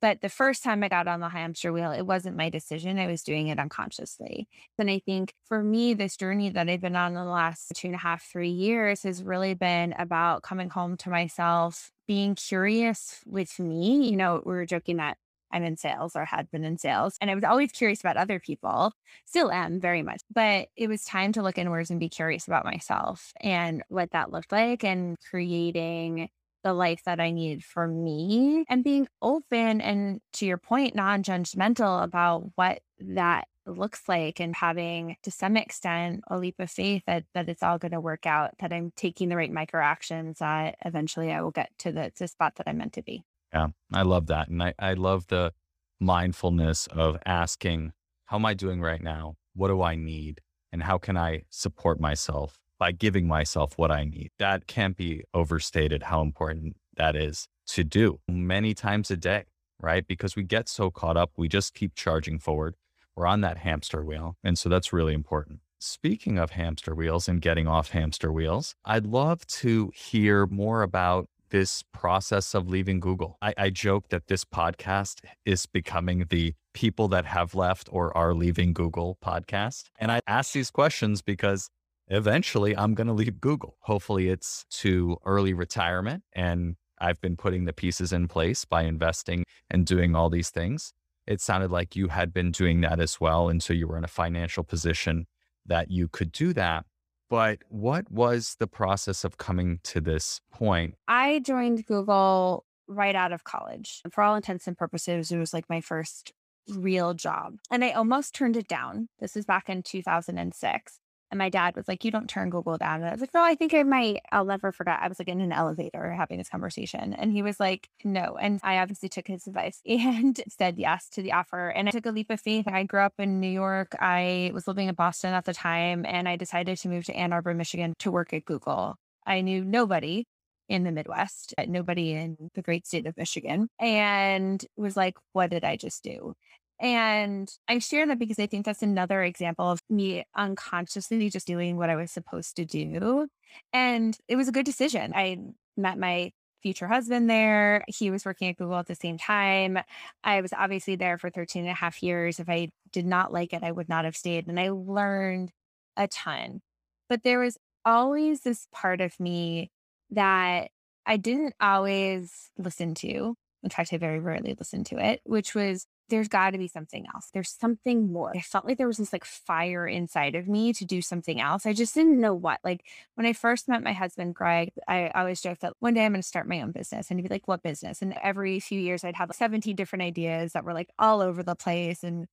But 0.00 0.20
the 0.20 0.28
first 0.28 0.62
time 0.62 0.82
I 0.82 0.88
got 0.88 1.08
on 1.08 1.20
the 1.20 1.28
hamster 1.28 1.72
wheel, 1.72 1.90
it 1.90 2.02
wasn't 2.02 2.36
my 2.36 2.50
decision. 2.50 2.98
I 2.98 3.06
was 3.06 3.22
doing 3.22 3.48
it 3.48 3.58
unconsciously. 3.58 4.46
And 4.78 4.90
I 4.90 4.98
think 4.98 5.34
for 5.46 5.62
me, 5.62 5.94
this 5.94 6.16
journey 6.16 6.50
that 6.50 6.68
I've 6.68 6.80
been 6.80 6.96
on 6.96 7.14
the 7.14 7.24
last 7.24 7.72
two 7.74 7.88
and 7.88 7.94
a 7.94 7.98
half, 7.98 8.22
three 8.22 8.50
years 8.50 9.02
has 9.04 9.22
really 9.22 9.54
been 9.54 9.94
about 9.98 10.42
coming 10.42 10.68
home 10.68 10.96
to 10.98 11.10
myself, 11.10 11.90
being 12.06 12.34
curious 12.34 13.20
with 13.26 13.58
me. 13.58 14.08
You 14.10 14.16
know, 14.16 14.42
we 14.44 14.52
were 14.52 14.66
joking 14.66 14.98
that 14.98 15.16
I'm 15.52 15.62
in 15.62 15.76
sales 15.76 16.16
or 16.16 16.24
had 16.24 16.50
been 16.50 16.64
in 16.64 16.76
sales. 16.76 17.16
And 17.20 17.30
I 17.30 17.34
was 17.34 17.44
always 17.44 17.72
curious 17.72 18.00
about 18.00 18.16
other 18.16 18.38
people, 18.38 18.92
still 19.24 19.50
am 19.50 19.80
very 19.80 20.02
much. 20.02 20.20
But 20.32 20.68
it 20.76 20.88
was 20.88 21.04
time 21.04 21.32
to 21.32 21.42
look 21.42 21.56
inwards 21.58 21.90
and 21.90 22.00
be 22.00 22.08
curious 22.08 22.46
about 22.46 22.64
myself 22.64 23.32
and 23.40 23.82
what 23.88 24.10
that 24.10 24.30
looked 24.30 24.52
like 24.52 24.84
and 24.84 25.16
creating 25.30 26.28
the 26.66 26.74
life 26.74 27.04
that 27.04 27.20
I 27.20 27.30
needed 27.30 27.64
for 27.64 27.86
me 27.86 28.64
and 28.68 28.82
being 28.82 29.08
open 29.22 29.80
and 29.80 30.20
to 30.34 30.46
your 30.46 30.58
point, 30.58 30.94
non 30.94 31.22
judgmental 31.22 32.02
about 32.02 32.50
what 32.56 32.80
that 32.98 33.48
looks 33.66 34.08
like 34.08 34.40
and 34.40 34.54
having 34.54 35.16
to 35.22 35.30
some 35.30 35.56
extent 35.56 36.22
a 36.28 36.38
leap 36.38 36.54
of 36.60 36.70
faith 36.70 37.02
that 37.06 37.24
that 37.34 37.48
it's 37.48 37.64
all 37.64 37.78
going 37.78 37.90
to 37.90 37.98
work 37.98 38.24
out 38.24 38.52
that 38.60 38.72
i'm 38.72 38.92
taking 38.94 39.28
the 39.28 39.34
right 39.34 39.50
micro 39.50 39.82
actions 39.82 40.38
that 40.38 40.76
eventually 40.84 41.32
i 41.32 41.40
will 41.42 41.50
get 41.50 41.68
to 41.76 41.90
the, 41.90 42.12
the 42.16 42.28
spot 42.28 42.54
that 42.54 42.68
i'm 42.68 42.78
meant 42.78 42.92
to 42.92 43.02
be 43.02 43.24
yeah, 43.52 43.68
I 43.92 44.02
love 44.02 44.26
that. 44.26 44.48
And 44.48 44.62
I, 44.62 44.74
I 44.78 44.92
love 44.94 45.28
the 45.28 45.52
mindfulness 46.00 46.86
of 46.88 47.16
asking, 47.24 47.92
how 48.26 48.36
am 48.36 48.44
I 48.44 48.54
doing 48.54 48.80
right 48.80 49.02
now? 49.02 49.36
What 49.54 49.68
do 49.68 49.82
I 49.82 49.94
need? 49.94 50.40
And 50.72 50.82
how 50.82 50.98
can 50.98 51.16
I 51.16 51.44
support 51.48 52.00
myself 52.00 52.58
by 52.78 52.92
giving 52.92 53.26
myself 53.26 53.76
what 53.76 53.90
I 53.90 54.04
need? 54.04 54.30
That 54.38 54.66
can't 54.66 54.96
be 54.96 55.24
overstated 55.34 56.04
how 56.04 56.22
important 56.22 56.76
that 56.96 57.16
is 57.16 57.48
to 57.68 57.84
do 57.84 58.20
many 58.28 58.74
times 58.74 59.10
a 59.10 59.16
day, 59.16 59.44
right? 59.80 60.06
Because 60.06 60.36
we 60.36 60.42
get 60.42 60.68
so 60.68 60.90
caught 60.90 61.16
up, 61.16 61.32
we 61.36 61.48
just 61.48 61.74
keep 61.74 61.94
charging 61.94 62.38
forward. 62.38 62.74
We're 63.14 63.26
on 63.26 63.40
that 63.40 63.58
hamster 63.58 64.04
wheel. 64.04 64.36
And 64.44 64.58
so 64.58 64.68
that's 64.68 64.92
really 64.92 65.14
important. 65.14 65.60
Speaking 65.78 66.38
of 66.38 66.50
hamster 66.50 66.94
wheels 66.94 67.28
and 67.28 67.40
getting 67.40 67.66
off 67.66 67.90
hamster 67.90 68.32
wheels, 68.32 68.74
I'd 68.84 69.06
love 69.06 69.46
to 69.46 69.90
hear 69.94 70.46
more 70.46 70.82
about 70.82 71.28
this 71.50 71.84
process 71.92 72.54
of 72.54 72.68
leaving 72.68 73.00
Google. 73.00 73.38
I, 73.40 73.54
I 73.56 73.70
joke 73.70 74.08
that 74.08 74.26
this 74.26 74.44
podcast 74.44 75.20
is 75.44 75.66
becoming 75.66 76.26
the 76.28 76.54
people 76.74 77.08
that 77.08 77.24
have 77.24 77.54
left 77.54 77.88
or 77.92 78.16
are 78.16 78.34
leaving 78.34 78.72
Google 78.72 79.16
podcast. 79.24 79.84
And 79.98 80.10
I 80.10 80.20
ask 80.26 80.52
these 80.52 80.70
questions 80.70 81.22
because 81.22 81.70
eventually 82.08 82.76
I'm 82.76 82.94
going 82.94 83.06
to 83.06 83.12
leave 83.12 83.40
Google. 83.40 83.76
Hopefully 83.80 84.28
it's 84.28 84.64
to 84.70 85.16
early 85.24 85.52
retirement. 85.52 86.22
And 86.32 86.76
I've 86.98 87.20
been 87.20 87.36
putting 87.36 87.64
the 87.64 87.72
pieces 87.72 88.12
in 88.12 88.28
place 88.28 88.64
by 88.64 88.82
investing 88.82 89.44
and 89.70 89.84
doing 89.86 90.14
all 90.14 90.30
these 90.30 90.50
things. 90.50 90.92
It 91.26 91.40
sounded 91.40 91.70
like 91.70 91.96
you 91.96 92.08
had 92.08 92.32
been 92.32 92.52
doing 92.52 92.80
that 92.82 93.00
as 93.00 93.20
well 93.20 93.48
until 93.48 93.76
you 93.76 93.88
were 93.88 93.98
in 93.98 94.04
a 94.04 94.08
financial 94.08 94.64
position 94.64 95.26
that 95.66 95.90
you 95.90 96.08
could 96.08 96.32
do 96.32 96.52
that. 96.52 96.84
But 97.28 97.58
what 97.68 98.10
was 98.10 98.56
the 98.60 98.68
process 98.68 99.24
of 99.24 99.36
coming 99.36 99.80
to 99.84 100.00
this 100.00 100.40
point? 100.52 100.94
I 101.08 101.40
joined 101.40 101.84
Google 101.86 102.64
right 102.86 103.16
out 103.16 103.32
of 103.32 103.42
college. 103.42 104.00
For 104.12 104.22
all 104.22 104.36
intents 104.36 104.68
and 104.68 104.78
purposes, 104.78 105.32
it 105.32 105.38
was 105.38 105.52
like 105.52 105.68
my 105.68 105.80
first 105.80 106.32
real 106.68 107.14
job. 107.14 107.54
And 107.70 107.84
I 107.84 107.90
almost 107.90 108.34
turned 108.34 108.56
it 108.56 108.68
down. 108.68 109.08
This 109.18 109.34
was 109.34 109.44
back 109.44 109.68
in 109.68 109.82
2006. 109.82 111.00
And 111.30 111.38
my 111.38 111.48
dad 111.48 111.74
was 111.74 111.88
like, 111.88 112.04
You 112.04 112.10
don't 112.10 112.28
turn 112.28 112.50
Google 112.50 112.78
down. 112.78 112.96
And 112.96 113.06
I 113.06 113.12
was 113.12 113.20
like, 113.20 113.34
No, 113.34 113.42
I 113.42 113.54
think 113.54 113.74
I 113.74 113.82
might. 113.82 114.20
I'll 114.30 114.44
never 114.44 114.72
forget. 114.72 114.98
I 115.00 115.08
was 115.08 115.18
like 115.18 115.28
in 115.28 115.40
an 115.40 115.52
elevator 115.52 116.12
having 116.12 116.38
this 116.38 116.48
conversation. 116.48 117.14
And 117.14 117.32
he 117.32 117.42
was 117.42 117.58
like, 117.58 117.88
No. 118.04 118.36
And 118.40 118.60
I 118.62 118.78
obviously 118.78 119.08
took 119.08 119.26
his 119.26 119.46
advice 119.46 119.80
and 119.86 120.40
said 120.48 120.78
yes 120.78 121.08
to 121.10 121.22
the 121.22 121.32
offer. 121.32 121.68
And 121.68 121.88
I 121.88 121.90
took 121.92 122.06
a 122.06 122.10
leap 122.12 122.30
of 122.30 122.40
faith. 122.40 122.68
I 122.68 122.84
grew 122.84 123.00
up 123.00 123.14
in 123.18 123.40
New 123.40 123.48
York. 123.50 123.96
I 124.00 124.50
was 124.54 124.68
living 124.68 124.88
in 124.88 124.94
Boston 124.94 125.34
at 125.34 125.44
the 125.44 125.54
time. 125.54 126.04
And 126.06 126.28
I 126.28 126.36
decided 126.36 126.78
to 126.78 126.88
move 126.88 127.04
to 127.06 127.16
Ann 127.16 127.32
Arbor, 127.32 127.54
Michigan 127.54 127.94
to 128.00 128.10
work 128.10 128.32
at 128.32 128.44
Google. 128.44 128.96
I 129.26 129.40
knew 129.40 129.64
nobody 129.64 130.24
in 130.68 130.84
the 130.84 130.92
Midwest, 130.92 131.54
nobody 131.68 132.12
in 132.12 132.50
the 132.54 132.62
great 132.62 132.86
state 132.86 133.06
of 133.06 133.16
Michigan, 133.16 133.68
and 133.78 134.64
was 134.76 134.96
like, 134.96 135.16
What 135.32 135.50
did 135.50 135.64
I 135.64 135.76
just 135.76 136.02
do? 136.02 136.34
And 136.80 137.50
I 137.68 137.78
share 137.78 138.06
that 138.06 138.18
because 138.18 138.38
I 138.38 138.46
think 138.46 138.66
that's 138.66 138.82
another 138.82 139.22
example 139.22 139.70
of 139.70 139.80
me 139.88 140.24
unconsciously 140.34 141.30
just 141.30 141.46
doing 141.46 141.76
what 141.76 141.90
I 141.90 141.96
was 141.96 142.10
supposed 142.10 142.56
to 142.56 142.64
do. 142.64 143.28
And 143.72 144.16
it 144.28 144.36
was 144.36 144.48
a 144.48 144.52
good 144.52 144.66
decision. 144.66 145.12
I 145.14 145.38
met 145.76 145.98
my 145.98 146.32
future 146.62 146.88
husband 146.88 147.30
there. 147.30 147.84
He 147.88 148.10
was 148.10 148.24
working 148.24 148.48
at 148.48 148.56
Google 148.56 148.78
at 148.78 148.86
the 148.86 148.94
same 148.94 149.18
time. 149.18 149.78
I 150.24 150.40
was 150.40 150.52
obviously 150.52 150.96
there 150.96 151.16
for 151.16 151.30
13 151.30 151.62
and 151.62 151.70
a 151.70 151.74
half 151.74 152.02
years. 152.02 152.40
If 152.40 152.48
I 152.48 152.70
did 152.92 153.06
not 153.06 153.32
like 153.32 153.52
it, 153.52 153.62
I 153.62 153.72
would 153.72 153.88
not 153.88 154.04
have 154.04 154.16
stayed. 154.16 154.46
And 154.48 154.58
I 154.58 154.70
learned 154.70 155.52
a 155.96 156.08
ton. 156.08 156.60
But 157.08 157.22
there 157.22 157.38
was 157.38 157.56
always 157.84 158.40
this 158.40 158.66
part 158.72 159.00
of 159.00 159.18
me 159.20 159.70
that 160.10 160.70
I 161.06 161.16
didn't 161.16 161.54
always 161.60 162.50
listen 162.58 162.94
to 162.96 163.36
In 163.62 163.70
fact, 163.70 163.92
I 163.92 163.98
very 163.98 164.18
rarely 164.18 164.54
listened 164.58 164.86
to 164.86 164.98
it, 164.98 165.20
which 165.24 165.54
was 165.54 165.86
there's 166.08 166.28
got 166.28 166.50
to 166.50 166.58
be 166.58 166.68
something 166.68 167.06
else. 167.14 167.30
There's 167.32 167.50
something 167.50 168.12
more. 168.12 168.32
I 168.34 168.40
felt 168.40 168.64
like 168.64 168.78
there 168.78 168.86
was 168.86 168.98
this 168.98 169.12
like 169.12 169.24
fire 169.24 169.86
inside 169.86 170.34
of 170.34 170.46
me 170.46 170.72
to 170.74 170.84
do 170.84 171.02
something 171.02 171.40
else. 171.40 171.66
I 171.66 171.72
just 171.72 171.94
didn't 171.94 172.20
know 172.20 172.34
what. 172.34 172.60
Like 172.64 172.84
when 173.14 173.26
I 173.26 173.32
first 173.32 173.68
met 173.68 173.82
my 173.82 173.92
husband, 173.92 174.34
Greg, 174.34 174.72
I 174.86 175.08
always 175.14 175.40
joked 175.40 175.62
that 175.62 175.74
one 175.80 175.94
day 175.94 176.04
I'm 176.04 176.12
going 176.12 176.22
to 176.22 176.26
start 176.26 176.48
my 176.48 176.60
own 176.60 176.72
business. 176.72 177.10
And 177.10 177.18
he'd 177.18 177.28
be 177.28 177.34
like, 177.34 177.48
what 177.48 177.62
business? 177.62 178.02
And 178.02 178.16
every 178.22 178.60
few 178.60 178.80
years 178.80 179.04
I'd 179.04 179.16
have 179.16 179.28
like 179.28 179.36
17 179.36 179.74
different 179.74 180.02
ideas 180.02 180.52
that 180.52 180.64
were 180.64 180.74
like 180.74 180.90
all 180.98 181.20
over 181.20 181.42
the 181.42 181.56
place. 181.56 182.02
And 182.02 182.26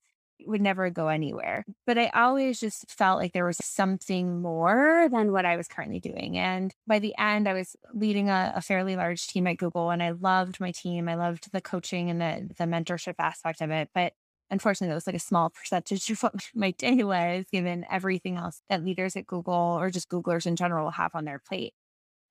would 0.46 0.62
never 0.62 0.90
go 0.90 1.08
anywhere. 1.08 1.66
But 1.86 1.98
I 1.98 2.10
always 2.10 2.60
just 2.60 2.90
felt 2.90 3.20
like 3.20 3.34
there 3.34 3.46
was 3.46 3.58
something 3.58 4.42
more 4.42 5.08
than 5.12 5.32
what 5.32 5.46
I 5.46 5.58
was 5.58 5.68
currently 5.68 6.00
doing. 6.00 6.38
And 6.38 6.74
by 6.88 7.00
the 7.00 7.14
end, 7.18 7.48
I 7.48 7.54
was 7.54 7.76
leading 7.94 8.30
a, 8.30 8.54
a, 8.56 8.62
fairly 8.62 8.96
large 8.96 9.28
team 9.28 9.48
at 9.48 9.58
Google 9.58 9.90
and 9.90 10.02
I 10.02 10.12
loved 10.12 10.60
my 10.60 10.72
team. 10.72 11.10
I 11.10 11.16
loved 11.16 11.52
the 11.52 11.62
coaching 11.62 12.10
and 12.10 12.22
the, 12.22 12.50
the 12.58 12.66
mentorship 12.66 13.16
aspect 13.20 13.62
of 13.62 13.72
it. 13.72 13.90
But 13.94 14.14
unfortunately, 14.50 14.92
it 14.92 14.96
was 14.96 15.08
like 15.08 15.16
a 15.16 15.20
small 15.20 15.50
percentage 15.50 16.10
of 16.12 16.24
what 16.24 16.36
my 16.56 16.72
day 16.72 17.04
was, 17.04 17.46
given 17.52 17.86
everything 17.92 18.38
else 18.38 18.62
that 18.70 18.84
leaders 18.84 19.16
at 19.16 19.28
Google 19.28 19.78
or 19.80 19.90
just 19.90 20.10
Googlers 20.10 20.46
in 20.46 20.56
general 20.56 20.92
have 20.92 21.16
on 21.16 21.26
their 21.26 21.40
plate. 21.40 21.74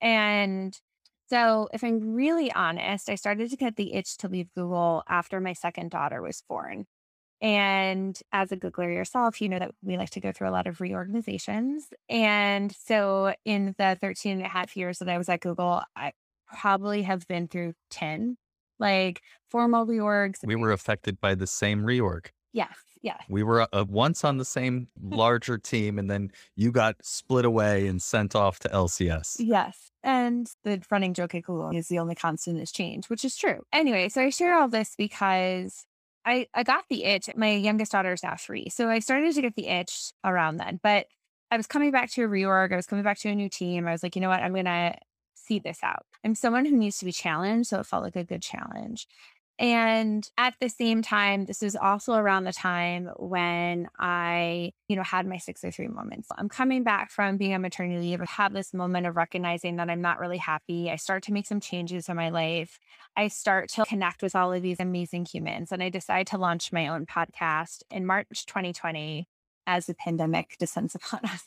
And 0.01 0.79
so, 1.29 1.69
if 1.73 1.83
I'm 1.83 2.13
really 2.15 2.53
honest, 2.53 3.09
I 3.09 3.15
started 3.15 3.51
to 3.51 3.57
get 3.57 3.77
the 3.77 3.95
itch 3.95 4.19
to 4.19 4.29
leave 4.29 4.53
Google 4.55 5.03
after 5.09 5.41
my 5.41 5.55
second 5.55 5.91
daughter 5.91 6.21
was 6.21 6.43
born. 6.47 6.85
And 7.43 8.19
as 8.33 8.53
a 8.53 8.57
Googler 8.57 8.95
yourself, 8.95 9.41
you 9.41 9.49
know 9.49 9.59
that 9.59 9.73
we 9.83 9.99
like 9.99 10.11
to 10.11 10.21
go 10.21 10.31
through 10.31 10.49
a 10.49 10.53
lot 10.53 10.69
of 10.69 10.81
reorganizations. 10.81 11.89
And 12.09 12.73
so 12.73 13.35
in 13.45 13.75
the 13.79 13.99
13 14.01 14.39
and 14.39 14.47
a 14.47 14.49
half 14.49 14.77
years 14.77 15.01
that 15.01 15.09
I 15.09 15.19
was 15.19 15.29
at 15.29 15.41
Google, 15.41 15.83
I 15.97 16.13
probably 16.47 17.03
have 17.03 17.27
been 17.27 17.49
through 17.49 17.75
10 17.91 18.37
like 18.79 19.23
formal 19.51 19.87
reorgs. 19.87 20.39
We 20.45 20.57
were 20.57 20.73
affected 20.73 21.21
by 21.21 21.35
the 21.35 21.47
same 21.47 21.83
reorg. 21.83 22.27
Yes. 22.53 22.77
Yeah. 23.03 23.17
We 23.29 23.43
were 23.43 23.67
uh, 23.73 23.85
once 23.89 24.23
on 24.25 24.37
the 24.37 24.45
same 24.45 24.87
larger 25.01 25.59
team, 25.59 25.99
and 25.99 26.09
then 26.09 26.31
you 26.55 26.71
got 26.71 26.97
split 27.03 27.45
away 27.45 27.89
and 27.89 28.01
sent 28.01 28.37
off 28.37 28.61
to 28.61 28.69
LCS. 28.69 29.37
Yes. 29.41 29.91
And 30.05 30.49
the 30.63 30.81
running 30.91 31.15
joke 31.15 31.35
at 31.35 31.43
Google 31.43 31.71
is 31.71 31.89
the 31.89 31.99
only 31.99 32.15
constant 32.15 32.61
is 32.61 32.71
change, 32.71 33.09
which 33.09 33.25
is 33.25 33.37
true. 33.37 33.63
Anyway, 33.73 34.09
so 34.09 34.23
I 34.23 34.31
share 34.31 34.55
all 34.55 34.69
this 34.69 34.95
because 34.97 35.85
I, 36.25 36.47
I 36.55 36.63
got 36.63 36.85
the 36.89 37.05
itch. 37.05 37.29
My 37.37 37.53
youngest 37.53 37.93
daughter 37.93 38.13
is 38.13 38.23
now 38.23 38.37
three. 38.39 38.69
So 38.69 38.89
I 38.89 39.01
started 39.01 39.35
to 39.35 39.43
get 39.43 39.57
the 39.57 39.69
itch 39.69 40.13
around 40.25 40.59
then. 40.59 40.81
But 40.83 41.07
I 41.51 41.57
was 41.57 41.67
coming 41.67 41.91
back 41.91 42.11
to 42.13 42.25
a 42.25 42.29
reorg. 42.29 42.73
I 42.73 42.77
was 42.77 42.87
coming 42.87 43.05
back 43.05 43.19
to 43.21 43.29
a 43.29 43.35
new 43.35 43.49
team. 43.49 43.87
I 43.87 43.93
was 43.93 44.03
like, 44.03 44.15
you 44.17 44.23
know 44.23 44.29
what? 44.29 44.43
I'm 44.43 44.53
going 44.53 44.65
to 44.65 44.95
see 45.35 45.59
this 45.59 45.81
out. 45.83 46.07
I'm 46.25 46.35
someone 46.35 46.65
who 46.65 46.77
needs 46.77 46.99
to 46.99 47.05
be 47.05 47.13
challenged. 47.13 47.69
So 47.69 47.81
it 47.81 47.87
felt 47.87 48.05
like 48.05 48.17
a 48.17 48.25
good 48.25 48.43
challenge. 48.43 49.07
And 49.59 50.29
at 50.39 50.55
the 50.61 50.69
same 50.69 51.03
time, 51.03 51.45
this 51.45 51.63
is 51.63 51.77
also 51.77 52.15
around 52.15 52.45
the 52.45 52.53
time 52.53 53.11
when 53.17 53.89
I, 53.99 54.73
you 54.89 54.97
know, 54.97 55.03
had 55.03 55.27
my 55.27 55.37
603 55.37 55.89
moments. 55.89 56.29
I'm 56.37 56.49
coming 56.49 56.83
back 56.83 57.11
from 57.11 57.37
being 57.37 57.55
on 57.55 57.63
maternity 57.63 58.01
leave. 58.01 58.21
I 58.21 58.25
have 58.29 58.53
this 58.53 58.73
moment 58.73 59.07
of 59.07 59.17
recognizing 59.17 59.77
that 59.77 59.91
I'm 59.91 60.01
not 60.01 60.19
really 60.19 60.39
happy. 60.39 60.91
I 60.91 60.97
start 60.97 61.23
to 61.25 61.33
make 61.33 61.47
some 61.47 61.61
changes 61.61 62.09
in 62.09 62.17
my 62.17 62.31
life. 62.31 62.79
I 63.17 63.29
start 63.29 63.69
to 63.71 63.85
connect 63.85 64.23
with 64.23 64.35
all 64.35 64.53
of 64.53 64.63
these 64.63 64.81
amazing 64.81 65.27
humans. 65.27 65.71
And 65.71 65.83
I 65.83 65.91
decide 65.91 66.27
to 66.29 66.39
launch 66.39 66.73
my 66.73 66.89
own 66.89 67.07
podcast 67.07 67.83
in 67.91 68.07
March 68.07 68.47
2020 68.47 69.29
as 69.67 69.87
the 69.87 69.95
pandemic 69.95 70.57
descends 70.59 70.95
upon 70.95 71.21
us. 71.25 71.45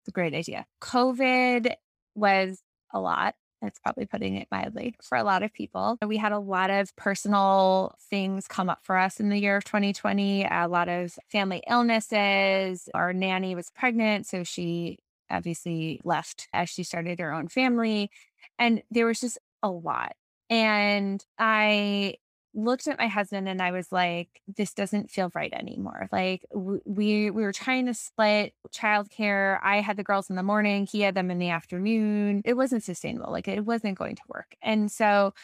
It's 0.00 0.08
a 0.08 0.12
great 0.12 0.34
idea. 0.34 0.66
COVID 0.82 1.72
was 2.14 2.60
a 2.92 3.00
lot. 3.00 3.36
That's 3.64 3.78
probably 3.78 4.06
putting 4.06 4.36
it 4.36 4.48
mildly 4.50 4.94
for 5.02 5.16
a 5.16 5.24
lot 5.24 5.42
of 5.42 5.52
people. 5.52 5.98
We 6.06 6.18
had 6.18 6.32
a 6.32 6.38
lot 6.38 6.70
of 6.70 6.94
personal 6.96 7.96
things 8.10 8.46
come 8.46 8.68
up 8.68 8.80
for 8.82 8.96
us 8.98 9.20
in 9.20 9.30
the 9.30 9.38
year 9.38 9.56
of 9.56 9.64
2020, 9.64 10.44
a 10.44 10.68
lot 10.68 10.88
of 10.88 11.18
family 11.30 11.62
illnesses. 11.68 12.88
Our 12.94 13.12
nanny 13.12 13.54
was 13.54 13.70
pregnant, 13.70 14.26
so 14.26 14.44
she 14.44 14.98
obviously 15.30 16.00
left 16.04 16.48
as 16.52 16.68
she 16.68 16.82
started 16.82 17.18
her 17.20 17.32
own 17.32 17.48
family. 17.48 18.10
And 18.58 18.82
there 18.90 19.06
was 19.06 19.20
just 19.20 19.38
a 19.62 19.70
lot. 19.70 20.12
And 20.50 21.24
I 21.38 22.16
looked 22.54 22.86
at 22.86 22.98
my 22.98 23.08
husband 23.08 23.48
and 23.48 23.60
I 23.60 23.72
was 23.72 23.90
like, 23.92 24.28
this 24.46 24.72
doesn't 24.74 25.10
feel 25.10 25.30
right 25.34 25.52
anymore. 25.52 26.08
Like 26.12 26.44
we 26.54 27.30
we 27.30 27.42
were 27.42 27.52
trying 27.52 27.86
to 27.86 27.94
split 27.94 28.54
childcare. 28.70 29.58
I 29.62 29.80
had 29.80 29.96
the 29.96 30.04
girls 30.04 30.30
in 30.30 30.36
the 30.36 30.42
morning, 30.42 30.86
he 30.86 31.00
had 31.00 31.14
them 31.14 31.30
in 31.30 31.38
the 31.38 31.50
afternoon. 31.50 32.42
It 32.44 32.54
wasn't 32.54 32.84
sustainable. 32.84 33.32
Like 33.32 33.48
it 33.48 33.64
wasn't 33.64 33.98
going 33.98 34.16
to 34.16 34.22
work. 34.28 34.56
And 34.62 34.90
so 34.90 35.34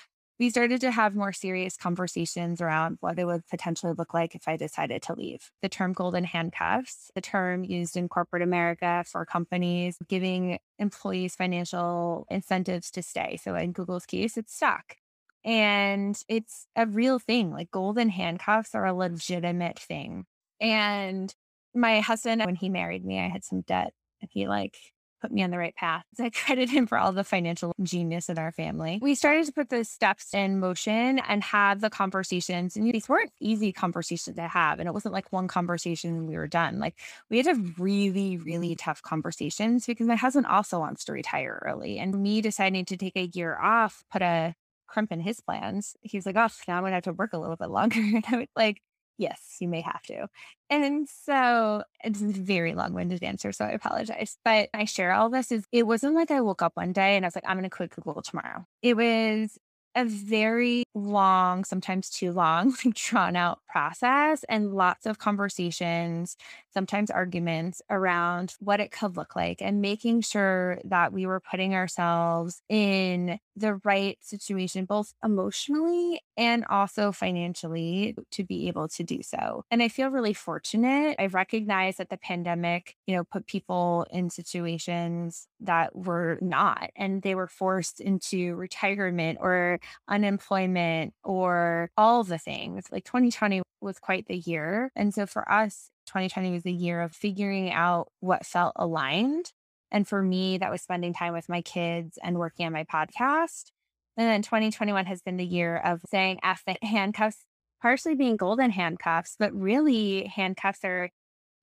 we 0.40 0.48
started 0.48 0.80
to 0.80 0.90
have 0.90 1.14
more 1.14 1.34
serious 1.34 1.76
conversations 1.76 2.62
around 2.62 2.96
what 3.00 3.18
it 3.18 3.26
would 3.26 3.46
potentially 3.48 3.92
look 3.92 4.14
like 4.14 4.34
if 4.34 4.48
I 4.48 4.56
decided 4.56 5.02
to 5.02 5.12
leave. 5.12 5.50
The 5.60 5.68
term 5.68 5.92
golden 5.92 6.24
handcuffs, 6.24 7.10
the 7.14 7.20
term 7.20 7.62
used 7.62 7.94
in 7.94 8.08
corporate 8.08 8.42
America 8.42 9.04
for 9.06 9.26
companies 9.26 9.98
giving 10.08 10.58
employees 10.78 11.36
financial 11.36 12.26
incentives 12.30 12.90
to 12.92 13.02
stay. 13.02 13.36
So 13.36 13.54
in 13.54 13.72
Google's 13.72 14.06
case, 14.06 14.38
it's 14.38 14.54
stock. 14.54 14.96
And 15.44 16.20
it's 16.28 16.66
a 16.76 16.86
real 16.86 17.18
thing. 17.18 17.52
Like 17.52 17.70
golden 17.70 18.08
handcuffs 18.08 18.74
are 18.74 18.86
a 18.86 18.94
legitimate 18.94 19.78
thing. 19.78 20.26
And 20.60 21.34
my 21.74 22.00
husband, 22.00 22.42
when 22.44 22.56
he 22.56 22.68
married 22.68 23.04
me, 23.04 23.18
I 23.18 23.28
had 23.28 23.44
some 23.44 23.62
debt 23.62 23.92
and 24.20 24.30
he 24.32 24.48
like 24.48 24.76
put 25.20 25.30
me 25.30 25.42
on 25.42 25.50
the 25.50 25.58
right 25.58 25.74
path. 25.76 26.04
So 26.14 26.24
I 26.24 26.30
credit 26.30 26.70
him 26.70 26.86
for 26.86 26.98
all 26.98 27.12
the 27.12 27.24
financial 27.24 27.72
genius 27.82 28.28
in 28.28 28.38
our 28.38 28.52
family. 28.52 28.98
We 29.00 29.14
started 29.14 29.46
to 29.46 29.52
put 29.52 29.68
those 29.68 29.88
steps 29.88 30.34
in 30.34 30.60
motion 30.60 31.20
and 31.20 31.42
have 31.44 31.80
the 31.80 31.90
conversations. 31.90 32.76
And 32.76 32.92
these 32.92 33.08
weren't 33.08 33.32
easy 33.40 33.72
conversations 33.72 34.36
to 34.36 34.48
have. 34.48 34.78
And 34.78 34.88
it 34.88 34.92
wasn't 34.92 35.14
like 35.14 35.32
one 35.32 35.48
conversation 35.48 36.16
and 36.16 36.28
we 36.28 36.36
were 36.36 36.48
done. 36.48 36.78
Like 36.78 36.96
we 37.28 37.36
had 37.36 37.46
to 37.46 37.54
have 37.54 37.80
really, 37.80 38.36
really 38.36 38.74
tough 38.74 39.02
conversations 39.02 39.86
because 39.86 40.06
my 40.06 40.16
husband 40.16 40.46
also 40.46 40.78
wants 40.78 41.04
to 41.04 41.12
retire 41.12 41.62
early. 41.64 41.98
And 41.98 42.22
me 42.22 42.40
deciding 42.40 42.86
to 42.86 42.96
take 42.96 43.16
a 43.16 43.30
year 43.32 43.58
off 43.58 44.04
put 44.10 44.22
a 44.22 44.54
crimp 44.90 45.12
in 45.12 45.20
his 45.20 45.40
plans. 45.40 45.96
He 46.02 46.18
was 46.18 46.26
like, 46.26 46.36
oh, 46.36 46.48
now 46.68 46.78
I'm 46.78 46.84
to 46.84 46.90
have 46.90 47.04
to 47.04 47.12
work 47.12 47.32
a 47.32 47.38
little 47.38 47.56
bit 47.56 47.70
longer. 47.70 48.00
And 48.14 48.24
I 48.28 48.36
was 48.36 48.48
like, 48.56 48.82
yes, 49.18 49.56
you 49.60 49.68
may 49.68 49.82
have 49.82 50.02
to. 50.02 50.26
And 50.68 51.08
so 51.08 51.84
it's 52.02 52.20
a 52.22 52.26
very 52.26 52.74
long 52.74 52.92
winded 52.94 53.22
answer. 53.22 53.52
So 53.52 53.64
I 53.64 53.70
apologize. 53.70 54.36
But 54.44 54.70
I 54.74 54.84
share 54.84 55.12
all 55.12 55.30
this 55.30 55.52
is 55.52 55.64
it 55.72 55.86
wasn't 55.86 56.14
like 56.14 56.30
I 56.30 56.40
woke 56.40 56.62
up 56.62 56.72
one 56.74 56.92
day 56.92 57.16
and 57.16 57.24
I 57.24 57.28
was 57.28 57.34
like, 57.34 57.44
I'm 57.46 57.56
going 57.56 57.64
to 57.64 57.70
quit 57.70 57.90
Google 57.90 58.22
tomorrow. 58.22 58.66
It 58.82 58.96
was 58.96 59.58
a 59.96 60.04
very 60.04 60.84
long, 60.94 61.64
sometimes 61.64 62.10
too 62.10 62.32
long, 62.32 62.74
drawn 62.94 63.36
out 63.36 63.60
process 63.68 64.44
and 64.48 64.72
lots 64.74 65.06
of 65.06 65.18
conversations, 65.18 66.36
sometimes 66.72 67.10
arguments 67.10 67.82
around 67.90 68.54
what 68.60 68.80
it 68.80 68.92
could 68.92 69.16
look 69.16 69.34
like 69.34 69.60
and 69.60 69.80
making 69.80 70.20
sure 70.20 70.78
that 70.84 71.12
we 71.12 71.26
were 71.26 71.40
putting 71.40 71.74
ourselves 71.74 72.62
in 72.68 73.38
the 73.56 73.74
right 73.84 74.16
situation, 74.22 74.84
both 74.84 75.12
emotionally 75.24 76.20
and 76.36 76.64
also 76.70 77.12
financially 77.12 78.16
to 78.30 78.44
be 78.44 78.68
able 78.68 78.88
to 78.88 79.02
do 79.02 79.22
so. 79.22 79.64
And 79.70 79.82
I 79.82 79.88
feel 79.88 80.08
really 80.08 80.32
fortunate. 80.32 81.16
I 81.18 81.26
recognize 81.26 81.96
that 81.96 82.08
the 82.10 82.16
pandemic, 82.16 82.96
you 83.06 83.14
know, 83.16 83.24
put 83.24 83.46
people 83.46 84.06
in 84.10 84.30
situations 84.30 85.48
that 85.60 85.94
were 85.94 86.38
not, 86.40 86.90
and 86.96 87.22
they 87.22 87.34
were 87.34 87.48
forced 87.48 88.00
into 88.00 88.54
retirement 88.54 89.38
or 89.40 89.79
unemployment 90.08 91.14
or 91.24 91.90
all 91.96 92.24
the 92.24 92.38
things. 92.38 92.84
Like 92.90 93.04
2020 93.04 93.62
was 93.80 93.98
quite 93.98 94.26
the 94.26 94.36
year. 94.36 94.90
And 94.94 95.14
so 95.14 95.26
for 95.26 95.50
us, 95.50 95.90
2020 96.06 96.52
was 96.52 96.66
a 96.66 96.70
year 96.70 97.00
of 97.00 97.12
figuring 97.12 97.70
out 97.70 98.08
what 98.20 98.46
felt 98.46 98.72
aligned. 98.76 99.52
And 99.90 100.06
for 100.06 100.22
me, 100.22 100.58
that 100.58 100.70
was 100.70 100.82
spending 100.82 101.12
time 101.12 101.32
with 101.32 101.48
my 101.48 101.62
kids 101.62 102.18
and 102.22 102.38
working 102.38 102.66
on 102.66 102.72
my 102.72 102.84
podcast. 102.84 103.70
And 104.16 104.28
then 104.28 104.42
2021 104.42 105.06
has 105.06 105.22
been 105.22 105.36
the 105.36 105.44
year 105.44 105.76
of 105.76 106.02
saying 106.10 106.40
F 106.42 106.62
the 106.66 106.76
handcuffs, 106.82 107.44
partially 107.80 108.14
being 108.14 108.36
golden 108.36 108.70
handcuffs, 108.70 109.36
but 109.38 109.52
really 109.54 110.26
handcuffs 110.26 110.84
are 110.84 111.10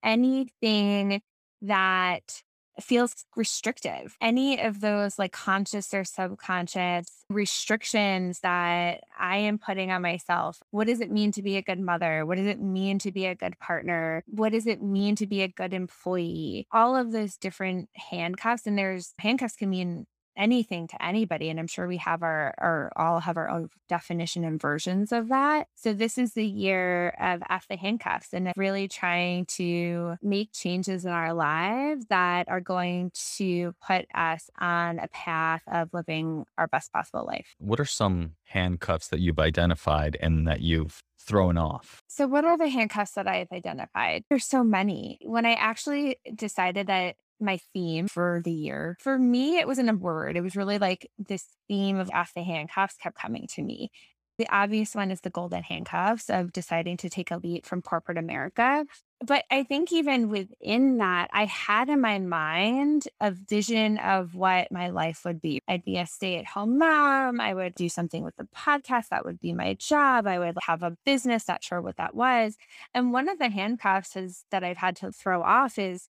anything 0.03 1.21
that 1.61 2.43
feels 2.81 3.25
restrictive. 3.35 4.15
Any 4.21 4.61
of 4.61 4.81
those 4.81 5.17
like 5.19 5.31
conscious 5.31 5.93
or 5.93 6.03
subconscious 6.03 7.25
restrictions 7.29 8.39
that 8.41 9.01
I 9.19 9.37
am 9.37 9.57
putting 9.57 9.91
on 9.91 10.01
myself. 10.01 10.61
What 10.71 10.87
does 10.87 11.01
it 11.01 11.11
mean 11.11 11.31
to 11.33 11.41
be 11.41 11.57
a 11.57 11.61
good 11.61 11.79
mother? 11.79 12.25
What 12.25 12.37
does 12.37 12.47
it 12.47 12.61
mean 12.61 12.99
to 12.99 13.11
be 13.11 13.25
a 13.25 13.35
good 13.35 13.59
partner? 13.59 14.23
What 14.27 14.51
does 14.51 14.67
it 14.67 14.81
mean 14.81 15.15
to 15.17 15.27
be 15.27 15.41
a 15.41 15.47
good 15.47 15.73
employee? 15.73 16.67
All 16.71 16.95
of 16.95 17.11
those 17.11 17.37
different 17.37 17.89
handcuffs, 17.93 18.65
and 18.65 18.77
there's 18.77 19.13
handcuffs 19.19 19.55
can 19.55 19.69
mean 19.69 20.05
anything 20.37 20.87
to 20.87 21.05
anybody. 21.05 21.49
And 21.49 21.59
I'm 21.59 21.67
sure 21.67 21.87
we 21.87 21.97
have 21.97 22.23
our, 22.23 22.53
our 22.57 22.91
all 22.95 23.19
have 23.19 23.37
our 23.37 23.49
own 23.49 23.69
definition 23.89 24.43
and 24.43 24.61
versions 24.61 25.11
of 25.11 25.29
that. 25.29 25.67
So 25.75 25.93
this 25.93 26.17
is 26.17 26.33
the 26.33 26.45
year 26.45 27.09
of 27.19 27.41
F 27.49 27.67
the 27.67 27.75
handcuffs 27.75 28.33
and 28.33 28.51
really 28.55 28.87
trying 28.87 29.45
to 29.45 30.15
make 30.21 30.53
changes 30.53 31.05
in 31.05 31.11
our 31.11 31.33
lives 31.33 32.05
that 32.09 32.47
are 32.49 32.61
going 32.61 33.11
to 33.35 33.73
put 33.85 34.05
us 34.13 34.49
on 34.59 34.99
a 34.99 35.07
path 35.09 35.63
of 35.67 35.89
living 35.93 36.45
our 36.57 36.67
best 36.67 36.93
possible 36.93 37.25
life. 37.25 37.55
What 37.57 37.79
are 37.79 37.85
some 37.85 38.33
handcuffs 38.45 39.07
that 39.09 39.19
you've 39.19 39.39
identified 39.39 40.17
and 40.21 40.47
that 40.47 40.61
you've 40.61 41.01
thrown 41.19 41.57
off? 41.57 42.01
So, 42.07 42.27
what 42.27 42.45
are 42.45 42.57
the 42.57 42.69
handcuffs 42.69 43.11
that 43.13 43.27
I've 43.27 43.51
identified? 43.51 44.23
There's 44.29 44.45
so 44.45 44.63
many. 44.63 45.19
When 45.23 45.45
I 45.45 45.53
actually 45.53 46.19
decided 46.33 46.87
that 46.87 47.15
my 47.39 47.59
theme 47.73 48.07
for 48.07 48.41
the 48.43 48.51
year. 48.51 48.97
For 48.99 49.17
me, 49.17 49.57
it 49.57 49.67
wasn't 49.67 49.89
a 49.89 49.93
word. 49.93 50.37
It 50.37 50.41
was 50.41 50.55
really 50.55 50.77
like 50.77 51.09
this 51.17 51.45
theme 51.67 51.97
of 51.97 52.09
off 52.13 52.33
the 52.33 52.43
handcuffs 52.43 52.97
kept 52.97 53.17
coming 53.17 53.47
to 53.55 53.61
me. 53.61 53.91
The 54.37 54.47
obvious 54.49 54.93
one 54.93 55.09
is 55.09 55.21
the 55.21 55.31
golden 55.31 55.63
handcuffs 55.63 56.29
of 56.29 56.53
deciding 56.53 56.97
to 56.97 57.09
take 57.09 57.31
a 57.31 57.37
leap 57.37 57.65
from 57.65 57.81
corporate 57.81 58.19
America. 58.19 58.85
But 59.25 59.45
I 59.49 59.63
think 59.63 59.91
even 59.91 60.29
within 60.29 60.97
that, 60.99 61.31
I 61.33 61.45
had 61.45 61.89
in 61.89 62.01
my 62.01 62.19
mind 62.19 63.07
a 63.19 63.31
vision 63.31 63.97
of 63.97 64.35
what 64.35 64.71
my 64.71 64.89
life 64.89 65.21
would 65.25 65.41
be. 65.41 65.59
I'd 65.67 65.83
be 65.83 65.97
a 65.97 66.05
stay 66.05 66.37
at 66.37 66.45
home 66.45 66.77
mom. 66.77 67.41
I 67.41 67.55
would 67.55 67.73
do 67.73 67.89
something 67.89 68.23
with 68.23 68.35
the 68.35 68.47
podcast. 68.55 69.09
That 69.09 69.25
would 69.25 69.39
be 69.39 69.53
my 69.53 69.73
job. 69.73 70.27
I 70.27 70.37
would 70.37 70.55
have 70.67 70.83
a 70.83 70.95
business, 71.03 71.47
not 71.47 71.63
sure 71.63 71.81
what 71.81 71.97
that 71.97 72.13
was. 72.13 72.57
And 72.93 73.11
one 73.11 73.27
of 73.27 73.39
the 73.39 73.49
handcuffs 73.49 74.15
is, 74.15 74.45
that 74.51 74.63
I've 74.63 74.77
had 74.77 74.95
to 74.97 75.11
throw 75.11 75.41
off 75.41 75.79
is 75.79 76.09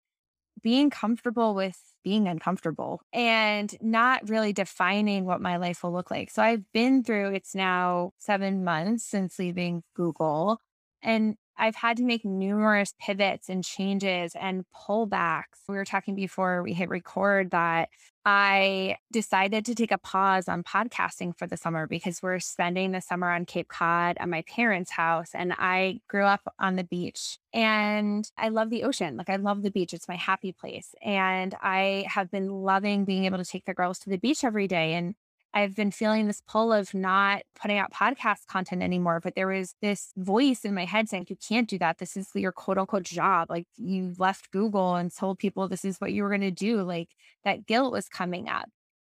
being 0.63 0.91
comfortable 0.91 1.55
with 1.55 1.79
being 2.03 2.29
uncomfortable 2.29 3.01
and 3.13 3.75
not 3.81 4.29
really 4.29 4.53
defining 4.53 5.25
what 5.25 5.41
my 5.41 5.57
life 5.57 5.83
will 5.83 5.93
look 5.93 6.11
like. 6.11 6.31
So 6.31 6.43
I've 6.43 6.71
been 6.73 7.03
through 7.03 7.33
it's 7.35 7.55
now 7.55 8.13
seven 8.19 8.63
months 8.65 9.05
since 9.05 9.39
leaving 9.39 9.83
Google. 9.95 10.61
And 11.03 11.37
I've 11.57 11.77
had 11.77 11.97
to 11.99 12.05
make 12.05 12.25
numerous 12.25 12.95
pivots 13.01 13.49
and 13.49 13.65
changes 13.65 14.33
and 14.39 14.65
pullbacks. 14.75 15.63
We 15.69 15.77
were 15.77 15.85
talking 15.85 16.15
before 16.15 16.63
we 16.63 16.73
hit 16.73 16.89
record 16.89 17.51
that 17.53 17.89
I 18.27 18.97
decided 19.13 19.67
to 19.67 19.75
take 19.75 19.93
a 19.93 19.99
pause 19.99 20.49
on 20.49 20.63
podcasting 20.63 21.37
for 21.37 21.47
the 21.47 21.59
summer 21.59 21.87
because 21.87 22.23
we're 22.23 22.41
spending 22.41 22.93
the 22.93 23.03
summer 23.03 23.31
on 23.31 23.45
Cape 23.45 23.69
Cod 23.69 24.17
at 24.19 24.29
my 24.29 24.43
parents' 24.43 24.91
house. 24.91 25.31
And 25.35 25.53
I 25.59 26.01
grew 26.09 26.25
up 26.25 26.41
on 26.59 26.77
the 26.77 26.85
beach 26.85 27.39
and 27.53 28.29
I 28.39 28.49
love 28.49 28.71
the 28.71 28.85
ocean. 28.85 29.17
Like, 29.17 29.29
I 29.29 29.37
love 29.37 29.63
the 29.63 29.71
beach, 29.71 29.93
it's 29.93 30.09
my 30.09 30.17
happy 30.17 30.53
place. 30.53 30.95
And 31.05 31.55
I 31.61 32.07
have 32.09 32.31
been 32.31 32.49
loving 32.49 33.05
being 33.05 33.27
able 33.27 33.39
to 33.39 33.45
take 33.45 33.67
the 33.67 33.75
girls 33.75 33.99
to 34.01 34.11
the 34.11 34.17
beach 34.17 34.43
every 34.43 34.69
day. 34.69 34.95
And 34.95 35.15
I've 35.55 35.77
been 35.77 35.93
feeling 35.93 36.27
this 36.27 36.43
pull 36.49 36.73
of 36.73 36.93
not 36.93 37.43
putting 37.55 37.79
out 37.79 37.93
podcast 37.93 38.47
content 38.49 38.83
anymore. 38.83 39.21
But 39.21 39.37
there 39.37 39.47
was 39.47 39.75
this 39.81 40.13
voice 40.17 40.65
in 40.65 40.75
my 40.75 40.85
head 40.85 41.09
saying, 41.09 41.27
you 41.29 41.37
can't 41.37 41.69
do 41.69 41.79
that. 41.79 41.99
This 41.99 42.17
is 42.17 42.29
your 42.35 42.53
quote 42.53 42.77
unquote 42.77 43.05
job. 43.05 43.49
Like 43.49 43.67
you 43.77 44.15
left 44.19 44.51
Google 44.51 44.97
and 44.97 45.15
told 45.15 45.39
people 45.39 45.69
this 45.69 45.85
is 45.85 46.01
what 46.01 46.13
you 46.13 46.25
were 46.25 46.29
going 46.29 46.41
to 46.41 46.51
do. 46.51 46.83
Like 46.83 47.11
that 47.45 47.67
guilt 47.67 47.93
was 47.93 48.09
coming 48.09 48.49
up. 48.49 48.69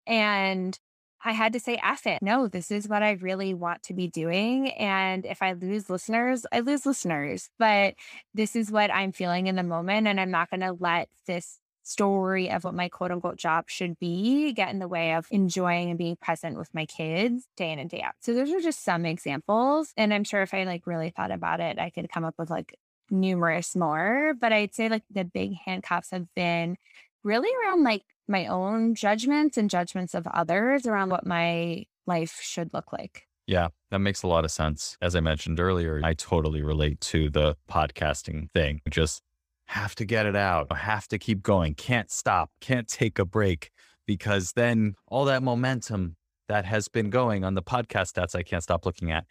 And 0.06 0.80
I 1.26 1.32
had 1.32 1.54
to 1.54 1.60
say, 1.60 1.80
F 1.84 2.06
it. 2.06 2.22
No, 2.22 2.48
this 2.48 2.70
is 2.70 2.88
what 2.88 3.02
I 3.02 3.14
really 3.14 3.56
want 3.56 3.82
to 3.84 3.94
be 3.96 4.08
doing. 4.08 4.70
And 4.74 5.26
if 5.26 5.42
I 5.42 5.54
lose 5.54 5.90
listeners, 5.90 6.46
I 6.52 6.60
lose 6.60 6.86
listeners. 6.86 7.50
But 7.58 7.96
this 8.36 8.56
is 8.56 8.72
what 8.72 8.94
I'm 8.94 9.12
feeling 9.12 9.48
in 9.48 9.56
the 9.56 9.64
moment. 9.64 10.08
And 10.08 10.20
I'm 10.20 10.32
not 10.32 10.52
going 10.52 10.62
to 10.62 10.78
let 10.80 11.10
this 11.26 11.60
story 11.88 12.52
of 12.52 12.64
what 12.64 12.74
my 12.74 12.90
quote 12.90 13.12
unquote 13.12 13.38
job 13.38 13.66
should 13.68 13.98
be 14.00 14.52
get 14.54 14.70
in 14.70 14.80
the 14.80 14.88
way 14.88 15.14
of 15.14 15.28
enjoying 15.32 15.90
and 15.90 15.98
being 15.98 16.18
present 16.18 16.58
with 16.58 16.74
my 16.74 16.86
kids 16.86 17.48
day 17.56 17.72
in 17.72 17.80
and 17.80 17.90
day 17.90 18.02
out. 18.02 18.14
So 18.20 18.34
those 18.34 18.52
are 18.52 18.60
just 18.60 18.84
some 18.84 19.06
examples. 19.06 19.94
And 19.96 20.14
I'm 20.14 20.24
sure 20.24 20.42
if 20.42 20.54
I 20.54 20.64
like 20.64 20.86
really 20.86 21.10
thought 21.10 21.32
about 21.32 21.60
it, 21.60 21.80
I 21.80 21.90
could 21.90 22.12
come 22.12 22.26
up 22.26 22.36
with 22.38 22.50
like 22.50 22.76
numerous 23.10 23.76
more. 23.76 24.34
But 24.40 24.52
I'd 24.52 24.76
say 24.76 24.90
like 24.90 25.04
the 25.10 25.24
big 25.24 25.54
handcuffs 25.66 26.12
have 26.12 26.28
been 26.36 26.78
really 27.24 27.50
around 27.64 27.84
like 27.84 28.04
my 28.28 28.48
own 28.48 28.94
judgments 28.94 29.58
and 29.58 29.70
judgments 29.70 30.14
of 30.14 30.28
others 30.28 30.86
around 30.86 31.10
what 31.10 31.26
my 31.26 31.86
life 32.06 32.40
should 32.42 32.74
look 32.74 32.92
like. 32.92 33.24
Yeah, 33.46 33.70
that 33.92 34.00
makes 34.00 34.24
a 34.24 34.28
lot 34.28 34.44
of 34.44 34.52
sense. 34.52 34.98
As 35.02 35.16
I 35.16 35.22
mentioned 35.22 35.62
earlier, 35.62 36.02
I 36.04 36.14
totally 36.14 36.62
relate 36.62 37.00
to 37.02 37.30
the 37.30 37.56
podcasting 37.72 38.52
thing. 38.52 38.82
Just 38.90 39.22
have 39.68 39.96
to 39.96 40.06
get 40.06 40.26
it 40.26 40.36
out, 40.36 40.76
have 40.76 41.08
to 41.10 41.18
keep 41.18 41.44
going, 41.44 41.76
can't 41.76 42.10
stop, 42.10 42.50
can't 42.62 42.88
take 42.88 43.20
a 43.20 43.26
break, 43.26 43.70
because 44.06 44.54
then 44.54 44.96
all 45.08 45.26
that 45.26 45.44
momentum 45.44 46.16
that 46.48 46.66
has 46.66 46.88
been 46.88 47.10
going 47.10 47.44
on 47.44 47.54
the 47.54 47.62
podcast 47.62 48.14
stats 48.14 48.34
I 48.34 48.44
can't 48.44 48.64
stop 48.64 48.86
looking 48.86 49.12
at, 49.12 49.26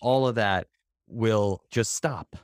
all 0.00 0.26
of 0.28 0.36
that 0.36 0.68
will 1.08 1.62
just 1.70 1.94
stop. 1.94 2.36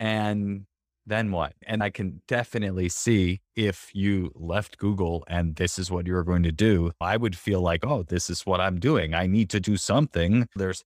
And 0.00 0.64
then 1.06 1.30
what? 1.30 1.52
And 1.66 1.82
I 1.82 1.90
can 1.90 2.22
definitely 2.28 2.88
see 2.88 3.40
if 3.56 3.90
you 3.94 4.30
left 4.34 4.78
Google 4.78 5.24
and 5.28 5.56
this 5.56 5.78
is 5.78 5.90
what 5.90 6.06
you're 6.06 6.24
going 6.24 6.42
to 6.42 6.52
do, 6.52 6.92
I 7.00 7.16
would 7.16 7.36
feel 7.36 7.60
like, 7.60 7.84
oh, 7.84 8.02
this 8.02 8.30
is 8.30 8.46
what 8.46 8.60
I'm 8.60 8.78
doing. 8.78 9.14
I 9.14 9.26
need 9.26 9.50
to 9.50 9.60
do 9.60 9.76
something. 9.76 10.48
There's 10.54 10.84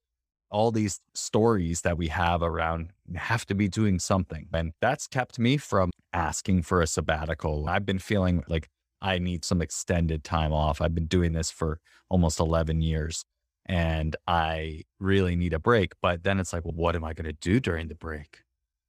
all 0.53 0.71
these 0.71 1.01
stories 1.15 1.81
that 1.81 1.97
we 1.97 2.09
have 2.09 2.43
around 2.43 2.91
have 3.17 3.47
to 3.47 3.55
be 3.55 3.69
doing 3.69 3.99
something. 3.99 4.47
And 4.53 4.73
that's 4.81 5.07
kept 5.07 5.39
me 5.39 5.57
from 5.57 5.91
asking 6.13 6.63
for 6.63 6.83
a 6.83 6.87
sabbatical. 6.87 7.69
I've 7.69 7.87
been 7.87 7.99
feeling 7.99 8.45
like 8.49 8.69
I 9.01 9.19
need 9.19 9.45
some 9.45 9.63
extended 9.63 10.23
time 10.23 10.53
off. 10.53 10.81
I've 10.81 10.95
been 10.95 11.07
doing 11.07 11.33
this 11.33 11.51
for 11.51 11.81
almost 12.09 12.39
11 12.39 12.83
years 12.83 13.25
and 13.67 14.15
I 14.27 14.83
really 15.01 15.37
need 15.37 15.55
a 15.55 15.59
break. 15.59 15.95
But 16.03 16.23
then 16.23 16.39
it's 16.39 16.53
like, 16.53 16.65
well, 16.65 16.75
what 16.75 16.95
am 16.95 17.05
I 17.05 17.15
going 17.15 17.25
to 17.25 17.33
do 17.33 17.59
during 17.59 17.89
the 17.89 17.95
break? 17.95 18.43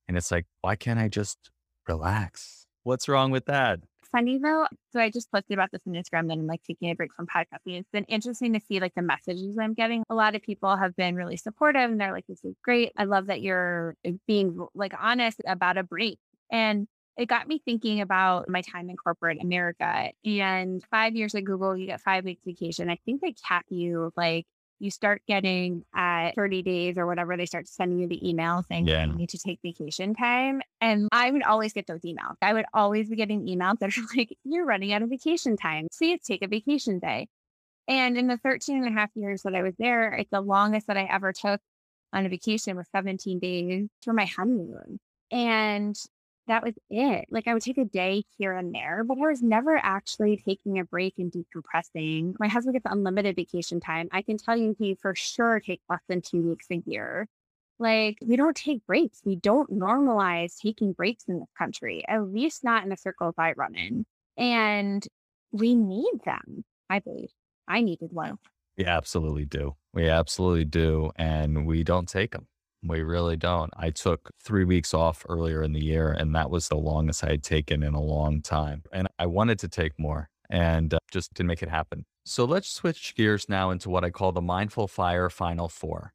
And 0.07 0.17
it's 0.17 0.31
like, 0.31 0.45
why 0.61 0.75
can't 0.75 0.99
I 0.99 1.07
just 1.07 1.37
relax? 1.87 2.65
What's 2.83 3.07
wrong 3.07 3.31
with 3.31 3.45
that? 3.45 3.79
Funny 4.13 4.37
though. 4.37 4.67
So 4.91 5.01
I 5.01 5.09
just 5.09 5.29
posted 5.31 5.55
about 5.55 5.71
this 5.71 5.81
on 5.85 5.93
Instagram 5.93 6.27
that 6.29 6.33
I'm 6.33 6.47
like 6.47 6.63
taking 6.63 6.89
a 6.89 6.95
break 6.95 7.13
from 7.13 7.27
podcasting. 7.27 7.79
It's 7.79 7.89
been 7.91 8.05
interesting 8.05 8.53
to 8.53 8.61
see 8.61 8.79
like 8.79 8.93
the 8.95 9.01
messages 9.01 9.57
I'm 9.59 9.73
getting. 9.73 10.03
A 10.09 10.15
lot 10.15 10.35
of 10.35 10.41
people 10.41 10.77
have 10.77 10.95
been 10.95 11.15
really 11.15 11.35
supportive 11.35 11.91
and 11.91 11.99
they're 11.99 12.13
like, 12.13 12.27
this 12.27 12.43
is 12.45 12.55
great. 12.63 12.93
I 12.95 13.03
love 13.03 13.25
that 13.25 13.41
you're 13.41 13.97
uh, 14.07 14.11
being 14.27 14.65
like 14.73 14.93
honest 14.97 15.41
about 15.45 15.77
a 15.77 15.83
break. 15.83 16.19
And 16.51 16.87
it 17.17 17.27
got 17.27 17.47
me 17.47 17.61
thinking 17.63 18.01
about 18.01 18.49
my 18.49 18.61
time 18.61 18.89
in 18.89 18.95
corporate 18.95 19.39
America. 19.41 20.11
And 20.25 20.83
five 20.89 21.15
years 21.15 21.35
at 21.35 21.43
Google, 21.43 21.77
you 21.77 21.85
get 21.85 22.01
five 22.01 22.23
weeks 22.23 22.43
vacation. 22.45 22.89
I 22.89 22.97
think 23.05 23.21
they 23.21 23.33
cap 23.33 23.65
you 23.69 24.11
like 24.15 24.45
you 24.83 24.91
start 24.91 25.21
getting 25.27 25.85
at 25.95 26.31
30 26.35 26.61
days 26.61 26.97
or 26.97 27.07
whatever, 27.07 27.37
they 27.37 27.45
start 27.45 27.67
sending 27.67 27.99
you 27.99 28.07
the 28.07 28.27
email 28.27 28.63
saying 28.69 28.85
yeah. 28.85 29.05
you 29.05 29.13
need 29.13 29.29
to 29.29 29.37
take 29.37 29.59
vacation 29.63 30.13
time. 30.13 30.61
And 30.81 31.07
I 31.11 31.31
would 31.31 31.43
always 31.43 31.71
get 31.71 31.87
those 31.87 32.01
emails. 32.01 32.35
I 32.41 32.53
would 32.53 32.65
always 32.73 33.09
be 33.09 33.15
getting 33.15 33.47
emails 33.47 33.79
that 33.79 33.97
are 33.97 34.01
like, 34.17 34.37
you're 34.43 34.65
running 34.65 34.91
out 34.91 35.01
of 35.01 35.09
vacation 35.09 35.55
time. 35.55 35.87
Please 35.97 36.19
take 36.23 36.43
a 36.43 36.47
vacation 36.47 36.99
day. 36.99 37.27
And 37.87 38.17
in 38.17 38.27
the 38.27 38.37
13 38.37 38.83
and 38.83 38.87
a 38.87 38.99
half 38.99 39.09
years 39.15 39.43
that 39.43 39.55
I 39.55 39.61
was 39.61 39.73
there, 39.79 40.13
it's 40.13 40.29
the 40.31 40.41
longest 40.41 40.87
that 40.87 40.97
I 40.97 41.03
ever 41.03 41.33
took 41.33 41.61
on 42.11 42.25
a 42.25 42.29
vacation 42.29 42.75
was 42.75 42.87
17 42.91 43.39
days 43.39 43.87
for 44.03 44.13
my 44.13 44.25
honeymoon. 44.25 44.99
And 45.31 45.95
that 46.47 46.63
was 46.63 46.73
it. 46.89 47.25
Like 47.29 47.47
I 47.47 47.53
would 47.53 47.63
take 47.63 47.77
a 47.77 47.85
day 47.85 48.23
here 48.37 48.53
and 48.53 48.73
there, 48.73 49.03
but 49.03 49.17
I 49.17 49.27
was 49.27 49.41
never 49.41 49.77
actually 49.77 50.41
taking 50.45 50.79
a 50.79 50.83
break 50.83 51.15
and 51.17 51.31
decompressing. 51.31 52.35
My 52.39 52.47
husband 52.47 52.73
gets 52.73 52.85
unlimited 52.89 53.35
vacation 53.35 53.79
time. 53.79 54.09
I 54.11 54.21
can 54.21 54.37
tell 54.37 54.57
you 54.57 54.75
he 54.77 54.95
for 54.95 55.15
sure 55.15 55.59
takes 55.59 55.83
less 55.89 56.01
than 56.07 56.21
two 56.21 56.41
weeks 56.41 56.67
a 56.71 56.81
year. 56.85 57.27
Like 57.79 58.17
we 58.25 58.35
don't 58.35 58.55
take 58.55 58.85
breaks. 58.85 59.21
We 59.25 59.35
don't 59.35 59.71
normalize 59.71 60.57
taking 60.59 60.93
breaks 60.93 61.25
in 61.27 61.39
this 61.39 61.49
country, 61.57 62.03
at 62.07 62.23
least 62.23 62.63
not 62.63 62.83
in 62.83 62.89
the 62.89 62.97
circles 62.97 63.35
I 63.37 63.53
run 63.53 63.75
in. 63.75 64.05
And 64.37 65.05
we 65.51 65.75
need 65.75 66.13
them, 66.25 66.63
I 66.89 66.99
believe. 66.99 67.29
I 67.67 67.81
needed 67.81 68.11
one. 68.11 68.37
We 68.77 68.85
absolutely 68.85 69.45
do. 69.45 69.75
We 69.93 70.09
absolutely 70.09 70.65
do. 70.65 71.11
And 71.15 71.65
we 71.65 71.83
don't 71.83 72.07
take 72.07 72.31
them. 72.31 72.47
We 72.85 73.01
really 73.01 73.37
don't. 73.37 73.71
I 73.77 73.91
took 73.91 74.31
three 74.43 74.65
weeks 74.65 74.93
off 74.93 75.25
earlier 75.29 75.63
in 75.63 75.71
the 75.71 75.83
year, 75.83 76.11
and 76.11 76.35
that 76.35 76.49
was 76.49 76.67
the 76.67 76.75
longest 76.75 77.23
I 77.23 77.31
had 77.31 77.43
taken 77.43 77.81
in 77.81 77.93
a 77.93 78.01
long 78.01 78.41
time. 78.41 78.83
And 78.91 79.07
I 79.17 79.25
wanted 79.25 79.59
to 79.59 79.69
take 79.69 79.97
more 79.97 80.29
and 80.49 80.93
uh, 80.93 80.99
just 81.09 81.33
didn't 81.33 81.47
make 81.47 81.63
it 81.63 81.69
happen. 81.69 82.05
So 82.25 82.45
let's 82.45 82.69
switch 82.69 83.15
gears 83.15 83.47
now 83.47 83.69
into 83.69 83.89
what 83.89 84.03
I 84.03 84.09
call 84.09 84.31
the 84.31 84.41
Mindful 84.41 84.87
Fire 84.87 85.29
Final 85.29 85.69
Four. 85.69 86.13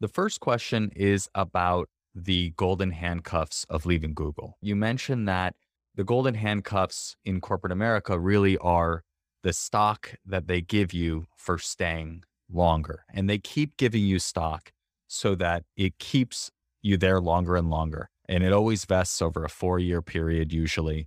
The 0.00 0.08
first 0.08 0.40
question 0.40 0.90
is 0.94 1.28
about 1.34 1.88
the 2.14 2.50
golden 2.56 2.92
handcuffs 2.92 3.64
of 3.68 3.86
leaving 3.86 4.14
Google. 4.14 4.56
You 4.60 4.76
mentioned 4.76 5.28
that 5.28 5.54
the 5.96 6.04
golden 6.04 6.34
handcuffs 6.34 7.16
in 7.24 7.40
corporate 7.40 7.72
America 7.72 8.18
really 8.18 8.56
are 8.58 9.02
the 9.42 9.52
stock 9.52 10.14
that 10.24 10.46
they 10.46 10.60
give 10.60 10.92
you 10.92 11.26
for 11.36 11.58
staying 11.58 12.24
longer. 12.50 13.04
And 13.12 13.28
they 13.28 13.38
keep 13.38 13.76
giving 13.76 14.04
you 14.04 14.18
stock 14.18 14.72
so 15.06 15.34
that 15.36 15.64
it 15.76 15.98
keeps 15.98 16.50
you 16.82 16.96
there 16.96 17.20
longer 17.20 17.56
and 17.56 17.70
longer. 17.70 18.10
And 18.28 18.42
it 18.42 18.52
always 18.52 18.84
vests 18.84 19.20
over 19.20 19.44
a 19.44 19.48
four 19.48 19.78
year 19.78 20.02
period, 20.02 20.52
usually. 20.52 21.06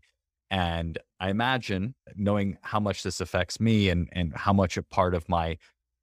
And 0.50 0.98
I 1.20 1.30
imagine 1.30 1.95
knowing 2.16 2.58
how 2.62 2.80
much 2.80 3.04
this 3.04 3.20
affects 3.20 3.60
me 3.60 3.89
and, 3.89 4.08
and 4.12 4.34
how 4.36 4.54
much 4.54 4.78
a 4.78 4.84
part 4.84 5.14
of 5.14 5.28
my 5.28 5.58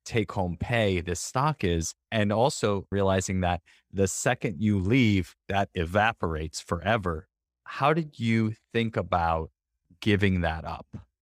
take 0.04 0.32
home 0.32 0.56
pay 0.58 1.00
this 1.00 1.20
stock 1.20 1.64
is, 1.64 1.94
and 2.12 2.32
also 2.32 2.86
realizing 2.90 3.40
that 3.40 3.62
the 3.90 4.06
second 4.06 4.60
you 4.60 4.78
leave, 4.78 5.34
that 5.48 5.70
evaporates 5.74 6.60
forever. 6.60 7.26
How 7.64 7.94
did 7.94 8.18
you 8.18 8.54
think 8.72 8.96
about 8.96 9.50
giving 10.00 10.42
that 10.42 10.64
up? 10.64 10.86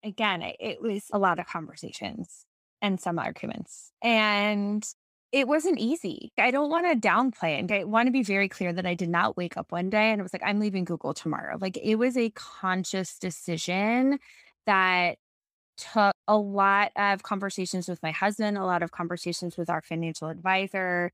Again, 0.05 0.43
it 0.61 0.81
was 0.81 1.07
a 1.13 1.19
lot 1.19 1.39
of 1.39 1.47
conversations 1.47 2.47
and 2.81 3.01
some 3.01 3.19
arguments. 3.19 3.93
And 4.03 4.87
it 5.33 5.47
wasn't 5.47 5.78
easy. 5.78 6.33
I 6.39 6.51
don't 6.51 6.70
want 6.70 6.87
to 6.87 7.09
downplay 7.09 7.62
it. 7.62 7.70
I 7.70 7.85
want 7.85 8.07
to 8.07 8.12
be 8.12 8.22
very 8.22 8.49
clear 8.49 8.72
that 8.72 8.87
I 8.87 8.95
did 8.95 9.09
not 9.09 9.37
wake 9.37 9.57
up 9.57 9.70
one 9.70 9.89
day 9.91 10.11
and 10.11 10.20
it 10.20 10.22
was 10.22 10.33
like, 10.33 10.43
I'm 10.45 10.59
leaving 10.59 10.85
Google 10.85 11.14
tomorrow. 11.14 11.57
Like 11.61 11.76
it 11.76 11.97
was 11.97 12.16
a 12.16 12.31
conscious 12.31 13.18
decision 13.18 14.18
that 14.66 15.18
took 15.76 16.14
a 16.28 16.37
lot 16.37 16.93
of 16.97 17.22
conversations 17.22 17.89
with 17.89 18.03
my 18.03 18.11
husband, 18.11 18.59
a 18.59 18.64
lot 18.64 18.83
of 18.83 18.91
conversations 18.91 19.57
with 19.57 19.70
our 19.70 19.83
financial 19.83 20.28
advisor, 20.28 21.12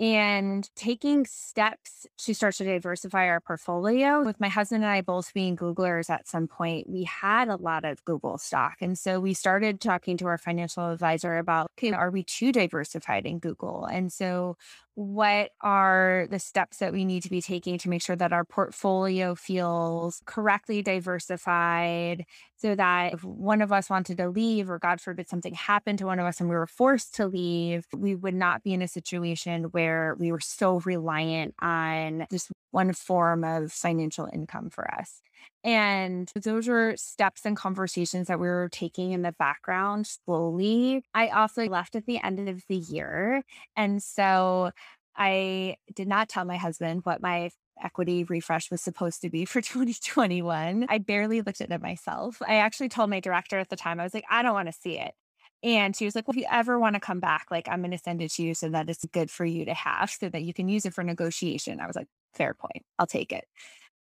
and 0.00 0.68
taking 0.74 1.24
steps 1.24 2.06
to 2.18 2.34
start 2.34 2.54
to 2.56 2.64
diversify 2.64 3.28
our 3.28 3.40
portfolio. 3.40 4.24
With 4.24 4.40
my 4.40 4.48
husband 4.48 4.82
and 4.82 4.90
I 4.90 5.00
both 5.02 5.32
being 5.32 5.56
Googlers 5.56 6.10
at 6.10 6.26
some 6.26 6.48
point, 6.48 6.88
we 6.90 7.04
had 7.04 7.48
a 7.48 7.56
lot 7.56 7.84
of 7.84 8.04
Google 8.04 8.38
stock. 8.38 8.76
And 8.80 8.98
so 8.98 9.20
we 9.20 9.34
started 9.34 9.80
talking 9.80 10.16
to 10.18 10.26
our 10.26 10.38
financial 10.38 10.90
advisor 10.90 11.38
about, 11.38 11.68
okay, 11.78 11.92
are 11.92 12.10
we 12.10 12.24
too 12.24 12.50
diversified 12.50 13.24
in 13.24 13.38
Google? 13.38 13.84
And 13.84 14.12
so 14.12 14.56
what 14.96 15.50
are 15.60 16.28
the 16.30 16.38
steps 16.38 16.78
that 16.78 16.92
we 16.92 17.04
need 17.04 17.22
to 17.24 17.30
be 17.30 17.42
taking 17.42 17.78
to 17.78 17.88
make 17.88 18.00
sure 18.02 18.14
that 18.14 18.32
our 18.32 18.44
portfolio 18.44 19.34
feels 19.34 20.22
correctly 20.24 20.82
diversified 20.82 22.24
so 22.56 22.76
that 22.76 23.14
if 23.14 23.24
one 23.24 23.60
of 23.60 23.72
us 23.72 23.90
wanted 23.90 24.16
to 24.16 24.28
leave 24.28 24.70
or 24.70 24.78
god 24.78 25.00
forbid 25.00 25.28
something 25.28 25.54
happened 25.54 25.98
to 25.98 26.06
one 26.06 26.20
of 26.20 26.26
us 26.26 26.40
and 26.40 26.48
we 26.48 26.54
were 26.54 26.66
forced 26.66 27.14
to 27.14 27.26
leave 27.26 27.86
we 27.92 28.14
would 28.14 28.34
not 28.34 28.62
be 28.62 28.72
in 28.72 28.82
a 28.82 28.88
situation 28.88 29.64
where 29.64 30.14
we 30.18 30.30
were 30.30 30.40
so 30.40 30.80
reliant 30.80 31.54
on 31.60 32.26
just 32.30 32.52
one 32.70 32.92
form 32.92 33.42
of 33.42 33.72
financial 33.72 34.28
income 34.32 34.70
for 34.70 34.88
us 34.94 35.22
and 35.62 36.30
those 36.34 36.68
were 36.68 36.94
steps 36.96 37.46
and 37.46 37.56
conversations 37.56 38.28
that 38.28 38.38
we 38.38 38.48
were 38.48 38.68
taking 38.70 39.12
in 39.12 39.22
the 39.22 39.32
background 39.32 40.06
slowly. 40.06 41.04
I 41.14 41.28
also 41.28 41.66
left 41.66 41.96
at 41.96 42.06
the 42.06 42.22
end 42.22 42.48
of 42.48 42.62
the 42.68 42.76
year. 42.76 43.42
And 43.76 44.02
so 44.02 44.72
I 45.16 45.76
did 45.94 46.08
not 46.08 46.28
tell 46.28 46.44
my 46.44 46.56
husband 46.56 47.00
what 47.04 47.22
my 47.22 47.50
equity 47.82 48.24
refresh 48.24 48.70
was 48.70 48.82
supposed 48.82 49.22
to 49.22 49.30
be 49.30 49.44
for 49.44 49.60
2021. 49.62 50.86
I 50.88 50.98
barely 50.98 51.40
looked 51.40 51.60
at 51.60 51.70
it 51.70 51.82
myself. 51.82 52.40
I 52.46 52.56
actually 52.56 52.88
told 52.88 53.10
my 53.10 53.20
director 53.20 53.58
at 53.58 53.70
the 53.70 53.76
time, 53.76 54.00
I 54.00 54.04
was 54.04 54.14
like, 54.14 54.24
I 54.30 54.42
don't 54.42 54.54
want 54.54 54.68
to 54.68 54.72
see 54.72 54.98
it. 54.98 55.14
And 55.62 55.96
she 55.96 56.04
was 56.04 56.14
like, 56.14 56.28
Well, 56.28 56.36
if 56.36 56.40
you 56.42 56.46
ever 56.50 56.78
want 56.78 56.94
to 56.94 57.00
come 57.00 57.20
back, 57.20 57.46
like, 57.50 57.68
I'm 57.68 57.80
going 57.80 57.90
to 57.90 57.98
send 57.98 58.20
it 58.20 58.32
to 58.32 58.42
you 58.42 58.54
so 58.54 58.68
that 58.68 58.90
it's 58.90 59.04
good 59.06 59.30
for 59.30 59.46
you 59.46 59.64
to 59.64 59.72
have 59.72 60.10
so 60.10 60.28
that 60.28 60.42
you 60.42 60.52
can 60.52 60.68
use 60.68 60.84
it 60.84 60.92
for 60.92 61.02
negotiation. 61.02 61.80
I 61.80 61.86
was 61.86 61.96
like, 61.96 62.08
Fair 62.34 62.52
point. 62.52 62.84
I'll 62.98 63.06
take 63.06 63.32
it. 63.32 63.46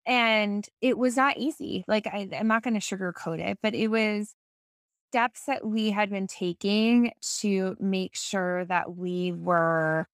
And 0.06 0.66
it 0.80 0.98
was 0.98 1.16
not 1.16 1.36
easy. 1.36 1.84
Like, 1.86 2.06
I, 2.06 2.28
I'm 2.36 2.48
not 2.48 2.62
going 2.62 2.78
to 2.78 2.80
sugarcoat 2.80 3.38
it, 3.38 3.58
but 3.62 3.74
it 3.74 3.88
was 3.88 4.34
steps 5.10 5.44
that 5.46 5.66
we 5.66 5.90
had 5.90 6.10
been 6.10 6.26
taking 6.26 7.12
to 7.40 7.76
make 7.78 8.16
sure 8.16 8.64
that 8.64 8.96
we 8.96 9.30
were 9.32 10.06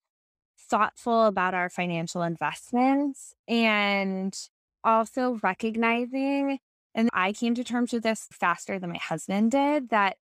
thoughtful 0.59 1.27
about 1.27 1.55
our 1.55 1.71
financial 1.71 2.23
investments 2.23 3.35
and 3.47 4.37
also 4.85 5.39
recognizing, 5.43 6.59
and 6.95 7.09
I 7.13 7.33
came 7.33 7.55
to 7.55 7.65
terms 7.65 7.93
with 7.93 8.03
this 8.03 8.27
faster 8.33 8.79
than 8.79 8.91
my 8.91 8.99
husband 8.99 9.53
did, 9.53 9.91
that 9.91 10.17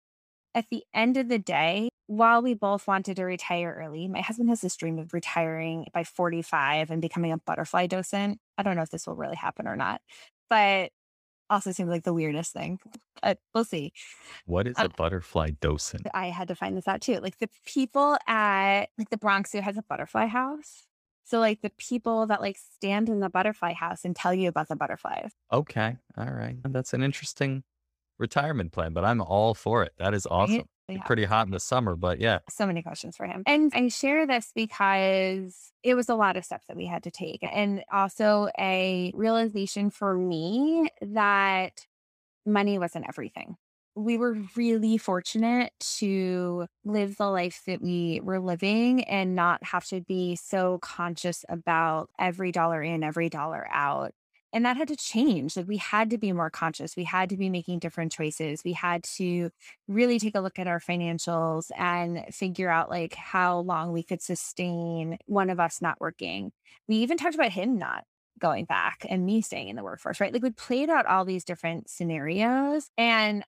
at 0.57 0.65
the 0.71 0.83
end 0.91 1.17
of 1.17 1.29
the 1.29 1.37
day, 1.37 1.87
while 2.07 2.41
we 2.41 2.55
both 2.55 2.87
wanted 2.87 3.15
to 3.17 3.23
retire 3.23 3.77
early, 3.79 4.07
my 4.07 4.21
husband 4.21 4.49
has 4.49 4.59
this 4.59 4.75
dream 4.75 4.97
of 4.97 5.13
retiring 5.13 5.85
by 5.93 6.03
45 6.03 6.89
and 6.89 6.99
becoming 6.99 7.31
a 7.31 7.37
butterfly 7.37 7.85
docent. 7.85 8.39
I 8.57 8.63
don't 8.63 8.75
know 8.75 8.81
if 8.81 8.89
this 8.89 9.05
will 9.05 9.15
really 9.15 9.35
happen 9.35 9.67
or 9.67 9.75
not, 9.75 10.01
but 10.49 10.89
also 11.47 11.71
seems 11.71 11.91
like 11.91 12.03
the 12.03 12.13
weirdest 12.13 12.53
thing. 12.53 12.79
Uh, 13.23 13.33
we'll 13.51 13.63
see. 13.63 13.91
What 14.45 14.67
is 14.67 14.77
a 14.77 14.83
uh, 14.83 14.89
butterfly 14.95 15.49
docent? 15.59 16.05
I 16.13 16.27
had 16.27 16.49
to 16.49 16.55
find 16.55 16.77
this 16.77 16.87
out 16.87 17.01
too. 17.01 17.17
Like 17.17 17.39
the 17.39 17.49
people 17.65 18.15
at 18.27 18.89
like 18.95 19.09
the 19.09 19.17
Bronx 19.17 19.53
Zoo 19.53 19.61
has 19.61 19.75
a 19.75 19.81
butterfly 19.81 20.27
house. 20.27 20.85
So 21.23 21.39
like 21.39 21.61
the 21.61 21.71
people 21.79 22.27
that 22.27 22.41
like 22.41 22.59
stand 22.75 23.09
in 23.09 23.19
the 23.19 23.29
butterfly 23.31 23.73
house 23.73 24.05
and 24.05 24.15
tell 24.15 24.35
you 24.35 24.49
about 24.49 24.67
the 24.67 24.75
butterflies. 24.75 25.31
Okay. 25.51 25.97
All 26.15 26.29
right. 26.29 26.57
That's 26.63 26.93
an 26.93 27.01
interesting 27.01 27.63
retirement 28.17 28.71
plan, 28.71 28.93
but 28.93 29.03
I'm 29.03 29.21
all 29.21 29.53
for 29.53 29.83
it. 29.83 29.93
That 29.97 30.13
is 30.13 30.27
awesome. 30.29 30.63
Yeah. 30.89 31.01
Pretty 31.03 31.25
hot 31.25 31.47
in 31.47 31.51
the 31.51 31.59
summer, 31.59 31.97
but 31.97 32.21
yeah. 32.21 32.39
So 32.49 32.65
many 32.65 32.81
questions 32.81 33.17
for 33.17 33.25
him. 33.25 33.43
And 33.45 33.73
I 33.75 33.89
share 33.89 34.25
this 34.25 34.51
because 34.55 35.73
it 35.83 35.95
was 35.95 36.07
a 36.07 36.15
lot 36.15 36.37
of 36.37 36.45
steps 36.45 36.67
that 36.67 36.77
we 36.77 36.85
had 36.85 37.03
to 37.03 37.11
take. 37.11 37.39
And 37.43 37.83
also 37.91 38.47
a 38.57 39.11
realization 39.13 39.89
for 39.89 40.17
me 40.17 40.87
that 41.01 41.85
money 42.45 42.79
wasn't 42.79 43.05
everything. 43.09 43.57
We 43.95 44.17
were 44.17 44.37
really 44.55 44.97
fortunate 44.97 45.73
to 45.97 46.67
live 46.85 47.17
the 47.17 47.29
life 47.31 47.63
that 47.67 47.81
we 47.81 48.21
were 48.23 48.39
living 48.39 49.03
and 49.03 49.35
not 49.35 49.63
have 49.65 49.85
to 49.87 50.01
be 50.01 50.37
so 50.37 50.77
conscious 50.81 51.43
about 51.49 52.09
every 52.17 52.51
dollar 52.53 52.81
in, 52.81 53.03
every 53.03 53.27
dollar 53.27 53.67
out 53.71 54.13
and 54.53 54.65
that 54.65 54.77
had 54.77 54.87
to 54.87 54.95
change 54.95 55.55
like 55.57 55.67
we 55.67 55.77
had 55.77 56.09
to 56.09 56.17
be 56.17 56.31
more 56.31 56.49
conscious 56.49 56.95
we 56.95 57.03
had 57.03 57.29
to 57.29 57.37
be 57.37 57.49
making 57.49 57.79
different 57.79 58.11
choices 58.11 58.63
we 58.63 58.73
had 58.73 59.03
to 59.03 59.49
really 59.87 60.19
take 60.19 60.35
a 60.35 60.39
look 60.39 60.59
at 60.59 60.67
our 60.67 60.79
financials 60.79 61.69
and 61.77 62.23
figure 62.33 62.69
out 62.69 62.89
like 62.89 63.13
how 63.15 63.59
long 63.59 63.91
we 63.91 64.03
could 64.03 64.21
sustain 64.21 65.17
one 65.25 65.49
of 65.49 65.59
us 65.59 65.81
not 65.81 65.99
working 65.99 66.51
we 66.87 66.95
even 66.97 67.17
talked 67.17 67.35
about 67.35 67.51
him 67.51 67.77
not 67.77 68.03
going 68.39 68.65
back 68.65 69.05
and 69.09 69.25
me 69.25 69.41
staying 69.41 69.67
in 69.67 69.75
the 69.75 69.83
workforce 69.83 70.19
right 70.19 70.33
like 70.33 70.43
we 70.43 70.51
played 70.51 70.89
out 70.89 71.05
all 71.05 71.25
these 71.25 71.43
different 71.43 71.89
scenarios 71.89 72.89
and 72.97 73.43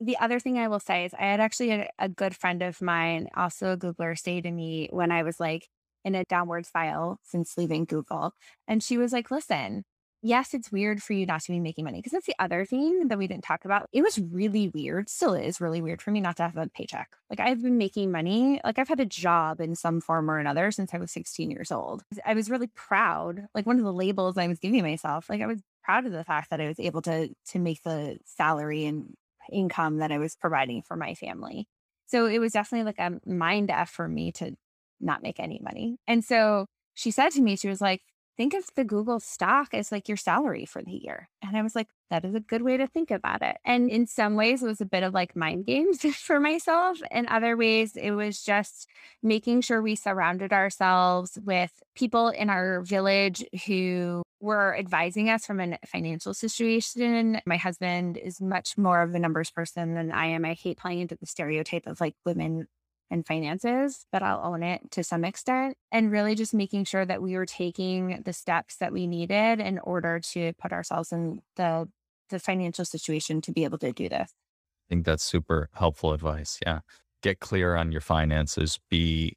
the 0.00 0.18
other 0.18 0.40
thing 0.40 0.58
I 0.58 0.66
will 0.66 0.80
say 0.80 1.04
is 1.04 1.14
I 1.14 1.26
had 1.26 1.38
actually 1.38 1.70
a, 1.70 1.88
a 1.96 2.08
good 2.08 2.34
friend 2.34 2.60
of 2.62 2.82
mine, 2.82 3.28
also 3.36 3.72
a 3.72 3.76
Googler, 3.76 4.18
say 4.18 4.40
to 4.40 4.50
me 4.50 4.88
when 4.90 5.12
I 5.12 5.22
was 5.22 5.38
like 5.38 5.68
in 6.04 6.14
a 6.14 6.24
downward 6.24 6.66
spiral 6.66 7.18
since 7.22 7.56
leaving 7.56 7.84
Google. 7.84 8.32
And 8.66 8.82
she 8.82 8.98
was 8.98 9.12
like, 9.12 9.30
listen, 9.30 9.84
yes, 10.22 10.54
it's 10.54 10.72
weird 10.72 11.02
for 11.02 11.12
you 11.12 11.26
not 11.26 11.42
to 11.42 11.52
be 11.52 11.60
making 11.60 11.84
money. 11.84 11.98
Because 11.98 12.12
that's 12.12 12.26
the 12.26 12.36
other 12.38 12.64
thing 12.64 13.08
that 13.08 13.18
we 13.18 13.26
didn't 13.26 13.44
talk 13.44 13.64
about. 13.64 13.88
It 13.92 14.02
was 14.02 14.18
really 14.18 14.68
weird, 14.68 15.10
still 15.10 15.34
is 15.34 15.60
really 15.60 15.82
weird 15.82 16.00
for 16.00 16.10
me 16.10 16.20
not 16.20 16.36
to 16.36 16.44
have 16.44 16.56
a 16.56 16.68
paycheck. 16.68 17.10
Like 17.28 17.40
I've 17.40 17.62
been 17.62 17.78
making 17.78 18.12
money, 18.12 18.60
like 18.64 18.78
I've 18.78 18.88
had 18.88 19.00
a 19.00 19.06
job 19.06 19.60
in 19.60 19.74
some 19.74 20.00
form 20.00 20.30
or 20.30 20.38
another 20.38 20.70
since 20.70 20.94
I 20.94 20.98
was 20.98 21.10
16 21.10 21.50
years 21.50 21.72
old. 21.72 22.04
I 22.24 22.34
was 22.34 22.48
really 22.48 22.68
proud. 22.68 23.46
Like 23.54 23.66
one 23.66 23.78
of 23.78 23.84
the 23.84 23.92
labels 23.92 24.38
I 24.38 24.48
was 24.48 24.58
giving 24.58 24.82
myself, 24.82 25.28
like 25.28 25.42
I 25.42 25.46
was 25.46 25.60
proud 25.82 26.06
of 26.06 26.12
the 26.12 26.24
fact 26.24 26.50
that 26.50 26.60
I 26.60 26.68
was 26.68 26.78
able 26.78 27.02
to 27.02 27.28
to 27.48 27.58
make 27.58 27.82
the 27.82 28.18
salary 28.24 28.84
and 28.84 29.14
income 29.50 29.98
that 29.98 30.12
I 30.12 30.18
was 30.18 30.36
providing 30.36 30.82
for 30.82 30.96
my 30.96 31.14
family. 31.14 31.66
So 32.06 32.26
it 32.26 32.38
was 32.38 32.52
definitely 32.52 32.84
like 32.84 32.98
a 32.98 33.18
mind 33.28 33.70
F 33.70 33.90
for 33.90 34.06
me 34.06 34.32
to 34.32 34.54
not 35.00 35.22
make 35.22 35.40
any 35.40 35.60
money. 35.62 35.96
And 36.06 36.24
so 36.24 36.66
she 36.94 37.10
said 37.10 37.30
to 37.30 37.42
me, 37.42 37.56
she 37.56 37.68
was 37.68 37.80
like, 37.80 38.02
think 38.36 38.54
of 38.54 38.64
the 38.74 38.84
Google 38.84 39.20
stock 39.20 39.74
as 39.74 39.92
like 39.92 40.08
your 40.08 40.16
salary 40.16 40.64
for 40.64 40.82
the 40.82 40.92
year. 40.92 41.28
And 41.42 41.56
I 41.56 41.62
was 41.62 41.74
like, 41.74 41.88
that 42.10 42.24
is 42.24 42.34
a 42.34 42.40
good 42.40 42.62
way 42.62 42.76
to 42.76 42.86
think 42.86 43.10
about 43.10 43.42
it. 43.42 43.56
And 43.64 43.90
in 43.90 44.06
some 44.06 44.34
ways, 44.34 44.62
it 44.62 44.66
was 44.66 44.80
a 44.80 44.86
bit 44.86 45.02
of 45.02 45.14
like 45.14 45.36
mind 45.36 45.66
games 45.66 46.02
for 46.16 46.40
myself. 46.40 46.98
In 47.10 47.26
other 47.28 47.56
ways, 47.56 47.96
it 47.96 48.12
was 48.12 48.42
just 48.42 48.88
making 49.22 49.62
sure 49.62 49.82
we 49.82 49.96
surrounded 49.96 50.52
ourselves 50.52 51.38
with 51.44 51.72
people 51.94 52.28
in 52.28 52.50
our 52.50 52.82
village 52.82 53.44
who 53.66 54.22
were 54.40 54.76
advising 54.76 55.30
us 55.30 55.46
from 55.46 55.60
a 55.60 55.78
financial 55.86 56.34
situation. 56.34 57.40
My 57.46 57.56
husband 57.56 58.16
is 58.16 58.40
much 58.40 58.76
more 58.76 59.02
of 59.02 59.14
a 59.14 59.18
numbers 59.18 59.50
person 59.50 59.94
than 59.94 60.10
I 60.10 60.26
am. 60.26 60.44
I 60.44 60.54
hate 60.54 60.78
playing 60.78 61.00
into 61.00 61.16
the 61.16 61.26
stereotype 61.26 61.86
of 61.86 62.00
like 62.00 62.16
women 62.26 62.66
and 63.12 63.26
finances, 63.26 64.06
but 64.10 64.22
I'll 64.22 64.40
own 64.42 64.62
it 64.62 64.90
to 64.92 65.04
some 65.04 65.24
extent. 65.24 65.76
And 65.92 66.10
really 66.10 66.34
just 66.34 66.54
making 66.54 66.84
sure 66.84 67.04
that 67.04 67.22
we 67.22 67.36
were 67.36 67.46
taking 67.46 68.22
the 68.24 68.32
steps 68.32 68.76
that 68.76 68.92
we 68.92 69.06
needed 69.06 69.60
in 69.60 69.78
order 69.78 70.18
to 70.32 70.54
put 70.54 70.72
ourselves 70.72 71.12
in 71.12 71.42
the 71.56 71.88
the 72.30 72.38
financial 72.38 72.86
situation 72.86 73.42
to 73.42 73.52
be 73.52 73.64
able 73.64 73.76
to 73.76 73.92
do 73.92 74.08
this. 74.08 74.32
I 74.32 74.86
think 74.88 75.04
that's 75.04 75.22
super 75.22 75.68
helpful 75.74 76.14
advice. 76.14 76.58
Yeah. 76.64 76.80
Get 77.22 77.40
clear 77.40 77.76
on 77.76 77.92
your 77.92 78.00
finances, 78.00 78.80
be 78.88 79.36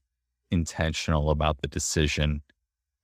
intentional 0.50 1.30
about 1.30 1.62
the 1.62 1.68
decision 1.68 2.42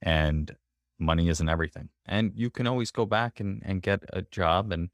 and 0.02 0.56
money 0.98 1.28
isn't 1.28 1.50
everything. 1.50 1.90
And 2.06 2.32
you 2.36 2.50
can 2.50 2.68
always 2.68 2.92
go 2.92 3.06
back 3.06 3.42
and, 3.42 3.62
and 3.66 3.82
get 3.82 4.04
a 4.14 4.22
job 4.22 4.72
and 4.72 4.90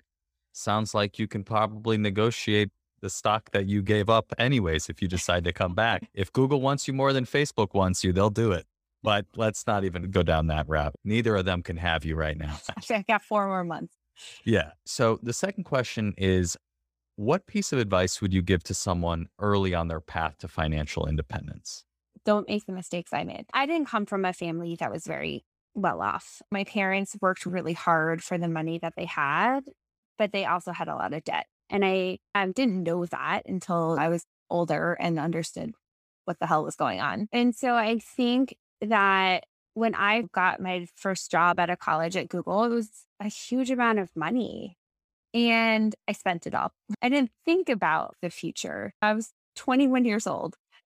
sounds 0.51 0.95
like 0.95 1.19
you 1.19 1.27
can 1.27 1.43
probably 1.43 1.97
negotiate 1.97 2.71
the 3.01 3.09
stock 3.09 3.51
that 3.51 3.67
you 3.67 3.81
gave 3.81 4.09
up 4.09 4.33
anyways 4.37 4.89
if 4.89 5.01
you 5.01 5.07
decide 5.07 5.43
to 5.45 5.53
come 5.53 5.73
back. 5.73 6.09
If 6.13 6.33
Google 6.33 6.61
wants 6.61 6.87
you 6.87 6.93
more 6.93 7.13
than 7.13 7.25
Facebook 7.25 7.73
wants 7.73 8.03
you, 8.03 8.11
they'll 8.11 8.29
do 8.29 8.51
it. 8.51 8.65
But 9.03 9.25
let's 9.35 9.67
not 9.67 9.83
even 9.83 10.09
go 10.09 10.23
down 10.23 10.47
that 10.47 10.67
route. 10.67 10.95
Neither 11.03 11.35
of 11.35 11.45
them 11.45 11.61
can 11.61 11.77
have 11.77 12.03
you 12.03 12.15
right 12.15 12.37
now. 12.37 12.57
I 12.89 13.03
got 13.07 13.21
four 13.21 13.45
more 13.47 13.63
months. 13.63 13.93
yeah. 14.43 14.71
So 14.85 15.19
the 15.21 15.33
second 15.33 15.65
question 15.65 16.13
is 16.17 16.57
what 17.17 17.47
piece 17.47 17.73
of 17.73 17.79
advice 17.79 18.21
would 18.21 18.33
you 18.33 18.41
give 18.41 18.63
to 18.63 18.73
someone 18.73 19.27
early 19.39 19.73
on 19.73 19.87
their 19.87 19.99
path 19.99 20.37
to 20.39 20.47
financial 20.47 21.07
independence? 21.07 21.83
Don't 22.25 22.47
make 22.47 22.65
the 22.65 22.73
mistakes 22.73 23.13
I 23.13 23.23
made. 23.23 23.45
I 23.53 23.65
didn't 23.65 23.87
come 23.87 24.05
from 24.05 24.25
a 24.25 24.33
family 24.33 24.75
that 24.79 24.91
was 24.91 25.05
very 25.05 25.45
well 25.73 26.01
off. 26.01 26.41
My 26.51 26.63
parents 26.63 27.15
worked 27.21 27.45
really 27.45 27.73
hard 27.73 28.23
for 28.23 28.37
the 28.37 28.47
money 28.47 28.79
that 28.79 28.93
they 28.95 29.05
had, 29.05 29.61
but 30.17 30.31
they 30.31 30.45
also 30.45 30.71
had 30.71 30.87
a 30.87 30.95
lot 30.95 31.13
of 31.13 31.23
debt. 31.23 31.45
And 31.69 31.83
I 31.85 32.19
didn't 32.33 32.83
know 32.83 33.05
that 33.05 33.43
until 33.45 33.97
I 33.99 34.09
was 34.09 34.25
older 34.49 34.93
and 34.99 35.19
understood 35.19 35.73
what 36.25 36.39
the 36.39 36.47
hell 36.47 36.63
was 36.63 36.75
going 36.75 37.01
on. 37.01 37.27
And 37.31 37.55
so 37.55 37.75
I 37.75 37.99
think 37.99 38.55
that 38.81 39.45
when 39.73 39.93
I 39.95 40.23
got 40.33 40.59
my 40.59 40.87
first 40.95 41.29
job 41.29 41.59
at 41.59 41.69
a 41.69 41.77
college 41.77 42.15
at 42.15 42.29
Google, 42.29 42.63
it 42.63 42.69
was 42.69 42.89
a 43.19 43.27
huge 43.27 43.69
amount 43.69 43.99
of 43.99 44.09
money. 44.15 44.77
And 45.33 45.93
I 46.07 46.13
spent 46.13 46.47
it 46.47 46.55
all. 46.55 46.71
I 47.01 47.09
didn't 47.09 47.31
think 47.45 47.69
about 47.69 48.15
the 48.21 48.29
future. 48.29 48.93
I 49.01 49.13
was 49.13 49.33
21 49.55 50.05
years 50.05 50.25
old. 50.25 50.55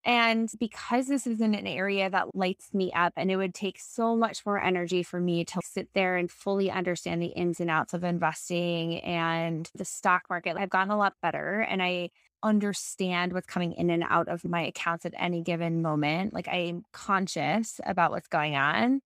And 0.07 0.49
because 0.57 1.07
this 1.07 1.27
isn't 1.27 1.53
an 1.53 1.67
area 1.67 2.09
that 2.09 2.33
lights 2.33 2.73
me 2.73 2.93
up, 2.93 3.11
and 3.17 3.29
it 3.29 3.35
would 3.35 3.53
take 3.53 3.77
so 3.77 4.15
much 4.15 4.45
more 4.45 4.57
energy 4.57 5.03
for 5.03 5.19
me 5.19 5.43
to 5.43 5.59
sit 5.61 5.89
there 5.93 6.15
and 6.15 6.31
fully 6.31 6.71
understand 6.71 7.21
the 7.21 7.27
ins 7.27 7.59
and 7.59 7.69
outs 7.69 7.93
of 7.93 8.05
investing 8.05 9.01
and 9.01 9.69
the 9.75 9.83
stock 9.83 10.23
market, 10.29 10.55
I've 10.57 10.69
gotten 10.69 10.91
a 10.91 10.97
lot 10.97 11.15
better. 11.21 11.59
And 11.59 11.83
I 11.83 12.11
understand 12.41 13.33
what's 13.33 13.47
coming 13.47 13.73
in 13.73 13.89
and 13.89 14.03
out 14.09 14.29
of 14.29 14.45
my 14.45 14.61
accounts 14.61 15.05
at 15.05 15.13
any 15.17 15.41
given 15.41 15.81
moment. 15.81 16.33
Like 16.33 16.47
I'm 16.47 16.83
conscious 16.93 17.81
about 17.85 18.11
what's 18.11 18.29
going 18.29 18.55
on. 18.55 19.01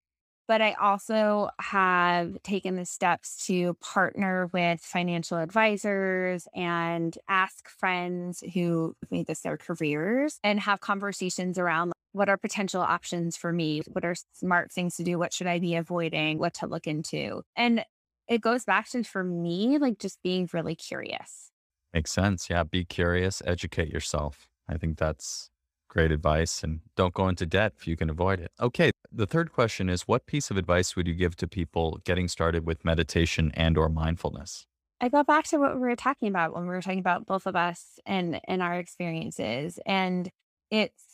But 0.48 0.62
I 0.62 0.72
also 0.72 1.50
have 1.60 2.42
taken 2.42 2.76
the 2.76 2.86
steps 2.86 3.46
to 3.46 3.74
partner 3.74 4.48
with 4.50 4.80
financial 4.80 5.36
advisors 5.36 6.48
and 6.54 7.16
ask 7.28 7.68
friends 7.68 8.42
who 8.54 8.96
made 9.10 9.26
this 9.26 9.42
their 9.42 9.58
careers 9.58 10.40
and 10.42 10.58
have 10.60 10.80
conversations 10.80 11.58
around 11.58 11.92
what 12.12 12.30
are 12.30 12.38
potential 12.38 12.80
options 12.80 13.36
for 13.36 13.52
me? 13.52 13.82
What 13.92 14.06
are 14.06 14.14
smart 14.32 14.72
things 14.72 14.96
to 14.96 15.04
do? 15.04 15.18
What 15.18 15.34
should 15.34 15.46
I 15.46 15.58
be 15.58 15.74
avoiding? 15.74 16.38
What 16.38 16.54
to 16.54 16.66
look 16.66 16.86
into? 16.86 17.42
And 17.54 17.84
it 18.26 18.40
goes 18.40 18.64
back 18.64 18.88
to, 18.90 19.04
for 19.04 19.22
me, 19.22 19.76
like 19.78 19.98
just 19.98 20.18
being 20.22 20.48
really 20.54 20.74
curious. 20.74 21.50
Makes 21.92 22.12
sense. 22.12 22.48
Yeah. 22.48 22.64
Be 22.64 22.86
curious, 22.86 23.42
educate 23.44 23.90
yourself. 23.90 24.48
I 24.66 24.78
think 24.78 24.98
that's 24.98 25.50
great 25.88 26.12
advice 26.12 26.62
and 26.62 26.80
don't 26.96 27.14
go 27.14 27.28
into 27.28 27.46
debt 27.46 27.72
if 27.78 27.86
you 27.86 27.96
can 27.96 28.10
avoid 28.10 28.40
it. 28.40 28.52
Okay, 28.60 28.90
the 29.10 29.26
third 29.26 29.52
question 29.52 29.88
is 29.88 30.02
what 30.02 30.26
piece 30.26 30.50
of 30.50 30.56
advice 30.56 30.96
would 30.96 31.06
you 31.06 31.14
give 31.14 31.36
to 31.36 31.48
people 31.48 32.00
getting 32.04 32.28
started 32.28 32.66
with 32.66 32.84
meditation 32.84 33.50
and 33.54 33.76
or 33.78 33.88
mindfulness? 33.88 34.66
I 35.00 35.08
go 35.08 35.22
back 35.22 35.44
to 35.48 35.58
what 35.58 35.74
we 35.74 35.80
were 35.80 35.96
talking 35.96 36.28
about 36.28 36.54
when 36.54 36.62
we 36.62 36.68
were 36.68 36.82
talking 36.82 36.98
about 36.98 37.26
both 37.26 37.46
of 37.46 37.54
us 37.54 37.98
and 38.04 38.40
and 38.48 38.62
our 38.62 38.74
experiences 38.74 39.78
and 39.86 40.28
it's 40.70 41.08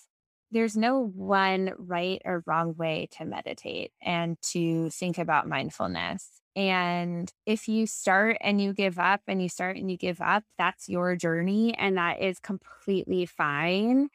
there's 0.50 0.76
no 0.76 1.00
one 1.00 1.72
right 1.76 2.22
or 2.24 2.44
wrong 2.46 2.74
way 2.76 3.08
to 3.18 3.24
meditate 3.24 3.90
and 4.00 4.40
to 4.40 4.88
think 4.90 5.18
about 5.18 5.48
mindfulness. 5.48 6.28
And 6.54 7.30
if 7.44 7.66
you 7.66 7.86
start 7.86 8.36
and 8.40 8.60
you 8.60 8.72
give 8.72 8.98
up 8.98 9.22
and 9.26 9.42
you 9.42 9.48
start 9.48 9.76
and 9.76 9.90
you 9.90 9.96
give 9.96 10.20
up, 10.20 10.44
that's 10.56 10.88
your 10.88 11.16
journey 11.16 11.74
and 11.74 11.96
that 11.96 12.22
is 12.22 12.38
completely 12.38 13.26
fine. 13.26 14.08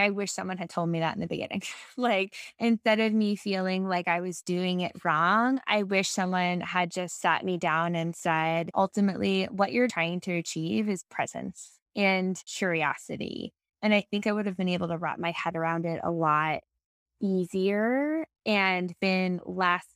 I 0.00 0.10
wish 0.10 0.32
someone 0.32 0.58
had 0.58 0.70
told 0.70 0.88
me 0.88 1.00
that 1.00 1.14
in 1.14 1.20
the 1.20 1.26
beginning. 1.26 1.62
like, 1.96 2.34
instead 2.58 3.00
of 3.00 3.12
me 3.12 3.36
feeling 3.36 3.86
like 3.88 4.08
I 4.08 4.20
was 4.20 4.42
doing 4.42 4.80
it 4.80 4.92
wrong, 5.04 5.60
I 5.66 5.82
wish 5.82 6.08
someone 6.08 6.60
had 6.60 6.90
just 6.90 7.20
sat 7.20 7.44
me 7.44 7.58
down 7.58 7.94
and 7.94 8.16
said, 8.16 8.70
ultimately, 8.74 9.44
what 9.46 9.72
you're 9.72 9.88
trying 9.88 10.20
to 10.22 10.32
achieve 10.32 10.88
is 10.88 11.04
presence 11.04 11.78
and 11.94 12.42
curiosity. 12.46 13.52
And 13.82 13.94
I 13.94 14.02
think 14.10 14.26
I 14.26 14.32
would 14.32 14.46
have 14.46 14.56
been 14.56 14.68
able 14.68 14.88
to 14.88 14.98
wrap 14.98 15.18
my 15.18 15.32
head 15.32 15.56
around 15.56 15.86
it 15.86 16.00
a 16.02 16.10
lot 16.10 16.60
easier 17.20 18.26
and 18.46 18.94
been 19.00 19.40
less 19.44 19.86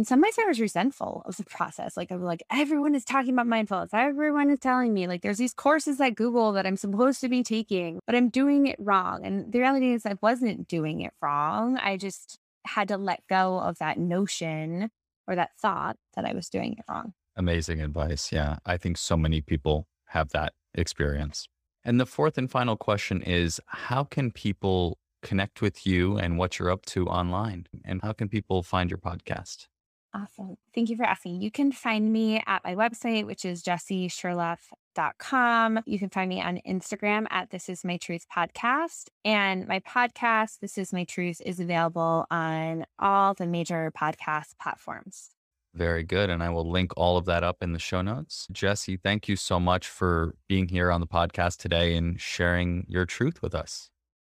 in 0.00 0.04
some 0.06 0.22
ways 0.22 0.38
I 0.40 0.46
was 0.46 0.58
resentful 0.58 1.20
of 1.26 1.36
the 1.36 1.44
process. 1.44 1.94
Like 1.94 2.10
I'm 2.10 2.22
like, 2.22 2.42
everyone 2.50 2.94
is 2.94 3.04
talking 3.04 3.34
about 3.34 3.46
mindfulness. 3.46 3.90
Everyone 3.92 4.48
is 4.48 4.58
telling 4.58 4.94
me 4.94 5.06
like 5.06 5.20
there's 5.20 5.36
these 5.36 5.52
courses 5.52 6.00
at 6.00 6.14
Google 6.14 6.52
that 6.52 6.66
I'm 6.66 6.78
supposed 6.78 7.20
to 7.20 7.28
be 7.28 7.42
taking, 7.42 8.00
but 8.06 8.14
I'm 8.14 8.30
doing 8.30 8.66
it 8.66 8.76
wrong. 8.78 9.26
And 9.26 9.52
the 9.52 9.58
reality 9.58 9.92
is 9.92 10.06
I 10.06 10.16
wasn't 10.22 10.68
doing 10.68 11.02
it 11.02 11.12
wrong. 11.20 11.76
I 11.76 11.98
just 11.98 12.38
had 12.64 12.88
to 12.88 12.96
let 12.96 13.20
go 13.28 13.60
of 13.60 13.76
that 13.76 13.98
notion 13.98 14.88
or 15.28 15.36
that 15.36 15.50
thought 15.60 15.98
that 16.16 16.24
I 16.24 16.32
was 16.32 16.48
doing 16.48 16.76
it 16.78 16.84
wrong. 16.88 17.12
Amazing 17.36 17.82
advice. 17.82 18.32
Yeah. 18.32 18.56
I 18.64 18.78
think 18.78 18.96
so 18.96 19.18
many 19.18 19.42
people 19.42 19.86
have 20.06 20.30
that 20.30 20.54
experience. 20.72 21.46
And 21.84 22.00
the 22.00 22.06
fourth 22.06 22.38
and 22.38 22.50
final 22.50 22.78
question 22.78 23.20
is 23.20 23.60
how 23.66 24.04
can 24.04 24.30
people 24.30 24.96
connect 25.22 25.60
with 25.60 25.86
you 25.86 26.16
and 26.16 26.38
what 26.38 26.58
you're 26.58 26.70
up 26.70 26.86
to 26.86 27.06
online? 27.06 27.66
And 27.84 28.00
how 28.00 28.14
can 28.14 28.30
people 28.30 28.62
find 28.62 28.90
your 28.90 28.96
podcast? 28.96 29.66
Awesome. 30.12 30.56
Thank 30.74 30.90
you 30.90 30.96
for 30.96 31.04
asking. 31.04 31.40
You 31.40 31.52
can 31.52 31.70
find 31.70 32.12
me 32.12 32.42
at 32.46 32.64
my 32.64 32.74
website, 32.74 33.26
which 33.26 33.44
is 33.44 33.62
jessieshurleff.com. 33.62 35.80
You 35.86 36.00
can 36.00 36.10
find 36.10 36.28
me 36.28 36.42
on 36.42 36.58
Instagram 36.66 37.26
at 37.30 37.50
This 37.50 37.68
Is 37.68 37.84
My 37.84 37.96
Truth 37.96 38.26
Podcast. 38.34 39.04
And 39.24 39.68
my 39.68 39.78
podcast, 39.80 40.58
This 40.60 40.78
Is 40.78 40.92
My 40.92 41.04
Truth, 41.04 41.40
is 41.46 41.60
available 41.60 42.26
on 42.28 42.86
all 42.98 43.34
the 43.34 43.46
major 43.46 43.92
podcast 43.96 44.58
platforms. 44.60 45.30
Very 45.74 46.02
good. 46.02 46.28
And 46.28 46.42
I 46.42 46.50
will 46.50 46.68
link 46.68 46.90
all 46.96 47.16
of 47.16 47.26
that 47.26 47.44
up 47.44 47.58
in 47.62 47.72
the 47.72 47.78
show 47.78 48.02
notes. 48.02 48.48
Jesse, 48.50 48.96
thank 48.96 49.28
you 49.28 49.36
so 49.36 49.60
much 49.60 49.86
for 49.86 50.34
being 50.48 50.66
here 50.66 50.90
on 50.90 51.00
the 51.00 51.06
podcast 51.06 51.58
today 51.58 51.94
and 51.94 52.20
sharing 52.20 52.84
your 52.88 53.06
truth 53.06 53.42
with 53.42 53.54
us. 53.54 53.90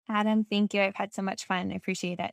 Adam, 0.09 0.45
thank 0.45 0.73
you. 0.73 0.83
I've 0.83 0.95
had 0.95 1.13
so 1.13 1.23
much 1.23 1.47
fun. 1.47 1.73
I 1.73 1.75
appreciate 1.75 2.21
it. 2.21 2.33